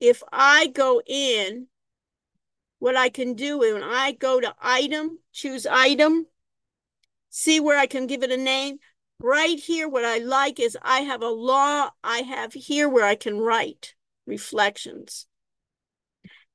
If 0.00 0.22
I 0.32 0.66
go 0.66 1.00
in 1.06 1.68
what 2.80 2.96
I 2.96 3.10
can 3.10 3.34
do 3.34 3.60
when 3.60 3.84
I 3.84 4.10
go 4.10 4.40
to 4.40 4.52
item, 4.60 5.20
choose 5.32 5.64
item, 5.64 6.26
see 7.30 7.60
where 7.60 7.78
I 7.78 7.86
can 7.86 8.08
give 8.08 8.24
it 8.24 8.32
a 8.32 8.36
name. 8.36 8.78
Right 9.20 9.56
here, 9.56 9.88
what 9.88 10.04
I 10.04 10.18
like 10.18 10.58
is 10.58 10.76
I 10.82 11.02
have 11.02 11.22
a 11.22 11.28
law, 11.28 11.90
I 12.02 12.22
have 12.22 12.52
here 12.52 12.88
where 12.88 13.04
I 13.04 13.14
can 13.14 13.38
write 13.38 13.94
reflections. 14.26 15.28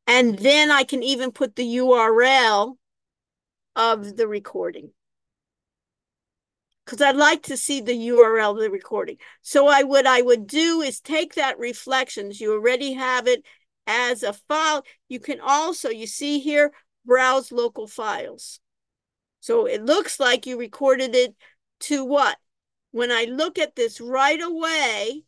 And 0.08 0.40
then 0.40 0.72
I 0.72 0.84
can 0.84 1.04
even 1.04 1.32
put 1.32 1.56
the 1.56 1.78
URL 1.78 2.78
of 3.76 4.16
the 4.16 4.28
recording. 4.28 4.92
Because 6.86 7.02
I'd 7.02 7.18
like 7.18 7.44
to 7.44 7.58
see 7.58 7.82
the 7.82 7.92
URL 7.92 8.52
of 8.52 8.60
the 8.60 8.72
recording. 8.72 9.18
So 9.42 9.68
I 9.68 9.84
what 9.84 10.08
I 10.08 10.22
would 10.22 10.48
do 10.48 10.82
is 10.82 11.02
take 11.02 11.36
that 11.36 11.60
reflections. 11.60 12.40
You 12.40 12.54
already 12.54 12.94
have 12.94 13.28
it 13.28 13.44
as 13.86 14.24
a 14.24 14.32
file. 14.32 14.86
You 15.10 15.20
can 15.20 15.42
also, 15.42 15.90
you 15.90 16.08
see 16.08 16.40
here, 16.40 16.72
browse 17.06 17.52
local 17.52 17.88
files. 17.88 18.62
So 19.42 19.66
it 19.66 19.84
looks 19.84 20.20
like 20.20 20.48
you 20.48 20.58
recorded 20.58 21.16
it 21.16 21.36
to 21.82 22.06
what? 22.06 22.38
When 22.92 23.12
I 23.12 23.26
look 23.26 23.60
at 23.60 23.76
this 23.76 24.00
right 24.00 24.42
away, 24.42 25.24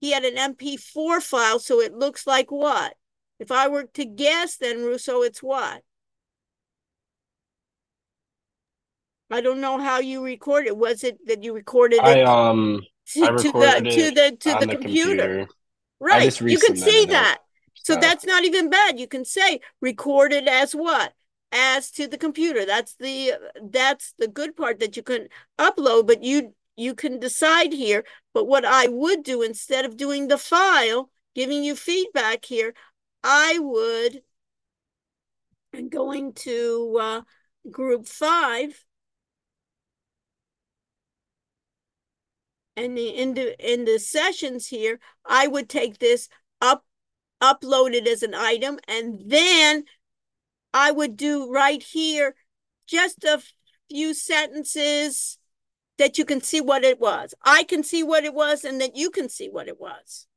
he 0.00 0.12
had 0.12 0.24
an 0.24 0.54
MP4 0.54 1.20
file, 1.20 1.58
so 1.58 1.80
it 1.80 1.94
looks 1.94 2.26
like 2.26 2.50
what? 2.50 2.94
If 3.38 3.50
I 3.52 3.68
were 3.68 3.84
to 3.84 4.04
guess, 4.04 4.56
then 4.56 4.84
Russo, 4.84 5.22
it's 5.22 5.42
what? 5.42 5.82
I 9.30 9.40
don't 9.40 9.60
know 9.60 9.78
how 9.78 10.00
you 10.00 10.24
recorded. 10.24 10.68
It 10.68 10.76
was 10.76 11.04
it 11.04 11.18
that 11.26 11.42
you 11.42 11.52
recorded 11.52 12.00
I 12.02 12.18
it 12.20 12.26
um 12.26 12.80
to, 13.12 13.20
I 13.24 13.28
to 13.28 13.34
the 13.36 13.40
recorded 13.42 13.84
to 13.90 14.10
the 14.10 14.36
to 14.40 14.54
the, 14.54 14.66
the 14.66 14.76
computer? 14.76 15.16
computer. 15.16 15.48
Right. 16.00 16.40
You 16.40 16.58
can 16.58 16.76
see 16.76 17.06
that. 17.06 17.38
So 17.74 17.94
so- 17.94 18.00
that's 18.00 18.24
not 18.24 18.44
even 18.44 18.70
bad. 18.70 18.98
You 18.98 19.06
can 19.06 19.24
say 19.24 19.60
recorded 19.80 20.48
as 20.48 20.74
what? 20.74 21.12
As 21.50 21.90
to 21.92 22.06
the 22.06 22.18
computer. 22.18 22.64
That's 22.66 22.94
the 22.96 23.34
that's 23.62 24.14
the 24.18 24.28
good 24.28 24.56
part 24.56 24.80
that 24.80 24.96
you 24.96 25.02
can 25.02 25.28
upload, 25.58 26.06
but 26.06 26.22
you 26.22 26.54
you 26.76 26.94
can 26.94 27.18
decide 27.18 27.72
here. 27.72 28.04
But 28.32 28.46
what 28.46 28.64
I 28.64 28.86
would 28.88 29.22
do 29.24 29.42
instead 29.42 29.84
of 29.84 29.96
doing 29.96 30.28
the 30.28 30.38
file, 30.38 31.10
giving 31.34 31.64
you 31.64 31.74
feedback 31.74 32.44
here, 32.44 32.74
I 33.22 33.58
would 33.58 34.22
and 35.72 35.90
going 35.90 36.32
to 36.32 36.98
uh, 37.00 37.20
group 37.70 38.06
five. 38.06 38.84
And 42.76 42.96
the 42.96 43.08
in 43.08 43.34
the 43.34 43.72
in 43.72 43.84
the 43.84 43.98
sessions 43.98 44.68
here, 44.68 45.00
I 45.24 45.48
would 45.48 45.68
take 45.68 45.98
this 45.98 46.28
up, 46.60 46.84
upload 47.42 47.92
it 47.92 48.06
as 48.06 48.22
an 48.22 48.34
item, 48.34 48.78
and 48.86 49.20
then 49.26 49.84
I 50.72 50.92
would 50.92 51.16
do 51.16 51.52
right 51.52 51.82
here 51.82 52.36
just 52.86 53.24
a 53.24 53.42
few 53.90 54.14
sentences 54.14 55.38
that 55.98 56.18
you 56.18 56.24
can 56.24 56.40
see 56.40 56.60
what 56.60 56.84
it 56.84 57.00
was. 57.00 57.34
I 57.42 57.64
can 57.64 57.82
see 57.82 58.04
what 58.04 58.24
it 58.24 58.32
was, 58.32 58.64
and 58.64 58.80
that 58.80 58.94
you 58.94 59.10
can 59.10 59.28
see 59.28 59.48
what 59.48 59.66
it 59.66 59.80
was. 59.80 60.28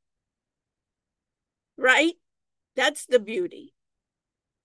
Right? 1.77 2.15
That's 2.75 3.05
the 3.05 3.19
beauty. 3.19 3.73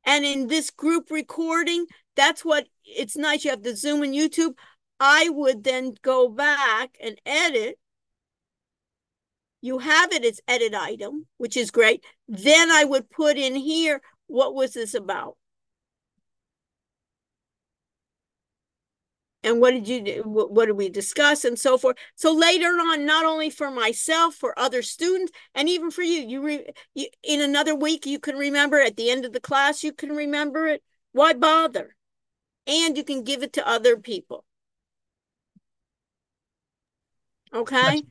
And 0.04 0.24
in 0.24 0.46
this 0.46 0.70
group 0.70 1.10
recording, 1.10 1.86
that's 2.14 2.44
what 2.44 2.68
it's 2.84 3.16
nice. 3.16 3.44
You 3.44 3.50
have 3.50 3.62
the 3.62 3.76
Zoom 3.76 4.02
and 4.02 4.14
YouTube. 4.14 4.54
I 5.00 5.28
would 5.28 5.64
then 5.64 5.94
go 6.02 6.28
back 6.28 6.96
and 7.02 7.20
edit. 7.26 7.78
You 9.60 9.78
have 9.78 10.12
it 10.12 10.24
as 10.24 10.40
edit 10.46 10.74
item, 10.74 11.26
which 11.38 11.56
is 11.56 11.70
great. 11.70 12.04
Then 12.28 12.70
I 12.70 12.84
would 12.84 13.10
put 13.10 13.36
in 13.36 13.56
here, 13.56 14.00
what 14.28 14.54
was 14.54 14.74
this 14.74 14.94
about? 14.94 15.36
And 19.46 19.60
what 19.60 19.70
did 19.70 19.86
you 19.86 20.00
do? 20.00 20.22
What, 20.24 20.50
what 20.50 20.66
did 20.66 20.76
we 20.76 20.88
discuss 20.88 21.44
and 21.44 21.56
so 21.56 21.78
forth? 21.78 21.96
So 22.16 22.32
later 22.32 22.66
on, 22.66 23.06
not 23.06 23.24
only 23.24 23.48
for 23.48 23.70
myself, 23.70 24.34
for 24.34 24.58
other 24.58 24.82
students, 24.82 25.30
and 25.54 25.68
even 25.68 25.92
for 25.92 26.02
you, 26.02 26.20
you, 26.22 26.42
re, 26.42 26.66
you 26.96 27.06
in 27.22 27.40
another 27.40 27.72
week, 27.72 28.06
you 28.06 28.18
can 28.18 28.34
remember 28.34 28.80
at 28.80 28.96
the 28.96 29.08
end 29.08 29.24
of 29.24 29.32
the 29.32 29.38
class, 29.38 29.84
you 29.84 29.92
can 29.92 30.10
remember 30.10 30.66
it. 30.66 30.82
Why 31.12 31.32
bother? 31.32 31.94
And 32.66 32.96
you 32.96 33.04
can 33.04 33.22
give 33.22 33.44
it 33.44 33.52
to 33.52 33.66
other 33.66 33.96
people. 33.96 34.44
Okay. 37.54 38.02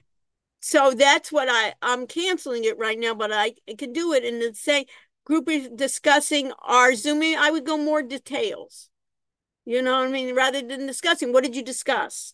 So 0.62 0.92
that's 0.92 1.34
what 1.34 1.50
I, 1.52 1.74
I'm 1.82 2.08
canceling 2.08 2.64
it 2.64 2.78
right 2.78 2.98
now, 2.98 3.14
but 3.14 3.34
I 3.34 3.56
can 3.78 3.92
do 3.92 4.14
it 4.14 4.24
and 4.24 4.42
then 4.42 4.54
say 4.54 4.86
group 5.26 5.50
is 5.50 5.68
discussing 5.68 6.54
our 6.64 6.96
Zooming. 6.96 7.36
I 7.38 7.52
would 7.52 7.66
go 7.66 7.78
more 7.78 8.02
details. 8.02 8.90
You 9.66 9.82
know 9.82 10.00
what 10.00 10.10
I 10.10 10.12
mean? 10.12 10.36
Rather 10.36 10.62
than 10.62 10.86
discussing, 10.86 11.34
what 11.34 11.44
did 11.44 11.56
you 11.56 11.64
discuss? 11.64 12.34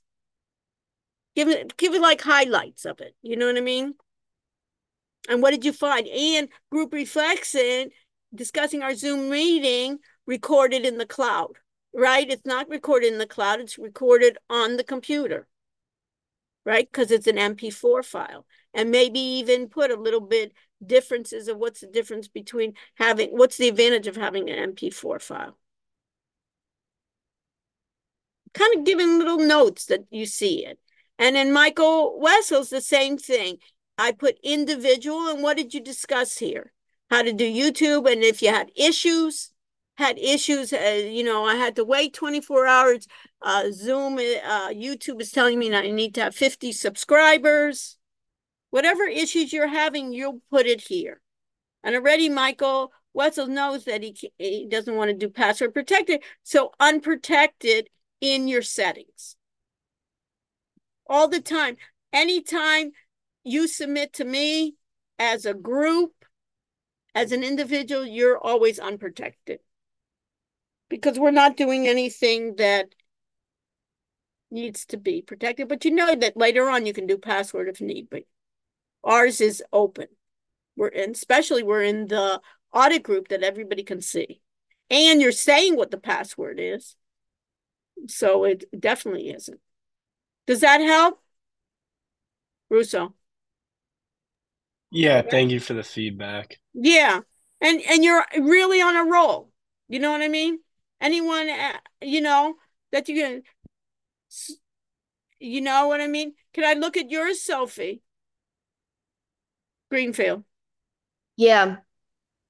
Give 1.36 1.47
it, 1.47 1.77
give 1.77 1.93
it 1.93 2.01
like 2.01 2.21
highlights 2.21 2.86
of 2.86 2.99
it. 2.99 3.15
You 3.21 3.38
know 3.38 3.47
what 3.47 3.57
I 3.57 3.61
mean? 3.61 3.95
And 5.29 5.41
what 5.41 5.51
did 5.51 5.63
you 5.63 5.71
find? 5.71 6.07
And 6.07 6.49
group 6.71 6.93
reflection, 6.93 7.91
discussing 8.36 8.84
our 8.84 8.95
Zoom 8.95 9.29
meeting 9.29 9.99
recorded 10.27 10.86
in 10.86 10.97
the 10.97 11.05
cloud, 11.05 11.53
right? 11.93 12.29
It's 12.29 12.45
not 12.45 12.69
recorded 12.69 13.13
in 13.13 13.19
the 13.19 13.27
cloud, 13.27 13.61
it's 13.61 13.77
recorded 13.77 14.38
on 14.49 14.77
the 14.77 14.84
computer 14.84 15.47
right? 16.65 16.88
Because 16.91 17.11
it's 17.11 17.27
an 17.27 17.38
MP4 17.38 18.03
file. 18.03 18.45
And 18.73 18.91
maybe 18.91 19.19
even 19.19 19.67
put 19.67 19.91
a 19.91 19.99
little 19.99 20.21
bit 20.21 20.53
differences 20.86 21.47
of 21.47 21.57
what's 21.57 21.82
the 21.82 21.88
difference 21.88 22.27
between 22.27 22.73
having, 22.95 23.29
what's 23.29 23.57
the 23.57 23.67
advantage 23.67 24.07
of 24.07 24.15
having 24.15 24.49
an 24.49 24.73
MP4 24.73 25.21
file? 25.21 25.57
Kind 28.54 28.78
of 28.78 28.86
giving 28.86 29.18
little 29.18 29.39
notes 29.39 29.86
that 29.86 30.06
you 30.10 30.26
see 30.26 30.66
it. 30.66 30.80
And 31.18 31.38
in 31.38 31.54
Michael 31.54 32.20
Wessel's 32.20 32.70
the 32.70 32.82
same 32.82 33.18
thing. 33.18 33.58
I 33.97 34.12
put 34.12 34.39
individual 34.43 35.28
and 35.28 35.43
what 35.43 35.58
did 35.58 35.74
you 35.74 35.80
discuss 35.80 36.38
here? 36.38 36.74
How 37.10 37.22
to 37.22 37.34
do 37.34 37.45
YouTube 37.45 38.12
and 38.12 38.24
if 38.24 38.41
you 38.41 38.49
had 38.49 38.72
issues, 38.76 39.52
had 39.95 40.18
issues, 40.18 40.74
uh, 40.74 41.04
you 41.08 41.24
know, 41.24 41.45
I 41.45 41.56
had 41.56 41.76
to 41.76 41.86
wait 41.86 42.14
24 42.14 42.66
hours. 42.66 43.08
Uh, 43.41 43.66
Zoom, 43.72 44.16
uh, 44.16 44.70
YouTube 44.70 45.22
is 45.22 45.32
telling 45.32 45.60
me 45.60 45.70
that 45.70 45.86
I 45.86 45.91
need 45.91 46.16
to 46.16 46.22
have 46.22 46.36
50 46.36 46.72
subscribers. 46.72 47.97
Whatever 48.72 49.04
issues 49.04 49.54
you're 49.54 49.68
having, 49.68 50.14
you'll 50.14 50.41
put 50.49 50.66
it 50.66 50.82
here. 50.82 51.22
And 51.84 51.95
already 51.95 52.30
Michael 52.30 52.91
Wessel 53.14 53.47
knows 53.47 53.86
that 53.86 54.02
he, 54.02 54.16
he 54.38 54.68
doesn't 54.68 54.95
want 54.95 55.10
to 55.10 55.16
do 55.16 55.30
password 55.30 55.74
protected. 55.74 56.24
So 56.43 56.72
unprotected 56.80 57.89
in 58.22 58.47
your 58.47 58.61
settings. 58.61 59.36
All 61.09 61.28
the 61.28 61.41
time. 61.41 61.76
Anytime 62.13 62.91
you 63.43 63.67
submit 63.67 64.13
to 64.13 64.26
me 64.26 64.76
as 65.19 65.45
a 65.45 65.53
group, 65.53 66.13
as 67.13 67.32
an 67.32 67.43
individual, 67.43 68.05
you're 68.05 68.38
always 68.38 68.80
unprotected 68.80 69.59
because 70.89 71.19
we're 71.19 71.32
not 71.32 71.57
doing 71.57 71.88
anything 71.88 72.55
that 72.57 72.93
needs 74.51 74.86
to 74.86 74.97
be 74.97 75.22
protected. 75.22 75.67
But 75.67 75.84
you 75.86 75.91
know 75.91 76.15
that 76.15 76.38
later 76.38 76.69
on 76.69 76.86
you 76.86 76.93
can 76.93 77.07
do 77.07 77.17
password 77.17 77.69
if 77.69 77.82
need 77.82 78.09
be. 78.09 78.28
Ours 79.03 79.41
is 79.41 79.63
open. 79.74 80.07
We're 80.76 80.89
in, 80.89 81.11
especially 81.11 81.63
we're 81.63 81.84
in 81.84 82.07
the 82.07 82.41
audit 82.74 83.03
group 83.03 83.30
that 83.30 83.43
everybody 83.43 83.84
can 83.84 84.01
see. 84.01 84.41
And 84.89 85.22
you're 85.22 85.32
saying 85.32 85.76
what 85.76 85.91
the 85.91 85.97
password 85.97 86.59
is. 86.59 86.95
So 88.08 88.43
it 88.43 88.66
definitely 88.78 89.30
isn't. 89.30 89.60
Does 90.47 90.62
that 90.62 90.82
help? 90.82 91.20
Russo. 92.70 93.14
Yeah, 94.91 95.22
thank 95.22 95.52
you 95.52 95.60
for 95.60 95.74
the 95.74 95.84
feedback. 95.84 96.60
Yeah. 96.74 97.22
And 97.62 97.82
and 97.82 98.04
you're 98.04 98.26
really 98.39 98.82
on 98.82 98.95
a 98.95 99.10
roll. 99.10 99.52
You 99.88 99.99
know 99.99 100.12
what 100.12 100.22
I 100.22 100.28
mean? 100.28 100.60
Anyone, 100.99 101.49
uh, 101.49 101.78
you 102.02 102.22
know, 102.22 102.56
that 102.91 103.08
you 103.10 103.16
can, 103.22 103.43
you 105.39 105.62
know 105.62 105.88
what 105.88 106.02
I 106.02 106.08
mean? 106.08 106.34
Can 106.54 106.64
I 106.64 106.80
look 106.80 106.97
at 106.97 107.10
yours, 107.10 107.41
Sophie? 107.41 108.02
Greenfield. 109.89 110.43
Yeah. 111.36 111.78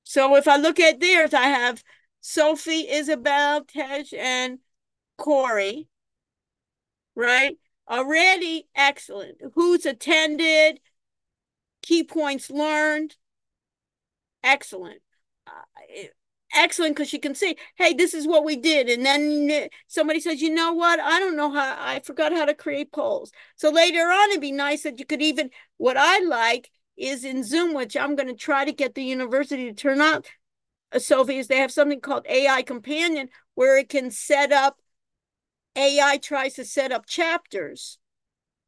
So 0.03 0.35
if 0.35 0.47
I 0.47 0.57
look 0.57 0.79
at 0.79 0.99
theirs, 0.99 1.33
I 1.33 1.43
have 1.43 1.83
Sophie, 2.19 2.89
Isabel, 2.89 3.63
Tej, 3.63 4.05
and 4.17 4.59
Corey. 5.21 5.87
Right? 7.15 7.57
Already 7.87 8.67
excellent. 8.75 9.37
Who's 9.53 9.85
attended? 9.85 10.79
Key 11.83 12.03
points 12.03 12.49
learned. 12.49 13.15
Excellent. 14.43 15.01
Uh, 15.45 15.51
excellent 16.55 16.95
because 16.95 17.09
she 17.09 17.19
can 17.19 17.35
see, 17.35 17.55
hey, 17.75 17.93
this 17.93 18.13
is 18.15 18.25
what 18.27 18.43
we 18.43 18.55
did. 18.55 18.89
And 18.89 19.05
then 19.05 19.69
somebody 19.87 20.19
says, 20.19 20.41
you 20.41 20.49
know 20.49 20.73
what? 20.73 20.99
I 20.99 21.19
don't 21.19 21.37
know 21.37 21.51
how, 21.51 21.75
I 21.77 21.99
forgot 21.99 22.31
how 22.31 22.45
to 22.45 22.55
create 22.55 22.91
polls. 22.91 23.31
So 23.55 23.69
later 23.69 23.99
on, 23.99 24.29
it'd 24.31 24.41
be 24.41 24.51
nice 24.51 24.83
that 24.83 24.99
you 24.99 25.05
could 25.05 25.21
even, 25.21 25.51
what 25.77 25.97
I 25.97 26.19
like 26.19 26.71
is 26.97 27.23
in 27.23 27.43
Zoom, 27.43 27.73
which 27.75 27.95
I'm 27.95 28.15
going 28.15 28.27
to 28.29 28.35
try 28.35 28.65
to 28.65 28.73
get 28.73 28.95
the 28.95 29.03
university 29.03 29.65
to 29.65 29.73
turn 29.73 30.01
on. 30.01 30.23
Uh, 30.91 30.99
Sophie, 30.99 31.37
is 31.37 31.47
they 31.47 31.57
have 31.57 31.71
something 31.71 32.01
called 32.01 32.25
AI 32.27 32.63
Companion 32.63 33.29
where 33.55 33.77
it 33.77 33.89
can 33.89 34.11
set 34.11 34.51
up, 34.51 34.77
AI 35.75 36.17
tries 36.17 36.55
to 36.55 36.65
set 36.65 36.91
up 36.91 37.05
chapters. 37.05 37.97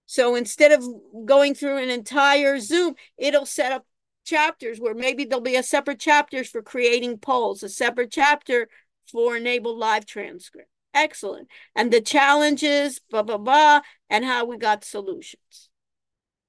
So 0.05 0.35
instead 0.35 0.71
of 0.71 0.85
going 1.25 1.55
through 1.55 1.77
an 1.77 1.89
entire 1.89 2.59
Zoom, 2.59 2.95
it'll 3.17 3.45
set 3.45 3.71
up 3.71 3.85
chapters 4.25 4.79
where 4.79 4.93
maybe 4.93 5.25
there'll 5.25 5.41
be 5.41 5.55
a 5.55 5.63
separate 5.63 5.99
chapters 5.99 6.49
for 6.49 6.61
creating 6.61 7.17
polls, 7.17 7.63
a 7.63 7.69
separate 7.69 8.11
chapter 8.11 8.69
for 9.05 9.35
enabled 9.35 9.77
live 9.77 10.05
transcript. 10.05 10.69
Excellent. 10.93 11.47
And 11.75 11.91
the 11.91 12.01
challenges, 12.01 13.01
blah, 13.09 13.23
blah, 13.23 13.37
blah, 13.37 13.81
and 14.09 14.23
how 14.23 14.45
we 14.45 14.57
got 14.57 14.85
solutions. 14.85 15.69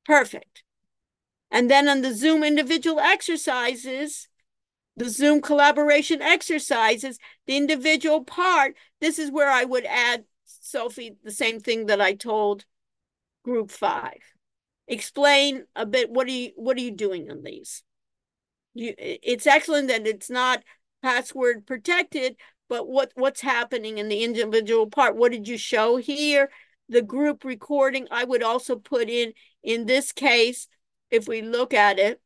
Perfect. 0.05 0.63
And 1.51 1.71
then 1.71 1.89
on 1.89 2.03
the 2.03 2.15
Zoom 2.15 2.43
individual 2.43 3.01
exercises, 3.01 4.29
the 4.97 5.09
Zoom 5.09 5.41
collaboration 5.41 6.21
exercises, 6.21 7.19
the 7.47 7.57
individual 7.57 8.25
part, 8.25 8.75
this 9.01 9.19
is 9.19 9.31
where 9.31 9.51
I 9.51 9.65
would 9.65 9.87
add, 9.87 10.25
Sophie, 10.65 11.17
the 11.23 11.31
same 11.31 11.61
thing 11.61 11.87
that 11.87 12.01
I 12.01 12.15
told 12.15 12.65
group 13.45 13.71
five. 13.71 14.21
Explain 14.89 15.65
a 15.77 15.85
bit 15.85 16.11
what 16.11 16.27
are 16.27 16.31
you 16.31 16.53
what 16.57 16.79
are 16.79 16.81
you 16.81 16.91
doing 16.91 17.31
on 17.31 17.43
these? 17.43 17.83
You 18.73 18.95
it's 18.97 19.47
excellent 19.47 19.89
that 19.89 20.07
it's 20.07 20.31
not 20.31 20.63
password 21.03 21.67
protected, 21.67 22.37
but 22.69 22.89
what 22.89 23.13
what's 23.15 23.43
happening 23.43 23.99
in 23.99 24.09
the 24.09 24.25
individual 24.25 24.87
part? 24.87 25.17
What 25.17 25.33
did 25.33 25.47
you 25.47 25.59
show 25.59 25.99
here? 25.99 26.51
The 26.89 27.03
group 27.03 27.45
recording, 27.45 28.09
I 28.11 28.25
would 28.25 28.43
also 28.43 28.77
put 28.77 29.11
in 29.11 29.35
in 29.63 29.85
this 29.85 30.13
case, 30.13 30.67
if 31.11 31.29
we 31.29 31.43
look 31.43 31.75
at 31.75 31.99
it, 31.99 32.23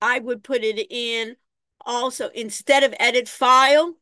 I 0.00 0.18
would 0.18 0.42
put 0.42 0.64
it 0.64 0.86
in 0.90 1.36
also 1.84 2.30
instead 2.34 2.84
of 2.84 2.94
edit 2.98 3.28
file. 3.28 3.99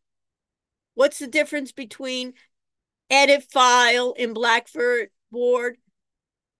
What's 0.98 1.20
the 1.20 1.28
difference 1.28 1.70
between 1.70 2.34
edit 3.08 3.44
file 3.44 4.14
in 4.14 4.34
Blackboard 4.34 5.78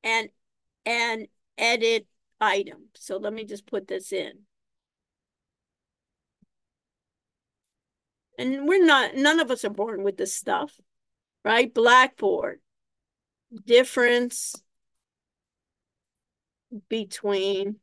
and 0.05 0.29
and 0.87 1.27
edit 1.59 2.07
item? 2.41 2.85
So 2.95 3.17
let 3.17 3.33
me 3.33 3.43
just 3.43 3.67
put 3.67 3.89
this 3.89 4.13
in. 4.13 4.45
And 8.39 8.69
we're 8.69 8.87
not, 8.87 9.17
none 9.17 9.41
of 9.41 9.51
us 9.51 9.65
are 9.65 9.71
born 9.71 10.05
with 10.05 10.17
this 10.17 10.35
stuff, 10.35 10.81
right? 11.45 11.75
Blackboard. 11.75 12.61
Difference 13.67 14.55
between 16.89 17.81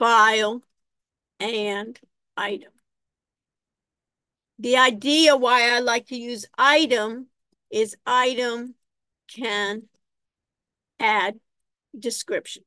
file 0.00 0.62
and 1.38 2.00
item. 2.36 2.72
The 4.58 4.76
idea 4.76 5.36
why 5.36 5.70
I 5.74 5.80
like 5.80 6.06
to 6.08 6.16
use 6.16 6.46
item 6.58 7.28
is 7.70 7.96
item 8.04 8.74
can 9.28 9.84
add 10.98 11.40
description. 11.98 12.64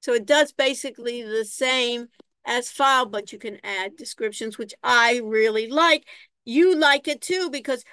So 0.00 0.14
it 0.14 0.26
does 0.26 0.52
basically 0.52 1.22
the 1.22 1.44
same 1.44 2.08
as 2.44 2.70
file, 2.70 3.06
but 3.06 3.32
you 3.32 3.38
can 3.38 3.58
add 3.62 3.96
descriptions, 3.96 4.58
which 4.58 4.74
I 4.82 5.20
really 5.22 5.68
like. 5.68 6.06
You 6.44 6.74
like 6.74 7.06
it 7.08 7.20
too, 7.20 7.50
because 7.50 7.84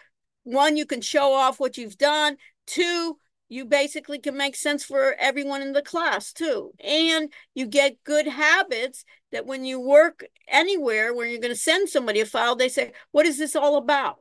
one, 0.43 0.77
you 0.77 0.85
can 0.85 1.01
show 1.01 1.33
off 1.33 1.59
what 1.59 1.77
you've 1.77 1.97
done. 1.97 2.37
Two, 2.65 3.17
you 3.47 3.65
basically 3.65 4.19
can 4.19 4.35
make 4.35 4.55
sense 4.55 4.83
for 4.83 5.13
everyone 5.19 5.61
in 5.61 5.73
the 5.73 5.81
class 5.81 6.33
too. 6.33 6.71
And 6.79 7.31
you 7.53 7.67
get 7.67 8.03
good 8.03 8.27
habits 8.27 9.05
that 9.31 9.45
when 9.45 9.65
you 9.65 9.79
work 9.79 10.25
anywhere 10.47 11.13
where 11.13 11.27
you're 11.27 11.41
going 11.41 11.53
to 11.53 11.59
send 11.59 11.89
somebody 11.89 12.21
a 12.21 12.25
file, 12.25 12.55
they 12.55 12.69
say, 12.69 12.93
What 13.11 13.25
is 13.25 13.37
this 13.37 13.55
all 13.55 13.77
about? 13.77 14.17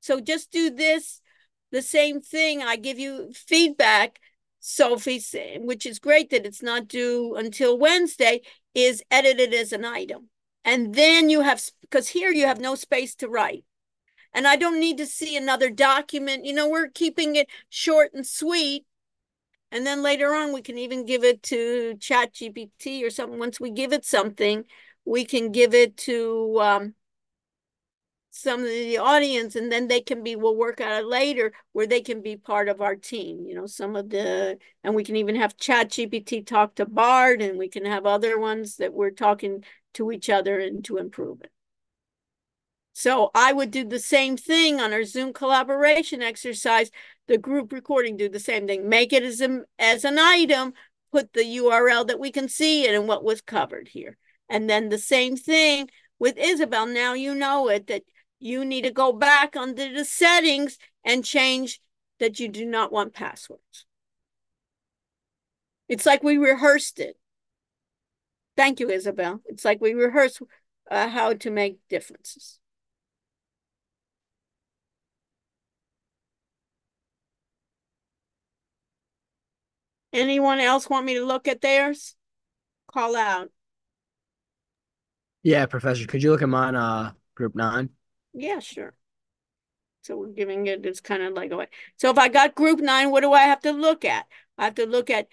So 0.00 0.20
just 0.20 0.52
do 0.52 0.70
this, 0.70 1.20
the 1.72 1.82
same 1.82 2.20
thing. 2.20 2.62
I 2.62 2.76
give 2.76 2.98
you 2.98 3.32
feedback, 3.34 4.20
Sophie, 4.60 5.22
which 5.60 5.86
is 5.86 5.98
great 5.98 6.30
that 6.30 6.46
it's 6.46 6.62
not 6.62 6.88
due 6.88 7.34
until 7.36 7.78
Wednesday, 7.78 8.42
is 8.74 9.02
edited 9.10 9.54
as 9.54 9.72
an 9.72 9.84
item. 9.84 10.28
And 10.64 10.94
then 10.94 11.30
you 11.30 11.40
have, 11.40 11.62
because 11.80 12.08
here 12.08 12.30
you 12.30 12.46
have 12.46 12.60
no 12.60 12.74
space 12.74 13.14
to 13.16 13.28
write 13.28 13.64
and 14.34 14.46
I 14.46 14.56
don't 14.56 14.80
need 14.80 14.98
to 14.98 15.06
see 15.06 15.36
another 15.36 15.70
document. 15.70 16.44
You 16.44 16.52
know, 16.54 16.68
we're 16.68 16.88
keeping 16.88 17.36
it 17.36 17.48
short 17.70 18.12
and 18.14 18.26
sweet. 18.26 18.84
And 19.70 19.86
then 19.86 20.02
later 20.02 20.34
on, 20.34 20.52
we 20.52 20.62
can 20.62 20.78
even 20.78 21.06
give 21.06 21.24
it 21.24 21.42
to 21.44 21.96
Chat 21.98 22.34
GPT 22.34 23.04
or 23.04 23.10
something. 23.10 23.38
Once 23.38 23.60
we 23.60 23.70
give 23.70 23.92
it 23.92 24.04
something, 24.04 24.64
we 25.04 25.24
can 25.24 25.52
give 25.52 25.74
it 25.74 25.96
to 25.98 26.60
um, 26.60 26.94
some 28.30 28.60
of 28.60 28.66
the 28.66 28.98
audience, 28.98 29.54
and 29.54 29.70
then 29.70 29.86
they 29.86 30.00
can 30.00 30.22
be, 30.22 30.34
we'll 30.34 30.56
work 30.56 30.80
out 30.80 31.00
it 31.02 31.06
later 31.06 31.52
where 31.72 31.86
they 31.86 32.00
can 32.00 32.20
be 32.20 32.36
part 32.36 32.68
of 32.68 32.80
our 32.80 32.96
team. 32.96 33.46
You 33.46 33.54
know, 33.54 33.66
some 33.66 33.94
of 33.94 34.10
the, 34.10 34.58
and 34.82 34.94
we 34.94 35.04
can 35.04 35.16
even 35.16 35.36
have 35.36 35.56
Chat 35.56 35.90
GPT 35.90 36.42
talk 36.42 36.74
to 36.76 36.86
Bard, 36.86 37.40
and 37.40 37.58
we 37.58 37.68
can 37.68 37.84
have 37.84 38.06
other 38.06 38.38
ones 38.38 38.76
that 38.76 38.92
we're 38.92 39.10
talking 39.10 39.64
to 39.94 40.10
each 40.10 40.28
other 40.28 40.58
and 40.58 40.84
to 40.84 40.96
improve 40.96 41.42
it. 41.42 41.52
So 42.94 43.32
I 43.34 43.52
would 43.52 43.72
do 43.72 43.84
the 43.84 43.98
same 43.98 44.36
thing 44.36 44.80
on 44.80 44.92
our 44.92 45.02
Zoom 45.02 45.32
collaboration 45.32 46.22
exercise. 46.22 46.92
The 47.26 47.36
group 47.36 47.72
recording 47.72 48.16
do 48.16 48.28
the 48.28 48.38
same 48.38 48.68
thing. 48.68 48.88
Make 48.88 49.12
it 49.12 49.24
as, 49.24 49.40
a, 49.40 49.62
as 49.80 50.04
an 50.04 50.16
item, 50.16 50.74
put 51.10 51.32
the 51.32 51.42
URL 51.42 52.06
that 52.06 52.20
we 52.20 52.30
can 52.30 52.48
see 52.48 52.86
it 52.86 52.94
and 52.94 53.08
what 53.08 53.24
was 53.24 53.40
covered 53.40 53.88
here. 53.88 54.16
And 54.48 54.70
then 54.70 54.88
the 54.90 54.98
same 54.98 55.36
thing 55.36 55.90
with 56.20 56.38
Isabel. 56.38 56.86
Now 56.86 57.14
you 57.14 57.34
know 57.34 57.68
it, 57.68 57.88
that 57.88 58.04
you 58.38 58.64
need 58.64 58.82
to 58.82 58.92
go 58.92 59.12
back 59.12 59.56
under 59.56 59.92
the 59.92 60.04
settings 60.04 60.78
and 61.04 61.24
change 61.24 61.80
that 62.20 62.38
you 62.38 62.48
do 62.48 62.64
not 62.64 62.92
want 62.92 63.12
passwords. 63.12 63.86
It's 65.88 66.06
like 66.06 66.22
we 66.22 66.36
rehearsed 66.36 67.00
it. 67.00 67.16
Thank 68.56 68.78
you, 68.78 68.88
Isabel. 68.88 69.40
It's 69.46 69.64
like 69.64 69.80
we 69.80 69.94
rehearsed 69.94 70.40
uh, 70.88 71.08
how 71.08 71.32
to 71.32 71.50
make 71.50 71.78
differences. 71.88 72.60
Anyone 80.14 80.60
else 80.60 80.88
want 80.88 81.04
me 81.04 81.14
to 81.14 81.24
look 81.26 81.48
at 81.48 81.60
theirs? 81.60 82.14
Call 82.86 83.16
out. 83.16 83.50
Yeah, 85.42 85.66
Professor, 85.66 86.06
could 86.06 86.22
you 86.22 86.30
look 86.30 86.40
at 86.40 86.48
mine, 86.48 86.76
uh, 86.76 87.12
group 87.34 87.56
nine? 87.56 87.90
Yeah, 88.32 88.60
sure. 88.60 88.94
So 90.02 90.16
we're 90.16 90.28
giving 90.28 90.68
it, 90.68 90.86
it's 90.86 91.00
kind 91.00 91.22
of 91.22 91.32
like, 91.32 91.50
a 91.50 91.56
way. 91.56 91.66
so 91.96 92.10
if 92.10 92.18
I 92.18 92.28
got 92.28 92.54
group 92.54 92.78
nine, 92.78 93.10
what 93.10 93.22
do 93.22 93.32
I 93.32 93.42
have 93.42 93.60
to 93.62 93.72
look 93.72 94.04
at? 94.04 94.26
I 94.56 94.64
have 94.64 94.76
to 94.76 94.86
look 94.86 95.10
at 95.10 95.26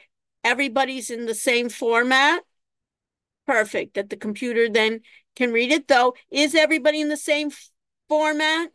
everybody's 0.43 1.11
in 1.11 1.27
the 1.27 1.35
same 1.35 1.69
format. 1.69 2.41
Perfect, 3.45 3.93
that 3.93 4.09
the 4.09 4.17
computer 4.17 4.67
then 4.67 5.01
can 5.35 5.51
read 5.51 5.71
it 5.71 5.87
though. 5.87 6.15
Is 6.31 6.55
everybody 6.55 7.01
in 7.01 7.09
the 7.09 7.17
same 7.17 7.51
format? 8.09 8.69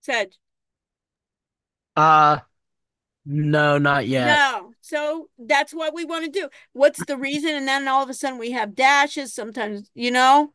Said. 0.00 0.32
Uh, 1.94 2.38
no, 3.30 3.76
not 3.76 4.06
yet. 4.06 4.38
No. 4.38 4.72
So 4.80 5.28
that's 5.38 5.74
what 5.74 5.92
we 5.94 6.06
want 6.06 6.24
to 6.24 6.30
do. 6.30 6.48
What's 6.72 7.04
the 7.04 7.18
reason? 7.18 7.50
And 7.50 7.68
then 7.68 7.86
all 7.86 8.02
of 8.02 8.08
a 8.08 8.14
sudden 8.14 8.38
we 8.38 8.52
have 8.52 8.74
dashes 8.74 9.34
sometimes, 9.34 9.90
you 9.94 10.10
know? 10.10 10.54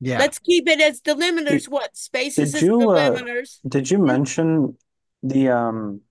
Yeah. 0.00 0.18
Let's 0.18 0.38
keep 0.38 0.68
it 0.68 0.82
as 0.82 1.00
delimiters. 1.00 1.66
What 1.66 1.96
spaces 1.96 2.52
Did 2.52 2.56
as 2.58 2.62
you, 2.62 2.90
uh, 2.90 3.10
delimiters? 3.10 3.60
Did 3.66 3.90
you 3.90 3.98
mention 3.98 4.76
the 5.22 5.48
um 5.48 6.02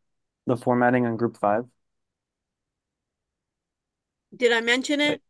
the 0.48 0.58
formatting 0.58 1.06
on 1.06 1.16
group 1.16 1.38
five? 1.38 1.66
Did 4.36 4.52
I 4.52 4.62
mention 4.62 5.02
it? 5.02 5.22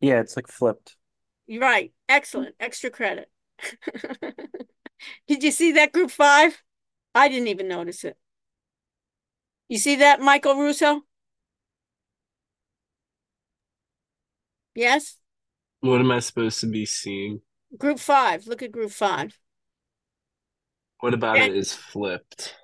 Yeah, 0.00 0.20
it's 0.20 0.36
like 0.36 0.46
flipped. 0.46 0.96
You're 1.48 1.62
right. 1.62 1.92
Excellent. 2.08 2.54
Extra 2.60 2.90
credit. 2.90 3.28
Did 5.26 5.42
you 5.42 5.50
see 5.50 5.72
that 5.72 5.92
group 5.92 6.10
five? 6.10 6.62
I 7.14 7.28
didn't 7.28 7.48
even 7.48 7.66
notice 7.66 8.04
it. 8.04 8.16
You 9.68 9.78
see 9.78 9.96
that, 9.96 10.20
Michael 10.20 10.54
Russo? 10.54 11.02
Yes? 14.74 15.16
What 15.80 16.00
am 16.00 16.10
I 16.10 16.20
supposed 16.20 16.60
to 16.60 16.66
be 16.66 16.86
seeing? 16.86 17.40
Group 17.76 17.98
five. 17.98 18.46
Look 18.46 18.62
at 18.62 18.72
group 18.72 18.90
five. 18.90 19.38
What 21.00 21.14
about 21.14 21.36
Yeah. 21.36 21.46
it 21.46 21.56
is 21.56 21.72
flipped? 21.72 22.56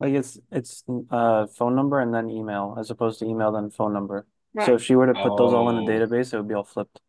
Like 0.00 0.14
it's 0.14 0.38
it's 0.50 0.82
uh 1.10 1.46
phone 1.46 1.76
number 1.76 2.00
and 2.00 2.12
then 2.14 2.30
email 2.30 2.76
as 2.78 2.90
opposed 2.90 3.18
to 3.18 3.26
email 3.26 3.52
then 3.52 3.70
phone 3.70 3.92
number. 3.92 4.26
So 4.64 4.74
if 4.74 4.82
she 4.82 4.96
were 4.96 5.06
to 5.06 5.12
put 5.14 5.36
those 5.36 5.52
all 5.52 5.68
in 5.68 5.76
the 5.76 5.82
Oh. 5.82 5.94
database, 5.94 6.32
it 6.32 6.38
would 6.38 6.48
be 6.48 6.54
all 6.54 6.64
flipped. 6.64 7.00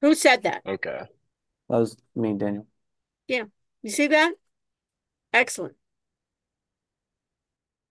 Who 0.00 0.14
said 0.14 0.42
that? 0.42 0.62
Okay. 0.66 1.02
That 1.68 1.78
was 1.78 1.96
me, 2.14 2.34
Daniel. 2.36 2.66
Yeah. 3.28 3.44
You 3.82 3.90
see 3.90 4.08
that? 4.08 4.34
Excellent. 5.32 5.76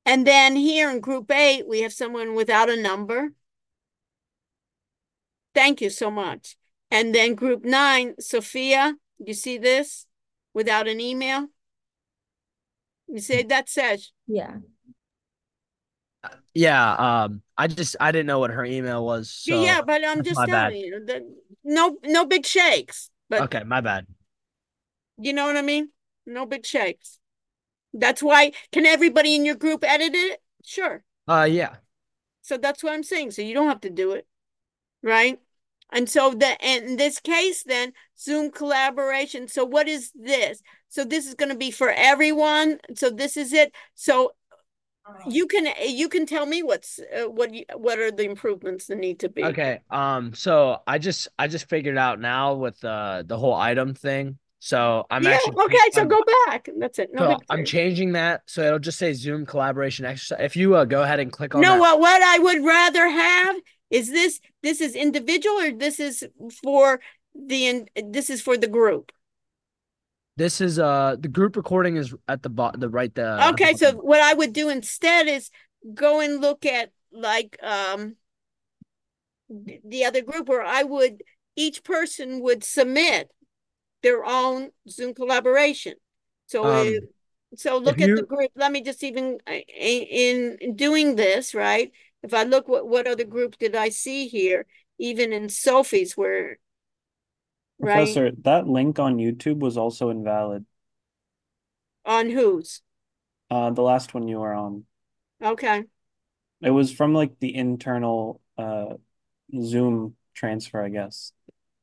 And 0.05 0.27
then 0.27 0.55
here 0.55 0.89
in 0.89 0.99
group 0.99 1.31
eight, 1.31 1.67
we 1.67 1.81
have 1.81 1.93
someone 1.93 2.35
without 2.35 2.69
a 2.69 2.81
number. 2.81 3.33
Thank 5.53 5.81
you 5.81 5.89
so 5.89 6.11
much. 6.11 6.57
And 6.91 7.13
then 7.15 7.35
group 7.35 7.63
nine, 7.63 8.15
Sophia, 8.19 8.95
you 9.17 9.33
see 9.33 9.57
this? 9.57 10.05
Without 10.53 10.87
an 10.87 10.99
email? 10.99 11.47
You 13.07 13.19
see 13.19 13.43
that 13.43 13.69
says, 13.69 14.11
Yeah. 14.27 14.57
Yeah, 16.53 16.93
um, 16.93 17.41
I 17.57 17.67
just 17.67 17.95
I 17.99 18.11
didn't 18.11 18.27
know 18.27 18.39
what 18.39 18.51
her 18.51 18.63
email 18.63 19.03
was, 19.05 19.29
so 19.29 19.61
yeah, 19.61 19.81
but 19.81 20.05
I'm 20.05 20.23
just 20.23 20.37
my 20.37 20.45
bad. 20.45 20.73
you 20.73 21.03
that 21.07 21.23
no, 21.63 21.97
no 22.05 22.25
big 22.25 22.45
shakes, 22.45 23.09
but 23.29 23.41
okay, 23.41 23.63
my 23.63 23.81
bad. 23.81 24.05
you 25.17 25.33
know 25.33 25.45
what 25.47 25.57
I 25.57 25.63
mean? 25.63 25.89
No 26.25 26.45
big 26.45 26.65
shakes. 26.65 27.19
That's 27.93 28.23
why, 28.23 28.51
can 28.71 28.85
everybody 28.85 29.35
in 29.35 29.45
your 29.45 29.55
group 29.55 29.83
edit 29.83 30.13
it? 30.13 30.41
Sure. 30.65 31.03
Uh, 31.27 31.47
yeah. 31.49 31.75
So 32.41 32.57
that's 32.57 32.83
what 32.83 32.93
I'm 32.93 33.03
saying. 33.03 33.31
So 33.31 33.41
you 33.41 33.53
don't 33.53 33.69
have 33.69 33.81
to 33.81 33.89
do 33.89 34.11
it, 34.11 34.27
right? 35.01 35.39
And 35.91 36.09
so 36.09 36.31
the 36.31 36.61
and 36.63 36.85
in 36.85 36.95
this 36.97 37.19
case, 37.19 37.63
then 37.63 37.93
Zoom 38.19 38.51
collaboration. 38.51 39.47
So 39.47 39.63
what 39.63 39.87
is 39.87 40.11
this? 40.15 40.61
So 40.89 41.05
this 41.05 41.27
is 41.27 41.35
going 41.35 41.49
to 41.49 41.57
be 41.57 41.71
for 41.71 41.91
everyone. 41.91 42.79
So 42.95 43.09
this 43.09 43.37
is 43.37 43.53
it. 43.53 43.73
So 43.93 44.33
you 45.27 45.47
can 45.47 45.67
you 45.85 46.09
can 46.09 46.25
tell 46.25 46.45
me 46.45 46.63
what's 46.63 46.99
uh, 46.99 47.29
what 47.29 47.53
you, 47.53 47.65
what 47.75 47.99
are 47.99 48.11
the 48.11 48.23
improvements 48.23 48.87
that 48.87 48.97
need 48.97 49.19
to 49.19 49.29
be. 49.29 49.43
Okay. 49.43 49.81
Um, 49.89 50.33
so 50.33 50.79
I 50.87 50.97
just 50.97 51.27
I 51.37 51.47
just 51.47 51.69
figured 51.69 51.97
out 51.97 52.19
now 52.19 52.55
with 52.55 52.83
uh 52.83 53.23
the 53.25 53.37
whole 53.37 53.53
item 53.53 53.93
thing. 53.93 54.37
So 54.65 55.05
I'm 55.11 55.23
yeah. 55.23 55.31
actually 55.31 55.61
Okay. 55.65 55.77
So 55.91 55.99
I'm- 56.01 56.07
go 56.07 56.23
back. 56.47 56.69
That's 56.79 56.97
it. 56.97 57.09
No 57.11 57.31
so 57.31 57.37
I'm 57.49 57.65
changing 57.65 58.13
that 58.13 58.43
so 58.45 58.61
it'll 58.61 58.79
just 58.79 58.97
say 58.97 59.11
Zoom 59.11 59.45
collaboration 59.45 60.05
exercise. 60.05 60.39
If 60.41 60.55
you 60.55 60.75
uh, 60.75 60.85
go 60.85 61.03
ahead 61.03 61.19
and 61.19 61.33
click 61.33 61.53
on 61.53 61.59
No, 61.59 61.73
that, 61.73 61.79
what 61.81 61.99
what 61.99 62.21
I 62.21 62.39
would 62.39 62.63
rather 62.63 63.09
have 63.09 63.57
is 63.89 64.09
this 64.09 64.39
this 64.61 64.79
is 64.79 64.95
individual 64.95 65.59
or 65.59 65.71
this 65.73 65.99
is 65.99 66.23
for 66.63 67.01
the 67.35 67.67
in, 67.67 67.87
this 68.09 68.29
is 68.29 68.41
for 68.41 68.55
the 68.55 68.69
group. 68.69 69.11
this 70.37 70.61
is 70.61 70.79
uh 70.79 71.17
the 71.19 71.27
group 71.27 71.57
recording 71.57 71.97
is 71.97 72.15
at 72.29 72.41
the 72.41 72.49
bot 72.49 72.79
the 72.79 72.87
right 72.89 73.13
the 73.15 73.27
at 73.27 73.37
the 73.39 73.49
Okay, 73.49 73.73
so 73.73 73.91
what 73.91 74.21
I 74.21 74.33
would 74.33 74.53
do 74.53 74.69
instead 74.69 75.27
is 75.27 75.49
go 75.93 76.21
and 76.21 76.39
look 76.39 76.65
at 76.65 76.93
like 77.11 77.57
um 77.61 78.15
the 79.83 80.05
other 80.05 80.21
group 80.21 80.47
where 80.47 80.63
I 80.63 80.83
would 80.83 81.21
each 81.57 81.83
person 81.83 82.39
would 82.41 82.63
submit 82.63 83.29
their 84.03 84.25
own 84.25 84.71
Zoom 84.89 85.13
collaboration. 85.15 85.95
So 86.47 86.65
Um, 86.67 86.87
if- 86.87 87.03
so 87.55 87.77
look 87.77 88.01
at 88.01 88.15
the 88.15 88.23
group. 88.23 88.51
Let 88.55 88.71
me 88.71 88.81
just 88.81 89.03
even 89.03 89.39
uh, 89.47 89.51
in, 89.51 90.57
in 90.59 90.75
doing 90.75 91.15
this, 91.15 91.53
right? 91.55 91.91
If 92.23 92.33
I 92.33 92.43
look 92.43 92.67
what 92.67 92.87
what 92.87 93.07
other 93.07 93.25
group 93.25 93.57
did 93.59 93.75
I 93.75 93.89
see 93.89 94.27
here? 94.27 94.65
Even 94.99 95.33
in 95.33 95.49
Sophie's 95.49 96.15
where 96.17 96.59
right 97.79 97.91
Professor, 97.93 98.31
that 98.43 98.67
link 98.67 98.99
on 98.99 99.17
YouTube 99.17 99.59
was 99.59 99.77
also 99.77 100.09
invalid. 100.09 100.65
on 102.05 102.29
whose? 102.29 102.81
Uh, 103.49 103.69
the 103.71 103.81
last 103.81 104.13
one 104.13 104.27
you 104.27 104.39
were 104.39 104.53
on. 104.53 104.85
Okay. 105.41 105.83
It 106.61 106.71
was 106.71 106.91
from 106.91 107.13
like 107.13 107.39
the 107.39 107.53
internal 107.53 108.41
uh 108.57 108.95
Zoom 109.61 110.15
transfer, 110.33 110.83
I 110.83 110.89
guess. 110.89 111.33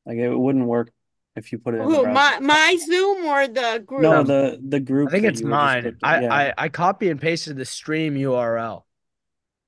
Like 0.05 0.17
it 0.17 0.35
wouldn't 0.35 0.65
work 0.65 0.91
if 1.35 1.51
you 1.51 1.57
put 1.59 1.73
it 1.75 1.81
in 1.81 1.89
the 1.89 1.95
Who 1.95 2.07
my 2.11 2.39
my 2.39 2.77
Zoom 2.85 3.25
or 3.25 3.47
the 3.47 3.83
group? 3.85 4.01
No, 4.01 4.23
the 4.23 4.59
the 4.67 4.79
group 4.79 5.09
I 5.09 5.11
think 5.11 5.25
it's 5.25 5.41
you 5.41 5.47
were 5.47 5.51
just 5.51 5.59
mine. 5.63 5.81
clicked 5.83 5.99
I. 6.03 6.21
Yeah. 6.21 6.33
I 6.33 6.53
I 6.57 6.69
copy 6.69 7.09
and 7.09 7.19
pasted 7.21 7.57
the 7.57 7.65
stream 7.65 8.15
URL. 8.15 8.83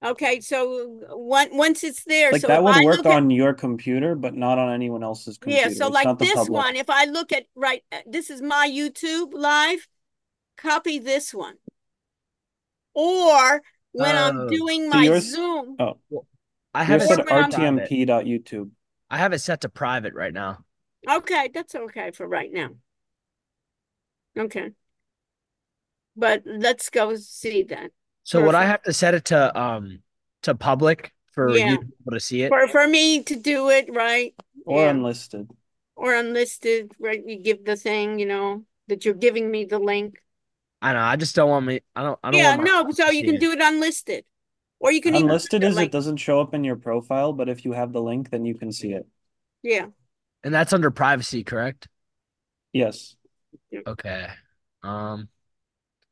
Okay, 0.03 0.41
so 0.41 0.99
one, 1.15 1.55
once 1.55 1.81
it's 1.81 2.03
there, 2.03 2.29
Like 2.33 2.41
so 2.41 2.47
that 2.47 2.61
would 2.61 2.75
I 2.75 2.83
work 2.83 2.97
look 2.97 3.05
at, 3.05 3.13
on 3.13 3.29
your 3.29 3.53
computer, 3.53 4.15
but 4.15 4.33
not 4.35 4.57
on 4.59 4.73
anyone 4.73 5.01
else's 5.01 5.37
computer. 5.37 5.69
yeah, 5.69 5.73
so 5.73 5.85
It's 5.87 5.93
like 5.93 6.17
this 6.19 6.33
public. 6.33 6.51
one, 6.51 6.75
if 6.75 6.89
I 6.89 7.05
look 7.05 7.31
at, 7.31 7.45
right, 7.55 7.81
uh, 7.89 7.99
this 8.05 8.29
is 8.29 8.41
my 8.41 8.67
YouTube 8.69 9.33
live, 9.33 9.87
copy 10.57 10.99
this 10.99 11.33
one. 11.33 11.53
Or 12.93 13.61
when 13.93 14.15
I'm 14.17 14.39
Oh. 14.41 14.49
doing 14.49 14.89
my 14.89 15.03
yours- 15.05 15.31
Zoom, 15.33 15.77
Oh, 15.79 15.97
I 16.73 16.83
have 16.83 17.01
it 17.01 17.07
set 17.07 17.15
to 17.19 17.23
private. 17.23 17.53
rtmp.youtube. 17.55 18.71
I 19.09 19.17
have 19.17 19.31
it 19.31 19.39
set 19.39 19.61
to 19.61 19.69
private 19.69 20.13
right 20.13 20.33
now. 20.33 20.65
Okay, 21.09 21.49
that's 21.53 21.75
okay 21.75 22.11
for 22.11 22.27
right 22.27 22.51
now. 22.51 22.69
Okay. 24.37 24.71
But 26.15 26.43
let's 26.45 26.89
go 26.89 27.15
see 27.15 27.63
that. 27.63 27.91
So 28.23 28.43
would 28.45 28.55
I 28.55 28.65
have 28.65 28.83
to 28.83 28.93
set 28.93 29.13
it 29.13 29.25
to 29.25 29.59
um 29.59 29.99
to 30.43 30.55
public 30.55 31.13
for 31.33 31.57
Yeah. 31.57 31.71
you 31.71 31.77
to 31.77 31.85
be 31.85 31.93
able 32.03 32.11
to 32.13 32.19
see 32.19 32.43
it? 32.43 32.49
For, 32.49 32.67
for 32.67 32.87
me 32.87 33.23
to 33.23 33.35
do 33.35 33.69
it, 33.69 33.91
right? 33.91 34.33
Or 34.65 34.79
Yeah. 34.79 34.91
unlisted. 34.91 35.49
Or 35.95 36.13
unlisted, 36.13 36.93
right? 36.99 37.21
You 37.25 37.37
give 37.37 37.65
the 37.65 37.75
thing, 37.75 38.19
you 38.19 38.25
know, 38.25 38.65
that 38.87 39.05
you're 39.05 39.13
giving 39.13 39.49
me 39.49 39.65
the 39.65 39.79
link. 39.79 40.19
I 40.81 40.93
know. 40.93 40.99
I 40.99 41.15
just 41.15 41.35
don't 41.35 41.49
want 41.49 41.65
me. 41.65 41.81
I 41.95 42.03
don't. 42.03 42.19
I 42.23 42.31
don't. 42.31 42.41
Yeah, 42.41 42.55
want 42.57 42.67
no, 42.67 42.91
so 42.91 43.09
you 43.09 43.23
can 43.23 43.35
it. 43.35 43.41
do 43.41 43.51
it 43.51 43.61
unlisted. 43.61 44.25
Or 44.79 44.91
you 44.91 45.01
can 45.01 45.13
Unlisted 45.13 45.61
put 45.61 45.63
it 45.63 45.69
is 45.69 45.75
like, 45.77 45.87
it 45.87 45.91
doesn't 45.93 46.17
show 46.17 46.41
up 46.41 46.53
in 46.53 46.63
your 46.65 46.75
profile, 46.75 47.31
but 47.31 47.47
if 47.47 47.63
you 47.63 47.71
have 47.71 47.93
the 47.93 48.01
link, 48.01 48.29
then 48.31 48.43
you 48.43 48.53
can 48.53 48.71
see 48.71 48.91
it. 48.91 49.07
yeah, 49.61 49.87
and 50.43 50.53
that's 50.53 50.73
under 50.73 50.91
privacy, 50.91 51.43
correct? 51.43 51.87
Yes. 52.73 53.15
Okay. 53.87 54.27
Um. 54.83 55.29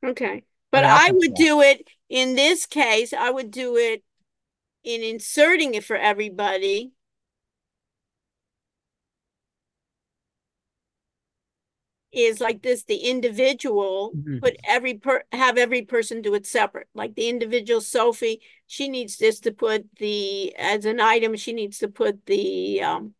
okay. 0.06 0.44
But 0.72 0.86
I'll 0.86 0.98
I 0.98 1.08
put 1.10 1.18
would 1.18 1.32
that. 1.32 1.38
do 1.38 1.62
it 1.62 1.88
in 2.10 2.36
this 2.36 2.66
case, 2.66 3.14
I 3.14 3.30
would 3.30 3.52
do 3.52 3.76
it 3.76 4.04
in 4.84 5.02
inserting 5.04 5.74
it 5.74 5.84
for 5.84 5.96
everybody. 5.96 6.92
Is 12.14 12.42
like 12.42 12.62
this, 12.62 12.84
the 12.84 12.98
individual, 12.98 14.12
Mhm. 14.14 14.42
put 14.42 14.58
every 14.68 14.96
per, 14.96 15.24
have 15.32 15.58
every 15.58 15.84
person 15.84 16.22
do 16.22 16.34
it 16.34 16.46
separate. 16.46 16.90
Like 16.94 17.16
the 17.16 17.30
individual 17.30 17.80
Sophie, 17.80 18.42
she 18.68 18.90
needs 18.90 19.16
this 19.18 19.40
to 19.42 19.54
put 19.54 19.86
the, 19.98 20.54
as 20.58 20.84
an 20.84 21.00
item, 21.00 21.38
she 21.38 21.54
needs 21.54 21.78
to 21.80 21.88
put 21.88 22.26
the 22.26 22.82
um 22.82 23.14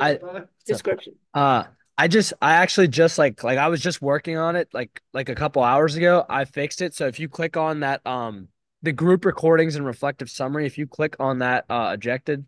I 0.00 0.18
description. 0.66 1.14
uh 1.34 1.64
I 1.98 2.08
just 2.08 2.34
I 2.42 2.54
actually 2.54 2.88
just 2.88 3.18
like 3.18 3.42
like 3.42 3.58
I 3.58 3.68
was 3.68 3.80
just 3.80 4.02
working 4.02 4.36
on 4.36 4.56
it 4.56 4.68
like 4.72 5.00
like 5.12 5.28
a 5.28 5.34
couple 5.34 5.62
hours 5.62 5.96
ago. 5.96 6.24
I 6.28 6.44
fixed 6.44 6.82
it. 6.82 6.94
So 6.94 7.06
if 7.06 7.18
you 7.18 7.28
click 7.28 7.56
on 7.56 7.80
that 7.80 8.06
um 8.06 8.48
the 8.82 8.92
group 8.92 9.24
recordings 9.24 9.76
and 9.76 9.86
reflective 9.86 10.30
summary, 10.30 10.66
if 10.66 10.76
you 10.78 10.86
click 10.86 11.16
on 11.18 11.38
that 11.38 11.64
uh 11.70 11.92
ejected, 11.94 12.44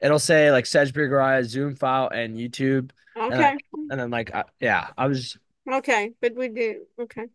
it'll 0.00 0.18
say 0.18 0.50
like 0.52 0.66
Sedgwick 0.66 1.10
Uriah, 1.10 1.44
Zoom 1.44 1.74
file, 1.74 2.08
and 2.08 2.36
YouTube. 2.36 2.90
Okay, 3.16 3.56
And 3.90 4.00
then 4.00 4.10
like 4.10 4.34
I, 4.34 4.44
yeah, 4.60 4.88
I 4.96 5.06
was 5.06 5.36
okay, 5.70 6.12
but 6.20 6.34
we 6.34 6.48
do, 6.48 6.82
okay. 7.00 7.26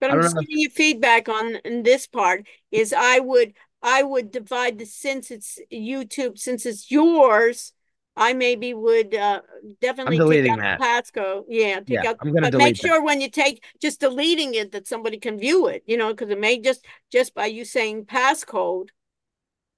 But 0.00 0.10
I'm 0.10 0.22
just 0.22 0.38
giving 0.38 0.58
you 0.58 0.70
feedback 0.70 1.28
on 1.28 1.56
in 1.64 1.82
this 1.82 2.06
part 2.06 2.46
is 2.70 2.92
I 2.92 3.18
would 3.18 3.52
I 3.82 4.02
would 4.02 4.30
divide 4.30 4.78
the 4.78 4.86
since 4.86 5.30
it's 5.30 5.58
YouTube, 5.72 6.38
since 6.38 6.66
it's 6.66 6.90
yours, 6.90 7.72
I 8.16 8.32
maybe 8.32 8.74
would 8.74 9.14
uh 9.14 9.40
definitely 9.80 10.22
take 10.22 10.24
deleting 10.24 10.52
out 10.52 10.56
the 10.56 10.62
that. 10.62 10.78
Pasco. 10.78 11.44
Yeah, 11.48 11.80
take 11.80 12.02
yeah, 12.02 12.10
out 12.10 12.16
I'm 12.20 12.32
gonna 12.32 12.50
but 12.50 12.58
make 12.58 12.76
that. 12.76 12.86
sure 12.86 13.02
when 13.02 13.20
you 13.20 13.30
take 13.30 13.64
just 13.80 14.00
deleting 14.00 14.54
it 14.54 14.72
that 14.72 14.86
somebody 14.86 15.18
can 15.18 15.38
view 15.38 15.66
it, 15.68 15.82
you 15.86 15.96
know, 15.96 16.10
because 16.12 16.30
it 16.30 16.38
may 16.40 16.60
just 16.60 16.84
just 17.10 17.34
by 17.34 17.46
you 17.46 17.64
saying 17.64 18.06
passcode 18.06 18.88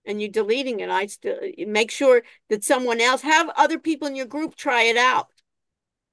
and 0.05 0.21
you 0.21 0.29
deleting 0.29 0.81
it, 0.81 0.91
I 0.91 1.07
still 1.07 1.39
make 1.59 1.91
sure 1.91 2.23
that 2.49 2.65
someone 2.65 3.01
else 3.01 3.23
have 3.23 3.51
other 3.57 3.79
people 3.79 4.09
in 4.09 4.17
your 4.17 4.27
group 4.27 4.57
try 4.57 4.85
it 4.85 4.97
out. 4.97 5.29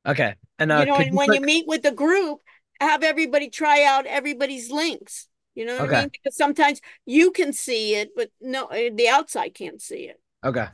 Okay. 0.05 0.35
And 0.59 0.71
uh 0.71 0.79
you 0.79 0.85
know, 0.87 0.95
and 0.95 1.15
when 1.15 1.33
you 1.33 1.41
meet 1.41 1.67
with 1.67 1.83
the 1.83 1.91
group, 1.91 2.41
have 2.79 3.03
everybody 3.03 3.49
try 3.49 3.83
out 3.83 4.05
everybody's 4.05 4.71
links. 4.71 5.27
You 5.55 5.65
know 5.65 5.77
what 5.79 5.93
I 5.93 6.01
mean? 6.01 6.09
Because 6.09 6.37
sometimes 6.37 6.79
you 7.05 7.31
can 7.31 7.51
see 7.53 7.95
it, 7.95 8.11
but 8.15 8.29
no, 8.39 8.65
uh, 8.65 8.89
the 8.93 9.09
outside 9.09 9.53
can't 9.53 9.81
see 9.81 10.03
it. 10.03 10.19
Okay. 10.43 10.67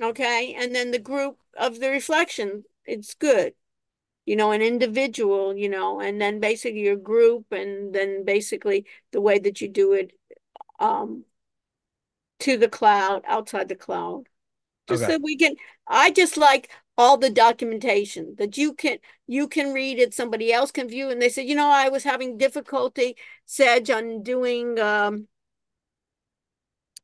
Okay, 0.00 0.54
and 0.54 0.74
then 0.74 0.90
the 0.90 0.98
group 0.98 1.38
of 1.56 1.78
the 1.80 1.88
reflection, 1.90 2.64
it's 2.84 3.14
good. 3.14 3.54
You 4.26 4.36
know, 4.36 4.52
an 4.52 4.62
individual, 4.62 5.56
you 5.56 5.68
know, 5.68 6.00
and 6.00 6.20
then 6.20 6.40
basically 6.40 6.80
your 6.82 6.96
group, 6.96 7.52
and 7.52 7.94
then 7.94 8.24
basically 8.24 8.86
the 9.12 9.20
way 9.20 9.38
that 9.40 9.60
you 9.60 9.68
do 9.68 9.92
it 9.94 10.12
um 10.80 11.24
to 12.40 12.56
the 12.56 12.68
cloud, 12.68 13.22
outside 13.26 13.68
the 13.68 13.76
cloud. 13.76 14.28
Just 14.86 15.04
Okay. 15.04 15.06
so 15.06 15.18
we 15.22 15.36
can, 15.36 15.56
I 15.88 16.10
just 16.12 16.36
like 16.38 16.70
all 16.98 17.18
the 17.18 17.30
documentation 17.30 18.36
that 18.38 18.58
you 18.58 18.74
can 18.74 18.98
you 19.26 19.48
can 19.48 19.72
read 19.74 19.98
it, 19.98 20.14
somebody 20.14 20.52
else 20.52 20.72
can 20.72 20.88
view, 20.88 21.10
and 21.10 21.22
they 21.22 21.28
said, 21.30 21.46
you 21.46 21.54
know, 21.56 21.68
I 21.70 21.88
was 21.90 22.04
having 22.04 22.38
difficulty, 22.38 23.16
Sedge, 23.46 23.90
on 23.90 24.22
doing 24.22 24.78
um 24.80 25.28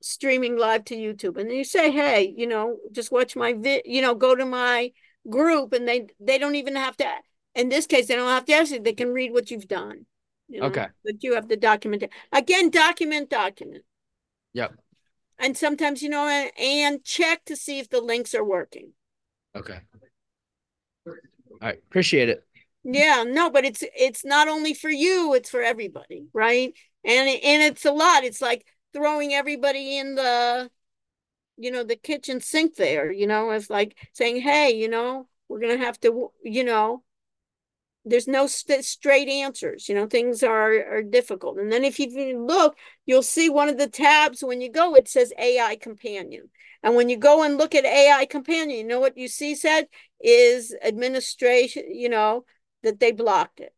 streaming 0.03 0.57
live 0.57 0.84
to 0.86 0.96
YouTube. 0.96 1.36
And 1.38 1.51
you 1.51 1.64
say, 1.64 1.90
hey, 1.90 2.34
you 2.36 2.46
know, 2.46 2.76
just 2.92 3.12
watch 3.12 3.36
my 3.36 3.53
vid, 3.53 3.82
you 3.84 4.03
know, 4.03 4.14
go 4.14 4.34
to 4.34 4.46
my 4.46 4.92
group, 5.28 5.72
and 5.72 5.86
they 5.86 6.07
they 6.18 6.38
don't 6.38 6.55
even 6.55 6.76
have 6.76 6.96
to. 6.98 7.07
In 7.55 7.68
this 7.68 7.86
case, 7.86 8.07
they 8.07 8.16
don't 8.16 8.28
have 8.28 8.44
to 8.46 8.53
ask 8.53 8.72
you. 8.72 8.80
They 8.80 8.92
can 8.92 9.12
read 9.12 9.32
what 9.32 9.51
you've 9.51 9.68
done. 9.68 10.07
You 10.48 10.61
know, 10.61 10.66
Okay. 10.66 10.86
But 11.05 11.22
you 11.22 11.34
have 11.34 11.48
to 11.48 11.57
document 11.57 12.03
it 12.05 12.11
again. 12.32 12.70
Document, 12.70 13.30
document. 13.30 13.84
Yep. 14.55 14.74
And 15.38 15.57
sometimes, 15.57 16.03
you 16.03 16.11
know, 16.11 16.26
and, 16.26 16.51
and 16.59 17.05
check 17.05 17.44
to 17.46 17.57
see 17.57 17.78
if 17.78 17.88
the 17.88 18.01
links 18.01 18.34
are 18.34 18.44
working. 18.44 18.92
Okay. 19.57 19.78
All 21.07 21.14
right. 21.61 21.78
Appreciate 21.88 22.28
it. 22.28 22.44
Yeah, 22.82 23.24
no, 23.26 23.51
but 23.51 23.64
it's 23.64 23.84
it's 23.94 24.24
not 24.24 24.48
only 24.48 24.72
for 24.72 24.88
you, 24.88 25.34
it's 25.34 25.51
for 25.51 25.61
everybody, 25.61 26.26
right? 26.32 26.72
And 27.05 27.28
and 27.28 27.62
it's 27.62 27.84
a 27.84 27.92
lot. 27.92 28.24
It's 28.24 28.40
like 28.40 28.66
throwing 28.93 29.34
everybody 29.34 29.99
in 29.99 30.14
the 30.14 30.70
you 31.57 31.70
know, 31.70 31.84
the 31.84 31.97
kitchen 31.97 32.41
sink 32.41 32.76
there, 32.76 33.12
you 33.12 33.26
know, 33.26 33.51
it's 33.51 33.70
like 33.70 33.97
saying, 34.14 34.41
"Hey, 34.41 34.70
you 34.72 34.88
know, 34.88 35.28
we're 35.49 35.61
going 35.61 35.78
to 35.78 35.84
have 35.84 36.01
to, 36.01 36.30
you 36.45 36.64
know, 36.64 37.03
there's 38.05 38.26
no 38.26 38.47
st 38.47 38.84
straight 38.84 39.28
answers, 39.28 39.88
you 39.88 39.95
know, 39.95 40.07
things 40.07 40.43
are 40.43 40.72
are 40.91 41.03
difficult." 41.03 41.59
And 41.59 41.70
then 41.72 41.84
if 41.84 41.99
you 41.99 42.38
look, 42.47 42.76
you'll 43.07 43.22
see 43.22 43.49
one 43.51 43.68
of 43.68 43.78
the 43.78 43.88
tabs 43.88 44.43
when 44.43 44.61
you 44.61 44.70
go, 44.70 44.95
it 44.95 45.09
says 45.09 45.32
AI 45.38 45.76
companion. 45.76 46.51
And 46.82 46.95
when 46.95 47.09
you 47.11 47.18
go 47.18 47.43
and 47.43 47.59
look 47.59 47.74
at 47.74 47.84
AI 47.84 48.24
companion, 48.26 48.78
you 48.78 48.84
know 48.84 49.01
what 49.01 49.18
you 49.18 49.28
see 49.28 49.55
said 49.55 49.86
is 50.20 50.74
administration, 50.82 51.95
you 51.95 52.09
know, 52.09 52.45
that 52.82 53.01
they 53.01 53.12
blocked 53.12 53.61
it. 53.61 53.74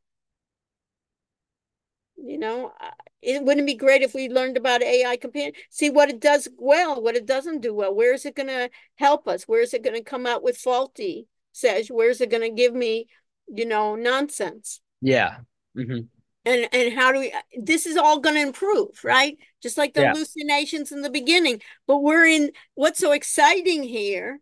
You 2.24 2.38
know, 2.38 2.72
uh, 2.80 2.90
it 3.20 3.42
wouldn't 3.42 3.66
be 3.66 3.74
great 3.74 4.02
if 4.02 4.14
we 4.14 4.28
learned 4.28 4.56
about 4.56 4.82
AI 4.82 5.16
companion, 5.16 5.54
see 5.70 5.90
what 5.90 6.08
it 6.08 6.20
does 6.20 6.48
well, 6.56 7.02
what 7.02 7.16
it 7.16 7.26
doesn't 7.26 7.60
do 7.62 7.74
well. 7.74 7.92
Where 7.94 8.14
is 8.14 8.24
it 8.24 8.36
going 8.36 8.48
to 8.48 8.70
help 8.96 9.26
us? 9.26 9.44
Where 9.44 9.60
is 9.60 9.74
it 9.74 9.82
going 9.82 9.96
to 9.96 10.04
come 10.04 10.26
out 10.26 10.42
with 10.42 10.56
faulty 10.56 11.26
says? 11.50 11.88
Where 11.88 12.10
is 12.10 12.20
it 12.20 12.30
going 12.30 12.42
to 12.42 12.50
give 12.50 12.74
me, 12.74 13.08
you 13.48 13.66
know, 13.66 13.96
nonsense? 13.96 14.80
Yeah. 15.00 15.38
hmm 15.74 16.00
And 16.44 16.68
and 16.72 16.94
how 16.94 17.12
do 17.12 17.20
we? 17.20 17.32
This 17.60 17.86
is 17.86 17.96
all 17.96 18.20
going 18.20 18.36
to 18.36 18.42
improve, 18.42 19.02
right? 19.04 19.36
Just 19.62 19.76
like 19.78 19.94
the 19.94 20.02
Yeah. 20.02 20.12
hallucinations 20.12 20.92
in 20.92 21.02
the 21.02 21.10
beginning. 21.10 21.60
But 21.86 21.98
we're 21.98 22.26
in. 22.26 22.52
What's 22.74 23.00
so 23.00 23.12
exciting 23.12 23.82
here 23.82 24.40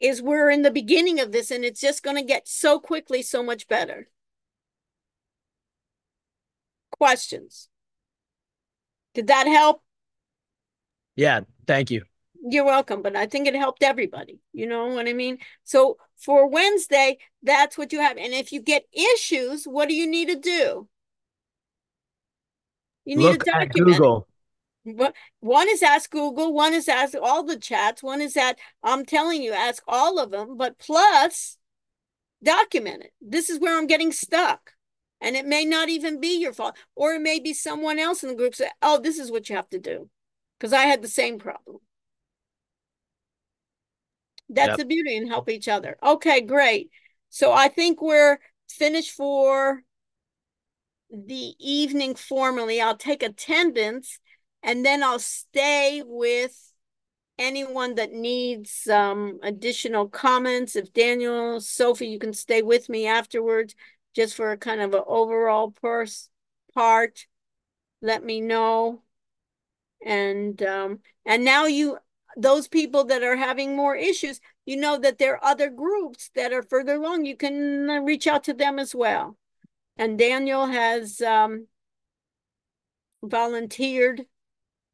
is 0.00 0.20
we're 0.22 0.50
in 0.50 0.62
the 0.62 0.70
beginning 0.70 1.20
of 1.20 1.32
this, 1.32 1.50
and 1.50 1.64
it's 1.64 1.80
just 1.80 2.02
going 2.02 2.16
to 2.16 2.22
get 2.22 2.48
so 2.48 2.78
quickly 2.80 3.22
so 3.22 3.42
much 3.42 3.68
better. 3.68 4.08
Questions? 6.98 7.68
Did 9.14 9.28
that 9.28 9.46
help? 9.46 9.82
Yeah. 11.14 11.40
Thank 11.66 11.90
you. 11.90 12.02
You're 12.48 12.64
welcome, 12.64 13.02
but 13.02 13.16
I 13.16 13.26
think 13.26 13.48
it 13.48 13.54
helped 13.54 13.82
everybody. 13.82 14.38
You 14.52 14.66
know 14.66 14.86
what 14.86 15.08
I 15.08 15.12
mean? 15.12 15.38
So 15.64 15.96
for 16.16 16.48
Wednesday, 16.48 17.18
that's 17.42 17.76
what 17.76 17.92
you 17.92 18.00
have. 18.00 18.16
And 18.18 18.32
if 18.32 18.52
you 18.52 18.60
get 18.60 18.84
issues, 18.92 19.64
what 19.64 19.88
do 19.88 19.94
you 19.94 20.06
need 20.06 20.28
to 20.28 20.36
do? 20.36 20.88
You 23.04 23.16
need 23.16 23.24
Look 23.24 23.44
to 23.44 23.50
document. 23.50 23.74
it. 23.74 23.82
Google. 23.84 24.28
One 25.40 25.68
is 25.68 25.82
ask 25.82 26.08
Google, 26.10 26.52
one 26.52 26.72
is 26.72 26.88
ask 26.88 27.16
all 27.20 27.42
the 27.42 27.58
chats, 27.58 28.04
one 28.04 28.20
is 28.20 28.34
that 28.34 28.56
I'm 28.84 29.04
telling 29.04 29.42
you, 29.42 29.52
ask 29.52 29.82
all 29.88 30.20
of 30.20 30.30
them, 30.30 30.56
but 30.56 30.78
plus 30.78 31.56
document 32.44 33.02
it. 33.02 33.12
This 33.20 33.50
is 33.50 33.58
where 33.58 33.76
I'm 33.76 33.88
getting 33.88 34.12
stuck. 34.12 34.74
And 35.20 35.34
it 35.34 35.46
may 35.46 35.64
not 35.64 35.88
even 35.88 36.20
be 36.20 36.38
your 36.38 36.52
fault, 36.52 36.76
or 36.94 37.14
it 37.14 37.20
may 37.20 37.40
be 37.40 37.54
someone 37.54 37.98
else 37.98 38.22
in 38.22 38.28
the 38.28 38.34
group 38.34 38.54
say, 38.54 38.70
Oh, 38.82 39.00
this 39.00 39.18
is 39.18 39.30
what 39.30 39.48
you 39.48 39.56
have 39.56 39.68
to 39.70 39.78
do. 39.78 40.10
Because 40.58 40.72
I 40.72 40.82
had 40.82 41.02
the 41.02 41.08
same 41.08 41.38
problem. 41.38 41.78
That's 44.48 44.68
Yep. 44.68 44.78
the 44.78 44.84
beauty 44.84 45.16
and 45.16 45.28
help 45.28 45.48
each 45.48 45.68
other. 45.68 45.96
Okay, 46.02 46.40
great. 46.40 46.90
So 47.30 47.52
I 47.52 47.68
think 47.68 48.00
we're 48.00 48.38
finished 48.68 49.12
for 49.12 49.82
the 51.10 51.54
evening 51.58 52.14
formally. 52.14 52.80
I'll 52.80 52.96
take 52.96 53.22
attendance 53.22 54.18
and 54.62 54.84
then 54.84 55.02
I'll 55.02 55.18
stay 55.18 56.02
with 56.04 56.72
anyone 57.38 57.96
that 57.96 58.12
needs 58.12 58.70
some 58.70 59.38
additional 59.42 60.08
comments. 60.08 60.76
If 60.76 60.92
Daniel, 60.92 61.60
Sophie, 61.60 62.08
you 62.08 62.18
can 62.18 62.32
stay 62.32 62.62
with 62.62 62.88
me 62.88 63.06
afterwards 63.06 63.74
just 64.16 64.34
for 64.34 64.50
a 64.50 64.56
kind 64.56 64.80
of 64.80 64.94
an 64.94 65.02
overall 65.06 65.70
pers- 65.70 66.30
part. 66.74 67.26
Let 68.00 68.24
me 68.24 68.40
know. 68.40 69.02
And 70.04 70.60
um, 70.62 71.00
and 71.24 71.44
now 71.44 71.66
you 71.66 71.98
those 72.36 72.68
people 72.68 73.04
that 73.04 73.22
are 73.22 73.36
having 73.36 73.76
more 73.76 73.94
issues, 73.96 74.40
you 74.64 74.76
know 74.76 74.98
that 74.98 75.18
there 75.18 75.34
are 75.34 75.44
other 75.44 75.70
groups 75.70 76.30
that 76.34 76.52
are 76.52 76.62
further 76.62 76.96
along. 76.96 77.26
You 77.26 77.36
can 77.36 77.88
uh, 77.88 78.00
reach 78.00 78.26
out 78.26 78.44
to 78.44 78.54
them 78.54 78.78
as 78.78 78.94
well. 78.94 79.36
And 79.96 80.18
Daniel 80.18 80.66
has 80.66 81.20
um, 81.22 81.66
volunteered. 83.22 84.26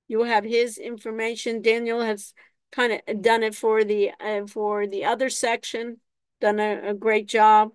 You'll 0.08 0.24
have 0.24 0.44
his 0.44 0.78
information. 0.78 1.62
Daniel 1.62 2.00
has 2.02 2.34
kind 2.70 3.00
of 3.06 3.22
done 3.22 3.42
it 3.42 3.54
for 3.54 3.84
the 3.84 4.12
uh, 4.20 4.46
for 4.46 4.86
the 4.86 5.04
other 5.04 5.28
section, 5.30 5.98
done 6.40 6.60
a, 6.60 6.90
a 6.90 6.94
great 6.94 7.26
job. 7.26 7.72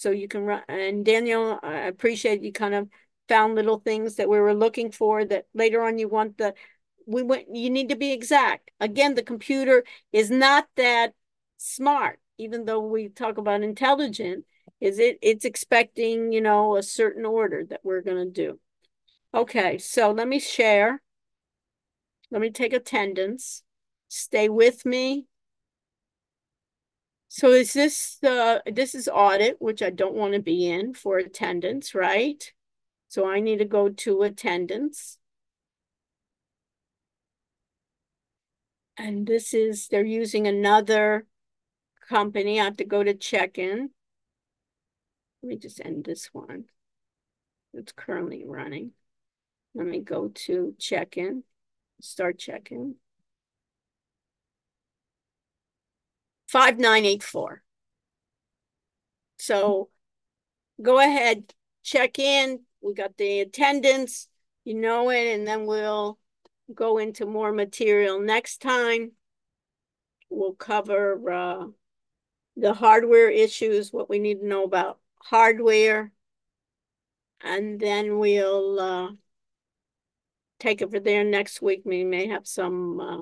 So 0.00 0.10
you 0.12 0.28
can 0.28 0.44
run. 0.44 0.62
And 0.66 1.04
Daniel, 1.04 1.60
I 1.62 1.80
appreciate 1.80 2.42
you 2.42 2.52
kind 2.52 2.72
of 2.74 2.88
found 3.28 3.54
little 3.54 3.80
things 3.80 4.16
that 4.16 4.30
we 4.30 4.40
were 4.40 4.54
looking 4.54 4.90
for 4.90 5.26
that 5.26 5.44
later 5.52 5.82
on 5.82 5.98
you 5.98 6.08
want 6.08 6.38
the 6.38 6.54
we 7.06 7.22
went 7.22 7.54
you 7.54 7.68
need 7.68 7.90
to 7.90 7.96
be 7.96 8.10
exact. 8.10 8.70
Again 8.80 9.14
the 9.14 9.22
computer 9.22 9.84
is 10.10 10.30
not 10.30 10.68
that 10.76 11.12
smart 11.58 12.18
even 12.38 12.64
though 12.64 12.80
we 12.80 13.10
talk 13.10 13.36
about 13.36 13.62
intelligent 13.62 14.46
is 14.80 14.98
it 14.98 15.18
it's 15.20 15.44
expecting 15.44 16.32
you 16.32 16.40
know 16.40 16.76
a 16.76 16.82
certain 16.82 17.26
order 17.26 17.62
that 17.66 17.80
we're 17.84 18.00
going 18.00 18.24
to 18.24 18.32
do. 18.32 18.58
Okay 19.34 19.76
so 19.76 20.12
let 20.12 20.28
me 20.28 20.38
share. 20.38 21.02
Let 22.30 22.40
me 22.40 22.48
take 22.48 22.72
attendance. 22.72 23.64
Stay 24.08 24.48
with 24.48 24.86
me 24.86 25.26
so 27.30 27.52
is 27.52 27.72
this 27.72 28.18
uh 28.24 28.58
this 28.66 28.94
is 28.94 29.08
audit 29.08 29.56
which 29.60 29.82
i 29.82 29.88
don't 29.88 30.14
want 30.14 30.34
to 30.34 30.40
be 30.40 30.68
in 30.68 30.92
for 30.92 31.16
attendance 31.16 31.94
right 31.94 32.52
so 33.08 33.26
i 33.26 33.40
need 33.40 33.58
to 33.58 33.64
go 33.64 33.88
to 33.88 34.22
attendance 34.22 35.16
and 38.98 39.26
this 39.26 39.54
is 39.54 39.88
they're 39.88 40.04
using 40.04 40.46
another 40.46 41.26
company. 42.10 42.60
I 42.60 42.64
have 42.64 42.76
to 42.78 42.84
go 42.84 43.02
to 43.02 43.14
check-in. 43.14 43.90
Let 45.42 45.48
me 45.48 45.56
just 45.56 45.80
end 45.82 46.04
this 46.04 46.28
one. 46.32 46.64
It's 47.72 47.92
currently 47.92 48.44
running. 48.44 48.90
Let 49.74 49.86
me 49.86 50.00
go 50.00 50.28
to 50.28 50.74
check-in, 50.78 51.44
start 52.00 52.38
check-in. 52.38 52.96
5984. 56.50 57.62
So 59.38 59.88
go 60.82 60.98
ahead, 60.98 61.54
check 61.84 62.18
in. 62.18 62.60
We 62.80 62.92
got 62.94 63.16
the 63.16 63.40
attendance, 63.40 64.26
you 64.64 64.74
know 64.74 65.10
it, 65.10 65.32
and 65.32 65.46
then 65.46 65.64
we'll 65.64 66.18
go 66.74 66.98
into 66.98 67.24
more 67.24 67.52
material 67.52 68.20
next 68.20 68.60
time. 68.60 69.12
We'll 70.28 70.54
cover 70.54 71.30
uh, 71.30 71.66
the 72.56 72.74
hardware 72.74 73.30
issues, 73.30 73.92
what 73.92 74.10
we 74.10 74.18
need 74.18 74.40
to 74.40 74.46
know 74.46 74.64
about 74.64 74.98
hardware. 75.22 76.10
And 77.42 77.78
then 77.78 78.18
we'll 78.18 78.80
uh, 78.80 79.08
take 80.58 80.82
it 80.82 80.90
for 80.90 80.98
there 80.98 81.22
next 81.22 81.62
week. 81.62 81.82
We 81.84 82.02
may 82.02 82.26
have 82.26 82.48
some 82.48 82.98
uh, 83.00 83.20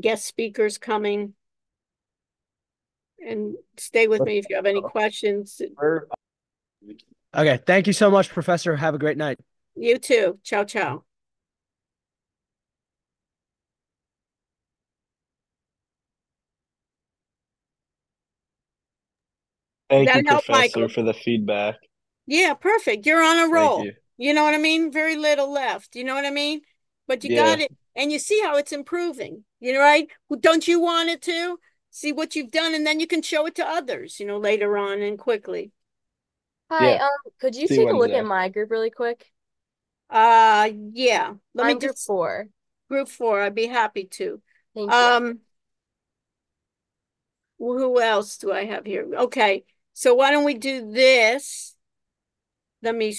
guest 0.00 0.26
speakers 0.26 0.78
coming. 0.78 1.34
And 3.26 3.56
stay 3.78 4.06
with 4.06 4.20
me 4.20 4.38
if 4.38 4.46
you 4.50 4.56
have 4.56 4.66
any 4.66 4.80
oh. 4.80 4.88
questions. 4.88 5.60
Okay. 7.34 7.60
Thank 7.66 7.86
you 7.86 7.92
so 7.92 8.10
much, 8.10 8.28
Professor. 8.28 8.76
Have 8.76 8.94
a 8.94 8.98
great 8.98 9.16
night. 9.16 9.38
You 9.74 9.98
too. 9.98 10.38
Ciao, 10.44 10.64
ciao. 10.64 11.04
Thank 19.90 20.08
that 20.08 20.16
you, 20.24 20.28
help, 20.28 20.44
Professor, 20.44 20.80
Michael. 20.80 20.88
for 20.88 21.02
the 21.02 21.14
feedback. 21.14 21.76
Yeah, 22.26 22.54
perfect. 22.54 23.06
You're 23.06 23.22
on 23.22 23.38
a 23.38 23.52
roll. 23.52 23.84
You. 23.84 23.92
you. 24.16 24.34
know 24.34 24.42
what 24.42 24.54
I 24.54 24.58
mean? 24.58 24.90
Very 24.90 25.16
little 25.16 25.52
left. 25.52 25.94
You 25.94 26.04
know 26.04 26.14
what 26.14 26.24
I 26.24 26.30
mean? 26.30 26.62
But 27.06 27.22
you 27.22 27.34
yeah. 27.34 27.44
got 27.44 27.60
it. 27.60 27.76
And 27.96 28.10
you 28.12 28.18
see 28.18 28.40
how 28.42 28.56
it's 28.56 28.72
improving. 28.72 29.44
You 29.60 29.74
know, 29.74 29.80
right? 29.80 30.08
Don't 30.40 30.66
you 30.68 30.80
want 30.80 31.10
it 31.10 31.22
to? 31.22 31.58
See 31.90 32.12
what 32.12 32.34
you've 32.34 32.50
done, 32.50 32.74
and 32.74 32.86
then 32.86 32.98
you 33.00 33.06
can 33.06 33.22
show 33.22 33.46
it 33.46 33.54
to 33.56 33.64
others, 33.66 34.18
you 34.18 34.26
know, 34.26 34.38
later 34.38 34.76
on 34.76 35.00
and 35.00 35.18
quickly. 35.18 35.70
Hi, 36.70 36.94
Yeah. 36.94 36.98
um, 36.98 37.10
could 37.40 37.54
you 37.54 37.68
See 37.68 37.76
take 37.76 37.88
a 37.92 37.96
look 37.96 38.10
Wednesday. 38.10 38.18
at 38.18 38.24
my 38.24 38.48
group 38.48 38.70
really 38.70 38.90
quick? 38.90 39.30
Uh 40.10 40.70
yeah. 40.92 41.34
Let 41.54 41.66
I'm 41.66 41.74
me 41.74 41.80
group 41.80 41.96
just 41.96 42.06
four. 42.06 42.48
group 42.88 43.08
four. 43.08 43.40
I'd 43.42 43.54
be 43.54 43.66
happy 43.66 44.04
to. 44.04 44.40
Thank 44.74 44.90
you. 44.90 44.96
Um, 44.96 45.40
who 47.58 48.00
else 48.00 48.36
do 48.38 48.52
I 48.52 48.64
have 48.64 48.84
here? 48.84 49.08
Okay, 49.14 49.64
so 49.92 50.14
why 50.14 50.30
don't 50.30 50.44
we 50.44 50.54
do 50.54 50.90
this? 50.92 51.74
Let 52.82 52.94
me 52.94 53.16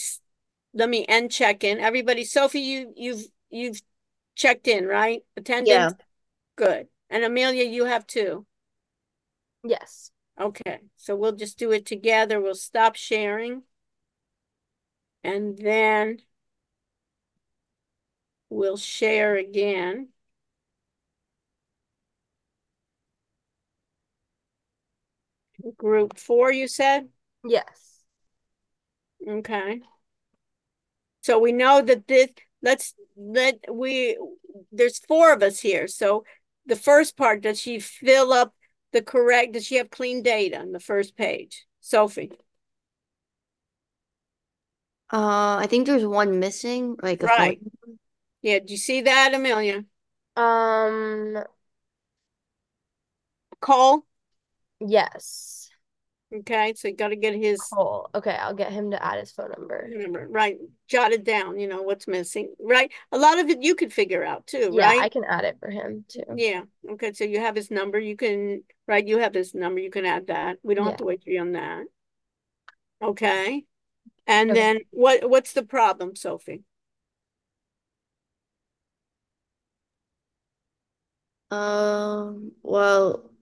let 0.73 0.89
me 0.89 1.05
end 1.07 1.31
check 1.31 1.63
in. 1.63 1.79
Everybody, 1.79 2.23
Sophie, 2.23 2.59
you 2.61 2.93
you've 2.95 3.25
you've 3.49 3.81
checked 4.35 4.67
in, 4.67 4.85
right? 4.85 5.23
Attendance? 5.35 5.93
Good. 6.55 6.87
And 7.09 7.23
Amelia, 7.23 7.65
you 7.65 7.85
have 7.85 8.05
too. 8.05 8.45
Yes. 9.63 10.11
Okay, 10.39 10.79
so 10.97 11.15
we'll 11.15 11.31
just 11.31 11.57
do 11.57 11.71
it 11.71 11.85
together. 11.85 12.41
We'll 12.41 12.55
stop 12.55 12.95
sharing. 12.95 13.63
And 15.23 15.57
then 15.57 16.19
we'll 18.49 18.77
share 18.77 19.35
again. 19.35 20.09
Group 25.77 26.19
four, 26.19 26.51
you 26.51 26.67
said? 26.67 27.07
Yes. 27.43 28.03
Okay. 29.27 29.81
So 31.21 31.39
we 31.39 31.53
know 31.53 31.81
that 31.81 32.07
this, 32.07 32.29
let's, 32.65 32.93
let, 33.15 33.59
we, 33.71 34.17
there's 34.73 34.99
four 34.99 35.31
of 35.31 35.41
us 35.41 35.59
here. 35.61 35.87
So 35.87 36.25
the 36.65 36.75
first 36.75 37.15
part, 37.15 37.41
does 37.41 37.61
she 37.61 37.79
fill 37.79 38.33
up 38.33 38.53
the 38.91 39.01
correct, 39.01 39.53
does 39.53 39.65
she 39.65 39.75
have 39.75 39.89
clean 39.89 40.23
data 40.23 40.59
on 40.59 40.73
the 40.73 40.79
first 40.79 41.15
page? 41.15 41.65
Sophie? 41.79 42.31
Uh, 45.13 45.57
I 45.61 45.67
think 45.69 45.85
there's 45.85 46.05
one 46.05 46.39
missing, 46.39 46.97
like 47.01 47.21
a 47.23 47.27
Right. 47.27 47.59
phone. 47.61 47.97
Yeah, 48.41 48.59
do 48.59 48.73
you 48.73 48.77
see 48.77 49.01
that, 49.01 49.33
Amelia? 49.33 49.85
Um, 50.35 51.37
Cole? 53.61 54.05
yes. 54.79 55.64
Okay, 56.33 56.73
so 56.75 56.87
you 56.89 56.95
gotta 56.95 57.15
get 57.15 57.35
his, 57.35 57.73
Cool. 57.73 58.09
Okay, 58.15 58.31
I'll 58.35 58.53
get 58.53 58.71
him 58.71 58.91
to 58.91 59.03
add 59.03 59.19
his 59.19 59.31
phone 59.31 59.51
number. 59.57 59.93
remember, 59.93 60.27
right, 60.29 60.57
jot 60.87 61.11
it 61.11 61.23
down, 61.23 61.59
you 61.59 61.67
know, 61.67 61.81
what's 61.81 62.07
missing, 62.07 62.53
right? 62.59 62.91
A 63.11 63.17
lot 63.17 63.39
of 63.39 63.49
it 63.49 63.61
you 63.61 63.75
could 63.75 63.93
figure 63.93 64.23
out 64.23 64.47
too, 64.47 64.71
right? 64.71 64.79
Yeah, 64.79 64.93
I 64.97 65.09
can 65.09 65.23
add 65.23 65.45
it 65.45 65.57
for 65.59 65.69
him 65.69 66.05
too. 66.07 66.23
Yeah, 66.37 66.63
okay, 66.89 67.13
so 67.13 67.23
you 67.23 67.39
have 67.39 67.55
his 67.55 67.69
number, 67.71 67.99
you 67.99 68.15
can, 68.17 68.63
right, 68.87 69.05
you 69.07 69.19
have 69.19 69.33
his 69.33 69.53
number, 69.53 69.79
you 69.79 69.91
can 69.91 70.05
add 70.05 70.27
that. 70.27 70.57
We 70.63 70.73
don't 70.75 70.87
have 70.87 70.97
to 70.97 71.05
wait 71.05 71.23
for 71.23 71.29
you 71.29 71.41
on 71.41 71.53
that. 71.53 71.85
Okay, 73.01 73.65
and 74.27 74.53
Okay. 74.53 74.55
then 74.55 74.79
what, 74.91 75.29
what's 75.29 75.53
the 75.53 75.63
problem, 75.63 76.15
Sophie? 76.15 76.63
Um, 81.51 82.51
well, 82.63 83.23
Do 83.29 83.34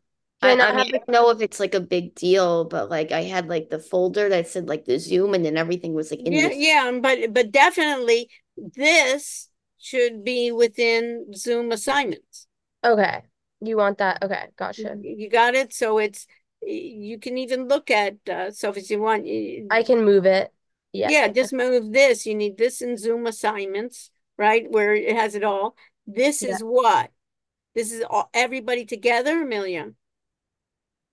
I 0.43 0.53
I, 0.53 0.69
I 0.69 0.75
mean, 0.75 0.91
don't 0.91 1.09
know 1.09 1.29
if 1.31 1.41
it's 1.41 1.59
like 1.59 1.73
a 1.73 1.79
big 1.79 2.15
deal, 2.15 2.65
but 2.65 2.89
like 2.89 3.11
I 3.11 3.23
had 3.23 3.47
like 3.47 3.69
the 3.69 3.79
folder 3.79 4.29
that 4.29 4.47
said 4.47 4.67
like 4.67 4.85
the 4.85 4.99
Zoom 4.99 5.33
and 5.33 5.43
then 5.45 5.57
everything 5.57 5.93
was 5.93 6.11
like 6.11 6.21
in 6.21 6.33
Yeah, 6.33 6.49
this. 6.49 6.57
yeah, 6.57 6.99
but, 7.01 7.33
but 7.33 7.51
definitely 7.51 8.29
this 8.57 9.49
should 9.79 10.23
be 10.23 10.51
within 10.51 11.33
Zoom 11.35 11.71
assignments. 11.71 12.47
Okay. 12.83 13.23
You 13.61 13.77
want 13.77 13.97
that? 13.99 14.23
Okay, 14.23 14.47
gotcha. 14.57 14.97
You 15.01 15.29
got 15.29 15.55
it? 15.55 15.73
So 15.73 15.97
it's, 15.97 16.27
you 16.61 17.17
can 17.17 17.37
even 17.37 17.67
look 17.67 17.89
at, 17.89 18.17
uh, 18.29 18.51
Sophie, 18.51 18.81
if 18.81 18.89
you 18.89 19.01
want. 19.01 19.25
I 19.69 19.83
can 19.83 20.03
move 20.03 20.25
it. 20.25 20.53
Yeah, 20.91 21.09
Yeah, 21.09 21.27
just 21.29 21.53
move 21.53 21.91
this. 21.91 22.25
You 22.25 22.35
need 22.35 22.57
this 22.57 22.81
in 22.81 22.97
Zoom 22.97 23.25
assignments, 23.25 24.11
right? 24.37 24.69
Where 24.69 24.93
it 24.93 25.15
has 25.15 25.35
it 25.35 25.43
all. 25.43 25.75
This 26.05 26.43
Yeah. 26.43 26.51
is 26.51 26.61
what? 26.61 27.11
This 27.73 27.91
is 27.91 28.03
all, 28.09 28.29
everybody 28.33 28.85
together, 28.85 29.41
Amelia? 29.41 29.91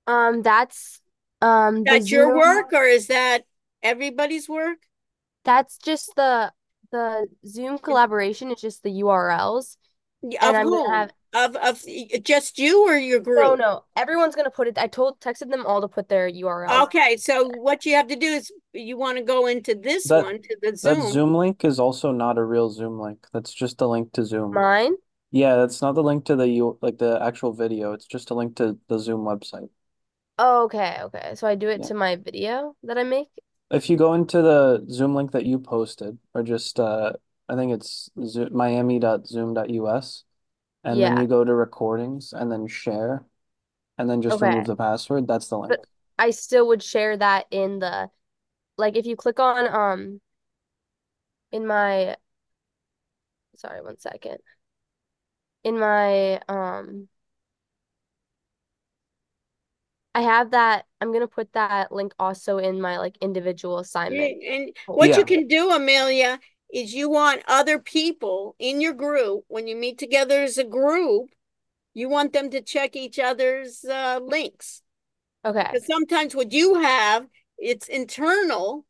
Um, 0.07 0.43
that's 0.43 1.01
um 1.41 1.85
That's 1.85 2.11
your 2.11 2.27
Zoom- 2.29 2.39
work 2.39 2.73
or 2.73 2.85
is 2.85 3.07
that 3.09 3.45
everybody's 3.83 4.49
work? 4.49 4.79
That's 5.45 5.79
just 5.79 6.13
the 6.17 6.53
the 6.93 7.29
Zoom 7.47 7.79
collaboration 7.79 8.51
It's 8.51 8.61
just 8.61 8.83
the 8.83 8.91
URLs. 9.03 9.77
Y- 10.23 10.37
And 10.41 10.57
Of 10.57 10.63
whom? 10.65 10.91
have- 10.91 11.13
Of, 11.33 11.55
of 11.57 11.85
just 12.25 12.59
you 12.59 12.89
or 12.89 12.97
your 12.97 13.21
group? 13.21 13.39
no, 13.41 13.55
no. 13.55 13.85
everyone's 13.97 14.35
gonna 14.35 14.51
put 14.51 14.67
it. 14.67 14.77
I 14.77 14.89
told 14.89 15.21
texted 15.21 15.49
them 15.51 15.65
all 15.65 15.81
to 15.81 15.87
put 15.89 16.09
their 16.09 16.29
URL. 16.29 16.83
Okay, 16.85 17.17
so 17.17 17.49
what 17.59 17.87
you 17.87 17.95
have 17.95 18.09
to 18.09 18.17
do 18.17 18.27
is 18.27 18.51
you 18.73 18.99
want 18.99 19.17
to 19.19 19.23
go 19.25 19.47
into 19.47 19.75
this 19.77 20.09
That- 20.09 20.25
one, 20.25 20.43
to 20.43 20.57
the 20.61 20.73
That 20.73 20.79
Zoom. 20.79 21.13
Zoom 21.13 21.35
link 21.37 21.65
is 21.65 21.79
also 21.79 22.11
not 22.11 22.37
a 22.37 22.45
real 22.45 22.69
Zoom 22.69 22.99
link. 22.99 23.29
That's 23.33 23.53
just 23.55 23.81
a 23.81 23.87
link 23.87 24.13
to 24.15 24.25
Zoom. 24.25 24.53
Mine? 24.53 24.95
Yeah, 25.31 25.55
that's 25.57 25.81
not 25.81 25.95
the 25.95 26.03
link 26.03 26.25
to 26.25 26.35
the 26.35 26.49
you 26.49 26.77
like 26.83 26.99
the 26.99 27.23
actual 27.23 27.53
video. 27.53 27.93
It's 27.93 28.07
just 28.07 28.31
a 28.31 28.35
link 28.35 28.57
to 28.57 28.77
the 28.89 28.99
Zoom 28.99 29.21
website. 29.21 29.71
Oh, 30.43 30.65
okay, 30.65 30.97
okay. 31.03 31.35
So 31.35 31.47
I 31.47 31.55
do 31.55 31.69
it 31.69 31.81
Yeah. 31.81 31.89
to 31.89 31.95
my 31.95 32.17
video 32.17 32.75
that 32.85 32.97
I 32.97 33.03
make. 33.05 33.29
If 33.71 33.91
you 33.91 33.97
go 33.99 34.15
into 34.15 34.41
the 34.41 34.87
Zoom 34.91 35.15
link 35.15 35.33
that 35.33 35.45
you 35.45 35.59
posted, 35.59 36.19
or 36.35 36.43
just 36.43 36.81
uh, 36.81 37.13
I 37.49 37.57
think 37.57 37.73
it's 37.73 38.11
zo- 38.25 38.49
miami.zoom.us, 38.51 40.25
and 40.83 41.03
then 41.03 41.13
Yeah. 41.13 41.21
you 41.21 41.27
go 41.29 41.45
to 41.45 41.55
recordings 41.55 42.33
and 42.33 42.51
then 42.51 42.67
share, 42.67 43.27
and 43.99 44.09
then 44.09 44.23
just 44.23 44.37
Okay. 44.37 44.51
remove 44.51 44.67
the 44.67 44.77
password. 44.77 45.29
That's 45.29 45.49
the 45.49 45.59
link. 45.59 45.73
But 45.75 45.87
I 46.19 46.31
still 46.31 46.67
would 46.69 46.83
share 46.83 47.17
that 47.19 47.47
in 47.51 47.81
the 47.81 48.11
like 48.79 48.97
if 48.97 49.07
you 49.07 49.17
click 49.17 49.41
on 49.41 49.69
um 49.69 50.21
in 51.53 51.67
my 51.67 52.17
sorry, 53.57 53.83
one 53.83 53.99
second. 53.99 54.39
In 55.65 55.79
my 55.79 56.41
um 56.49 57.09
I 60.15 60.23
have 60.23 60.51
that 60.51 60.87
I'm 61.01 61.13
gonna 61.13 61.29
put 61.29 61.53
that 61.53 61.93
link 61.93 62.13
also 62.19 62.59
in 62.59 62.81
my 62.81 62.99
like 62.99 63.17
individual 63.21 63.77
Yeah, 63.77 63.83
assignment. 63.83 64.43
And 64.45 64.77
what 64.87 65.11
Yeah. 65.11 65.19
you 65.19 65.25
can 65.25 65.47
do, 65.47 65.71
Amelia, 65.71 66.41
is 66.73 66.95
you 66.95 67.09
want 67.09 67.43
other 67.47 67.79
people 67.79 68.55
in 68.59 68.81
your 68.81 68.93
group, 68.93 69.45
when 69.49 69.67
you 69.67 69.77
meet 69.77 69.99
together 69.99 70.43
as 70.43 70.59
a 70.59 70.65
group, 70.65 71.31
you 71.95 72.09
want 72.09 72.33
them 72.33 72.51
to 72.51 72.61
check 72.61 72.97
each 72.97 73.19
other's 73.19 73.85
uh, 73.85 74.21
links. 74.23 74.83
Okay. 75.45 75.67
Because 75.73 75.87
sometimes 75.87 76.35
what 76.35 76.53
you 76.53 76.77
have, 76.77 77.27
it's 77.59 77.89
internal. 77.89 78.85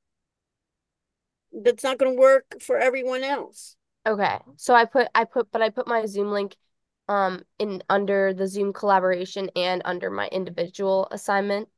That's 1.52 1.82
not 1.82 1.98
going 1.98 2.14
to 2.14 2.20
work 2.20 2.60
for 2.60 2.78
everyone 2.78 3.24
else. 3.24 3.76
Okay. 4.06 4.38
So 4.56 4.74
I 4.74 4.84
put 4.84 5.08
I 5.14 5.24
put 5.24 5.50
but 5.52 5.62
I 5.62 5.70
put 5.70 5.86
my 5.86 6.06
Zoom 6.06 6.30
link 6.32 6.56
um 7.10 7.44
in 7.58 7.82
under 7.90 8.32
the 8.32 8.48
Zoom 8.48 8.72
collaboration 8.72 9.50
and 9.56 9.82
under 9.84 10.10
my 10.10 10.28
individual 10.28 11.08
assignment. 11.10 11.68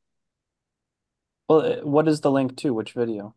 Well, 1.47 1.61
uh, 1.61 1.85
what 1.85 2.07
is 2.09 2.19
the 2.21 2.31
link 2.31 2.57
to? 2.57 2.73
Which 2.73 2.91
video? 2.93 3.35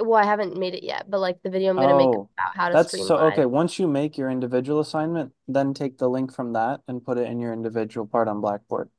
Well, 0.00 0.14
I 0.20 0.24
haven't 0.24 0.56
made 0.56 0.74
it 0.74 0.84
yet, 0.84 1.10
but 1.10 1.18
like 1.18 1.42
the 1.42 1.50
video 1.50 1.70
I'm 1.70 1.80
gonna 1.80 1.94
make 1.94 2.10
Oh, 2.14 2.28
about 2.38 2.56
how 2.56 2.68
to 2.68 2.74
That's 2.74 2.90
stream 2.90 3.06
so 3.06 3.16
live. 3.16 3.32
okay. 3.32 3.46
Once 3.46 3.78
you 3.78 3.88
make 3.88 4.16
your 4.18 4.30
individual 4.30 4.80
assignment, 4.80 5.32
then 5.48 5.74
take 5.74 5.98
the 5.98 6.08
link 6.08 6.32
from 6.32 6.52
that 6.52 6.82
and 6.88 7.04
put 7.04 7.18
it 7.18 7.26
in 7.28 7.40
your 7.40 7.52
individual 7.52 8.06
part 8.06 8.28
on 8.28 8.40
Blackboard. 8.40 8.90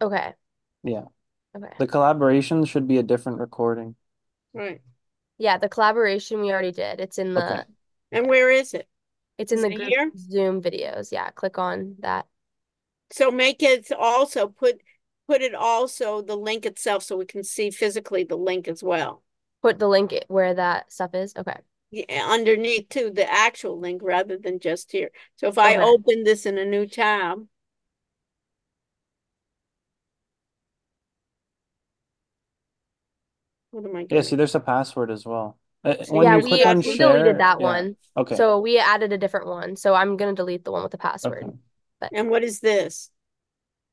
Okay. 0.00 0.34
Yeah. 0.82 1.04
Okay. 1.54 1.72
The 1.78 1.86
collaboration 1.86 2.64
should 2.66 2.88
be 2.88 2.98
a 2.98 3.02
different 3.02 3.38
recording. 3.40 3.96
Right. 4.54 4.80
Yeah, 5.38 5.58
the 5.58 5.68
collaboration 5.68 6.40
we 6.40 6.50
already 6.50 6.72
did. 6.72 7.00
It's 7.00 7.18
in 7.18 7.34
the 7.34 7.40
Okay. 7.42 7.64
And 8.12 8.28
where 8.28 8.50
is 8.50 8.74
it? 8.74 8.88
It's 9.38 9.52
in 9.52 9.58
Is 9.58 9.64
the 9.64 9.70
it 9.70 9.76
group? 9.76 10.14
Zoom 10.16 10.62
videos. 10.62 11.12
Yeah, 11.12 11.30
click 11.30 11.58
on 11.58 11.96
that. 12.00 12.26
So 13.12 13.30
make 13.30 13.62
it 13.62 13.90
also 13.92 14.48
put 14.48 14.80
put 15.28 15.42
it 15.42 15.54
also 15.54 16.22
the 16.22 16.36
link 16.36 16.66
itself 16.66 17.02
so 17.02 17.16
we 17.16 17.26
can 17.26 17.42
see 17.44 17.70
physically 17.70 18.24
the 18.24 18.36
link 18.36 18.68
as 18.68 18.82
well. 18.82 19.22
Put 19.62 19.78
the 19.78 19.88
link 19.88 20.14
where 20.28 20.54
that 20.54 20.92
stuff 20.92 21.14
is. 21.14 21.34
Okay. 21.36 21.56
Yeah, 21.90 22.26
underneath 22.28 22.88
too, 22.88 23.10
the 23.10 23.30
actual 23.30 23.78
link 23.78 24.02
rather 24.02 24.36
than 24.36 24.58
just 24.58 24.92
here. 24.92 25.10
So 25.36 25.48
if 25.48 25.56
I 25.58 25.76
Okay. 25.76 25.82
open 25.82 26.24
this 26.24 26.44
in 26.46 26.58
a 26.58 26.64
new 26.64 26.86
tab. 26.86 27.46
What 33.70 33.84
am 33.84 33.96
I 33.96 34.06
Yeah, 34.10 34.22
see, 34.22 34.36
there's 34.36 34.54
a 34.54 34.60
password 34.60 35.10
as 35.10 35.26
well. 35.26 35.58
Uh, 35.84 36.02
So 36.02 36.22
Yeah, 36.22 36.36
we 36.38 36.64
on 36.64 36.78
we 36.78 36.82
share, 36.82 37.12
deleted 37.12 37.38
that 37.38 37.60
yeah. 37.60 37.66
one. 37.66 37.96
Okay. 38.16 38.36
So 38.36 38.60
we 38.60 38.78
added 38.78 39.12
a 39.12 39.18
different 39.18 39.46
one. 39.46 39.76
So 39.76 39.94
I'm 39.94 40.16
gonna 40.16 40.34
delete 40.34 40.64
the 40.64 40.72
one 40.72 40.82
with 40.82 40.92
the 40.92 40.98
password. 40.98 41.44
Okay. 41.44 42.16
And 42.16 42.28
what 42.30 42.44
is 42.44 42.60
this? 42.60 43.10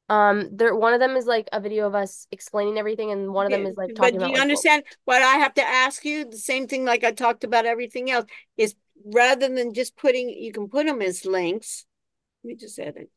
Um, 0.10 0.50
there 0.52 0.76
one 0.76 0.94
of 0.94 1.00
them 1.00 1.16
is 1.16 1.26
like 1.26 1.48
a 1.54 1.60
video 1.62 1.88
of 1.88 1.96
us 1.96 2.28
explaining 2.32 2.78
everything, 2.78 3.12
and 3.12 3.34
one 3.34 3.46
of 3.46 3.52
them 3.52 3.66
is 3.66 3.78
like 3.78 3.96
talking. 3.96 3.96
But 3.96 4.02
talking 4.04 4.20
do 4.20 4.26
about 4.26 4.28
you 4.28 4.34
like 4.34 4.38
what- 4.38 4.42
understand 4.42 4.84
what 5.06 5.22
I 5.22 5.36
have 5.38 5.54
to 5.56 5.64
ask 5.64 6.04
you? 6.04 6.26
The 6.26 6.38
same 6.38 6.68
thing 6.68 6.84
like 6.86 7.04
I 7.04 7.12
talked 7.12 7.44
about 7.44 7.66
everything 7.66 8.12
else 8.12 8.26
is 8.58 8.76
rather 9.06 9.48
than 9.48 9.74
just 9.74 9.96
putting, 9.96 10.30
you 10.30 10.52
can 10.52 10.68
put 10.70 10.86
them 10.86 11.02
as 11.02 11.26
links. 11.26 11.86
Let 12.44 12.50
me 12.50 12.56
just 12.56 12.78
add 12.80 12.98
it. 12.98 13.10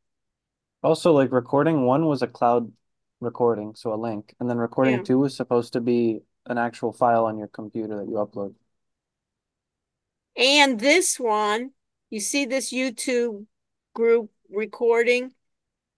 Also, 0.82 1.12
like 1.12 1.32
recording 1.32 1.84
one 1.84 2.06
was 2.06 2.22
a 2.22 2.28
cloud 2.28 2.72
recording, 3.20 3.74
so 3.74 3.92
a 3.92 3.96
link, 3.96 4.34
and 4.38 4.48
then 4.48 4.58
recording 4.58 4.94
Yeah. 4.94 5.02
two 5.02 5.18
was 5.18 5.36
supposed 5.36 5.72
to 5.72 5.80
be 5.80 6.20
an 6.46 6.58
actual 6.58 6.92
file 6.92 7.26
on 7.26 7.38
your 7.38 7.48
computer 7.48 7.96
that 7.98 8.08
you 8.08 8.14
upload. 8.14 8.54
And 10.36 10.78
this 10.78 11.18
one, 11.18 11.72
you 12.10 12.20
see 12.20 12.44
this 12.44 12.72
YouTube 12.72 13.46
group 13.94 14.30
recording? 14.50 15.32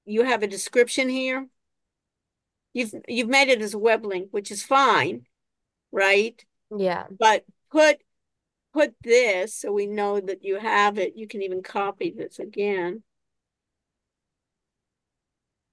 You 0.04 0.22
have 0.22 0.42
a 0.42 0.46
description 0.46 1.08
here. 1.08 1.46
You've 2.72 2.94
you've 3.08 3.28
made 3.28 3.48
it 3.48 3.60
as 3.60 3.74
a 3.74 3.78
web 3.78 4.04
link, 4.04 4.28
which 4.30 4.50
is 4.50 4.62
fine, 4.62 5.26
right? 5.90 6.42
Yeah. 6.76 7.06
But 7.18 7.44
put 7.70 7.98
put 8.72 8.94
this 9.02 9.54
so 9.54 9.72
we 9.72 9.86
know 9.86 10.20
that 10.20 10.44
you 10.44 10.58
have 10.58 10.98
it. 10.98 11.16
You 11.16 11.26
can 11.26 11.42
even 11.42 11.62
copy 11.62 12.14
this 12.16 12.38
again. 12.38 13.02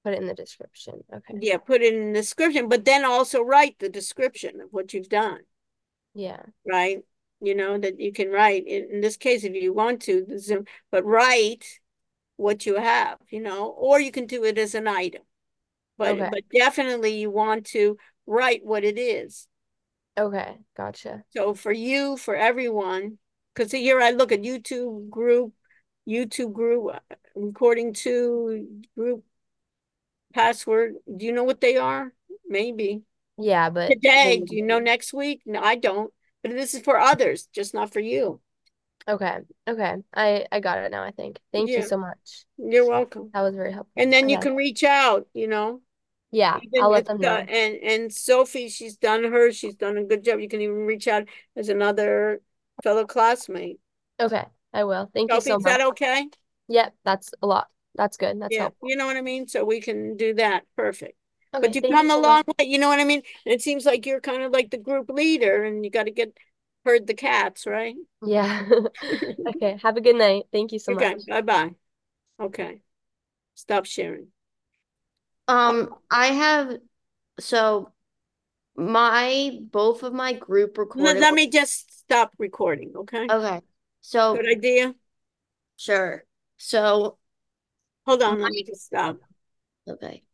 Put 0.06 0.14
it 0.14 0.22
in 0.22 0.28
the 0.28 0.36
description. 0.36 1.03
Okay. 1.12 1.34
Yeah, 1.41 1.58
put 1.58 1.82
it 1.82 1.95
in 1.95 2.14
the 2.14 2.20
description, 2.20 2.70
but 2.70 2.86
then 2.86 3.03
also 3.03 3.41
write 3.41 3.80
the 3.80 3.89
description 3.89 4.62
of 4.62 4.68
what 4.70 4.93
you've 4.93 5.10
done, 5.10 5.39
Yeah. 6.14 6.43
right? 6.64 6.99
You 7.41 7.56
know, 7.56 7.80
that 7.80 7.99
you 7.99 8.14
can 8.14 8.30
write 8.30 8.68
in, 8.68 8.88
in 8.91 9.01
this 9.01 9.18
case 9.18 9.43
if 9.43 9.56
you 9.56 9.74
want 9.74 10.03
to, 10.03 10.24
the 10.24 10.38
Zoom, 10.38 10.66
but 10.91 11.03
write 11.06 11.66
what 12.36 12.68
you 12.68 12.76
have, 12.76 13.18
you 13.32 13.41
know, 13.41 13.70
or 13.70 13.99
you 13.99 14.12
can 14.12 14.28
do 14.28 14.43
it 14.43 14.60
as 14.60 14.76
an 14.76 14.88
item. 14.88 15.24
But 15.97 16.10
Okay. 16.10 16.30
but 16.32 16.43
definitely 16.53 17.18
you 17.18 17.32
want 17.32 17.66
to 17.68 17.97
write 18.28 18.64
what 18.64 18.84
it 18.84 18.99
is. 18.99 19.47
Okay. 20.16 20.60
Gotcha. 20.78 21.24
So 21.32 21.56
for 21.56 21.72
you, 21.72 22.16
for 22.16 22.36
everyone, 22.36 23.18
because 23.56 23.72
here 23.72 23.99
I 23.99 24.12
look 24.12 24.32
at 24.32 24.43
YouTube 24.43 25.10
group, 25.10 25.53
YouTube 26.08 26.53
group, 26.53 26.93
uh, 26.93 27.16
recording 27.36 27.91
two 27.93 28.84
group 28.95 29.24
password. 30.36 30.96
Do 31.18 31.26
you 31.26 31.32
know 31.32 31.44
what 31.46 31.62
they 31.62 31.78
are? 31.78 32.14
Maybe. 32.48 33.02
Yeah, 33.38 33.70
but 33.70 33.88
Today, 33.90 34.44
do 34.46 34.56
you 34.56 34.62
know 34.62 34.80
next 34.80 35.14
week? 35.14 35.42
No, 35.46 35.62
I 35.62 35.76
don't. 35.76 36.12
But 36.44 36.52
this 36.52 36.74
is 36.76 36.82
for 36.84 37.00
others, 37.00 37.48
just 37.54 37.74
not 37.74 37.92
for 37.92 38.00
you. 38.00 38.40
Okay. 39.08 39.38
Okay. 39.68 39.96
I 40.14 40.46
I 40.52 40.60
got 40.60 40.78
it 40.80 40.92
now, 40.92 41.04
I 41.04 41.12
think. 41.12 41.40
Thank 41.52 41.70
you 41.70 41.82
so 41.82 41.98
much. 41.98 42.46
You're 42.58 42.88
welcome. 42.88 43.30
That 43.34 43.42
was 43.42 43.56
very 43.56 43.72
helpful. 43.72 43.94
And 44.02 44.12
then 44.12 44.30
you 44.30 44.40
can 44.40 44.56
reach 44.56 44.84
out, 44.84 45.28
you 45.34 45.48
know. 45.48 45.82
Yeah, 46.32 46.58
Even 46.62 46.84
I'll 46.84 46.90
let 46.92 47.06
them 47.06 47.18
the- 47.18 47.24
know. 47.28 47.38
And 47.38 47.76
and 47.92 48.14
Sophie, 48.14 48.68
she's 48.70 48.98
done 48.98 49.24
her. 49.24 49.52
She's 49.52 49.76
done 49.76 49.98
a 49.98 50.04
good 50.04 50.24
job. 50.24 50.40
You 50.40 50.50
can 50.50 50.60
even 50.62 50.86
reach 50.86 51.08
out 51.08 51.24
as 51.56 51.70
another 51.70 52.42
fellow 52.84 53.06
classmate. 53.06 53.80
Okay, 54.20 54.44
I 54.74 54.84
will. 54.84 55.10
Thank 55.14 55.32
you 55.32 55.40
so 55.42 55.54
much. 55.54 55.60
is 55.60 55.66
that 55.66 55.82
okay? 55.92 56.28
Yep, 56.68 56.94
that's 57.06 57.30
a 57.42 57.48
lot. 57.48 57.68
That's 57.96 58.18
good. 58.18 58.39
That's 58.41 58.58
Yeah, 58.58 58.58
helpful. 58.58 58.80
you 58.84 58.96
know 58.96 59.06
what 59.06 59.18
I 59.18 59.22
mean? 59.22 59.48
So 59.48 59.66
we 59.66 59.82
can 59.82 60.18
do 60.18 60.36
that. 60.36 60.66
Perfect. 60.76 61.18
Okay, 61.54 61.62
But 61.62 61.76
you 61.76 61.82
come 61.84 62.12
so 62.12 62.12
a 62.12 62.18
much. 62.20 62.20
long 62.20 62.43
way, 62.60 62.66
you 62.66 62.78
know 62.78 62.89
what 62.89 63.00
I 63.00 63.04
mean? 63.06 63.22
And 63.46 63.54
it 63.54 63.62
seems 63.62 63.86
like 63.86 64.06
you're 64.06 64.20
kind 64.22 64.43
of 64.43 64.52
like 64.52 64.72
the 64.72 64.78
group 64.78 65.10
leader 65.10 65.64
and 65.64 65.84
you 65.84 65.89
got 65.91 66.04
to 66.04 66.12
get 66.12 66.38
herd 66.86 67.08
the 67.08 67.14
cats, 67.14 67.66
right? 67.66 67.96
Yeah. 68.22 68.68
Okay, 69.48 69.78
have 69.84 69.98
a 69.98 70.02
good 70.02 70.16
night. 70.16 70.46
Thank 70.52 70.72
you 70.72 70.80
so 70.80 70.93
much. 70.93 71.08
Okay, 71.08 71.16
much. 71.16 71.26
bye-bye. 71.28 71.76
Okay. 72.39 72.82
Stop 73.56 73.86
sharing. 73.86 74.32
Um, 75.48 75.96
I 76.10 76.28
have, 76.28 76.78
so 77.39 77.91
my, 78.76 79.60
both 79.72 80.04
of 80.04 80.14
my 80.14 80.34
group 80.34 80.78
Let, 80.93 81.18
recorded. 81.18 81.20
let 81.20 81.34
me 81.34 81.50
just 81.50 82.00
stop 82.00 82.34
recording, 82.38 82.93
okay? 82.96 83.30
Okay, 83.30 83.62
so, 84.02 84.39
Good 84.39 84.48
idea? 84.50 84.96
sure. 85.78 86.26
So, 86.58 87.18
Hold 88.06 88.22
on, 88.24 88.39
let 88.41 88.51
me 88.51 88.64
just 88.64 88.86
stop. 88.86 89.18
okay. 89.88 90.24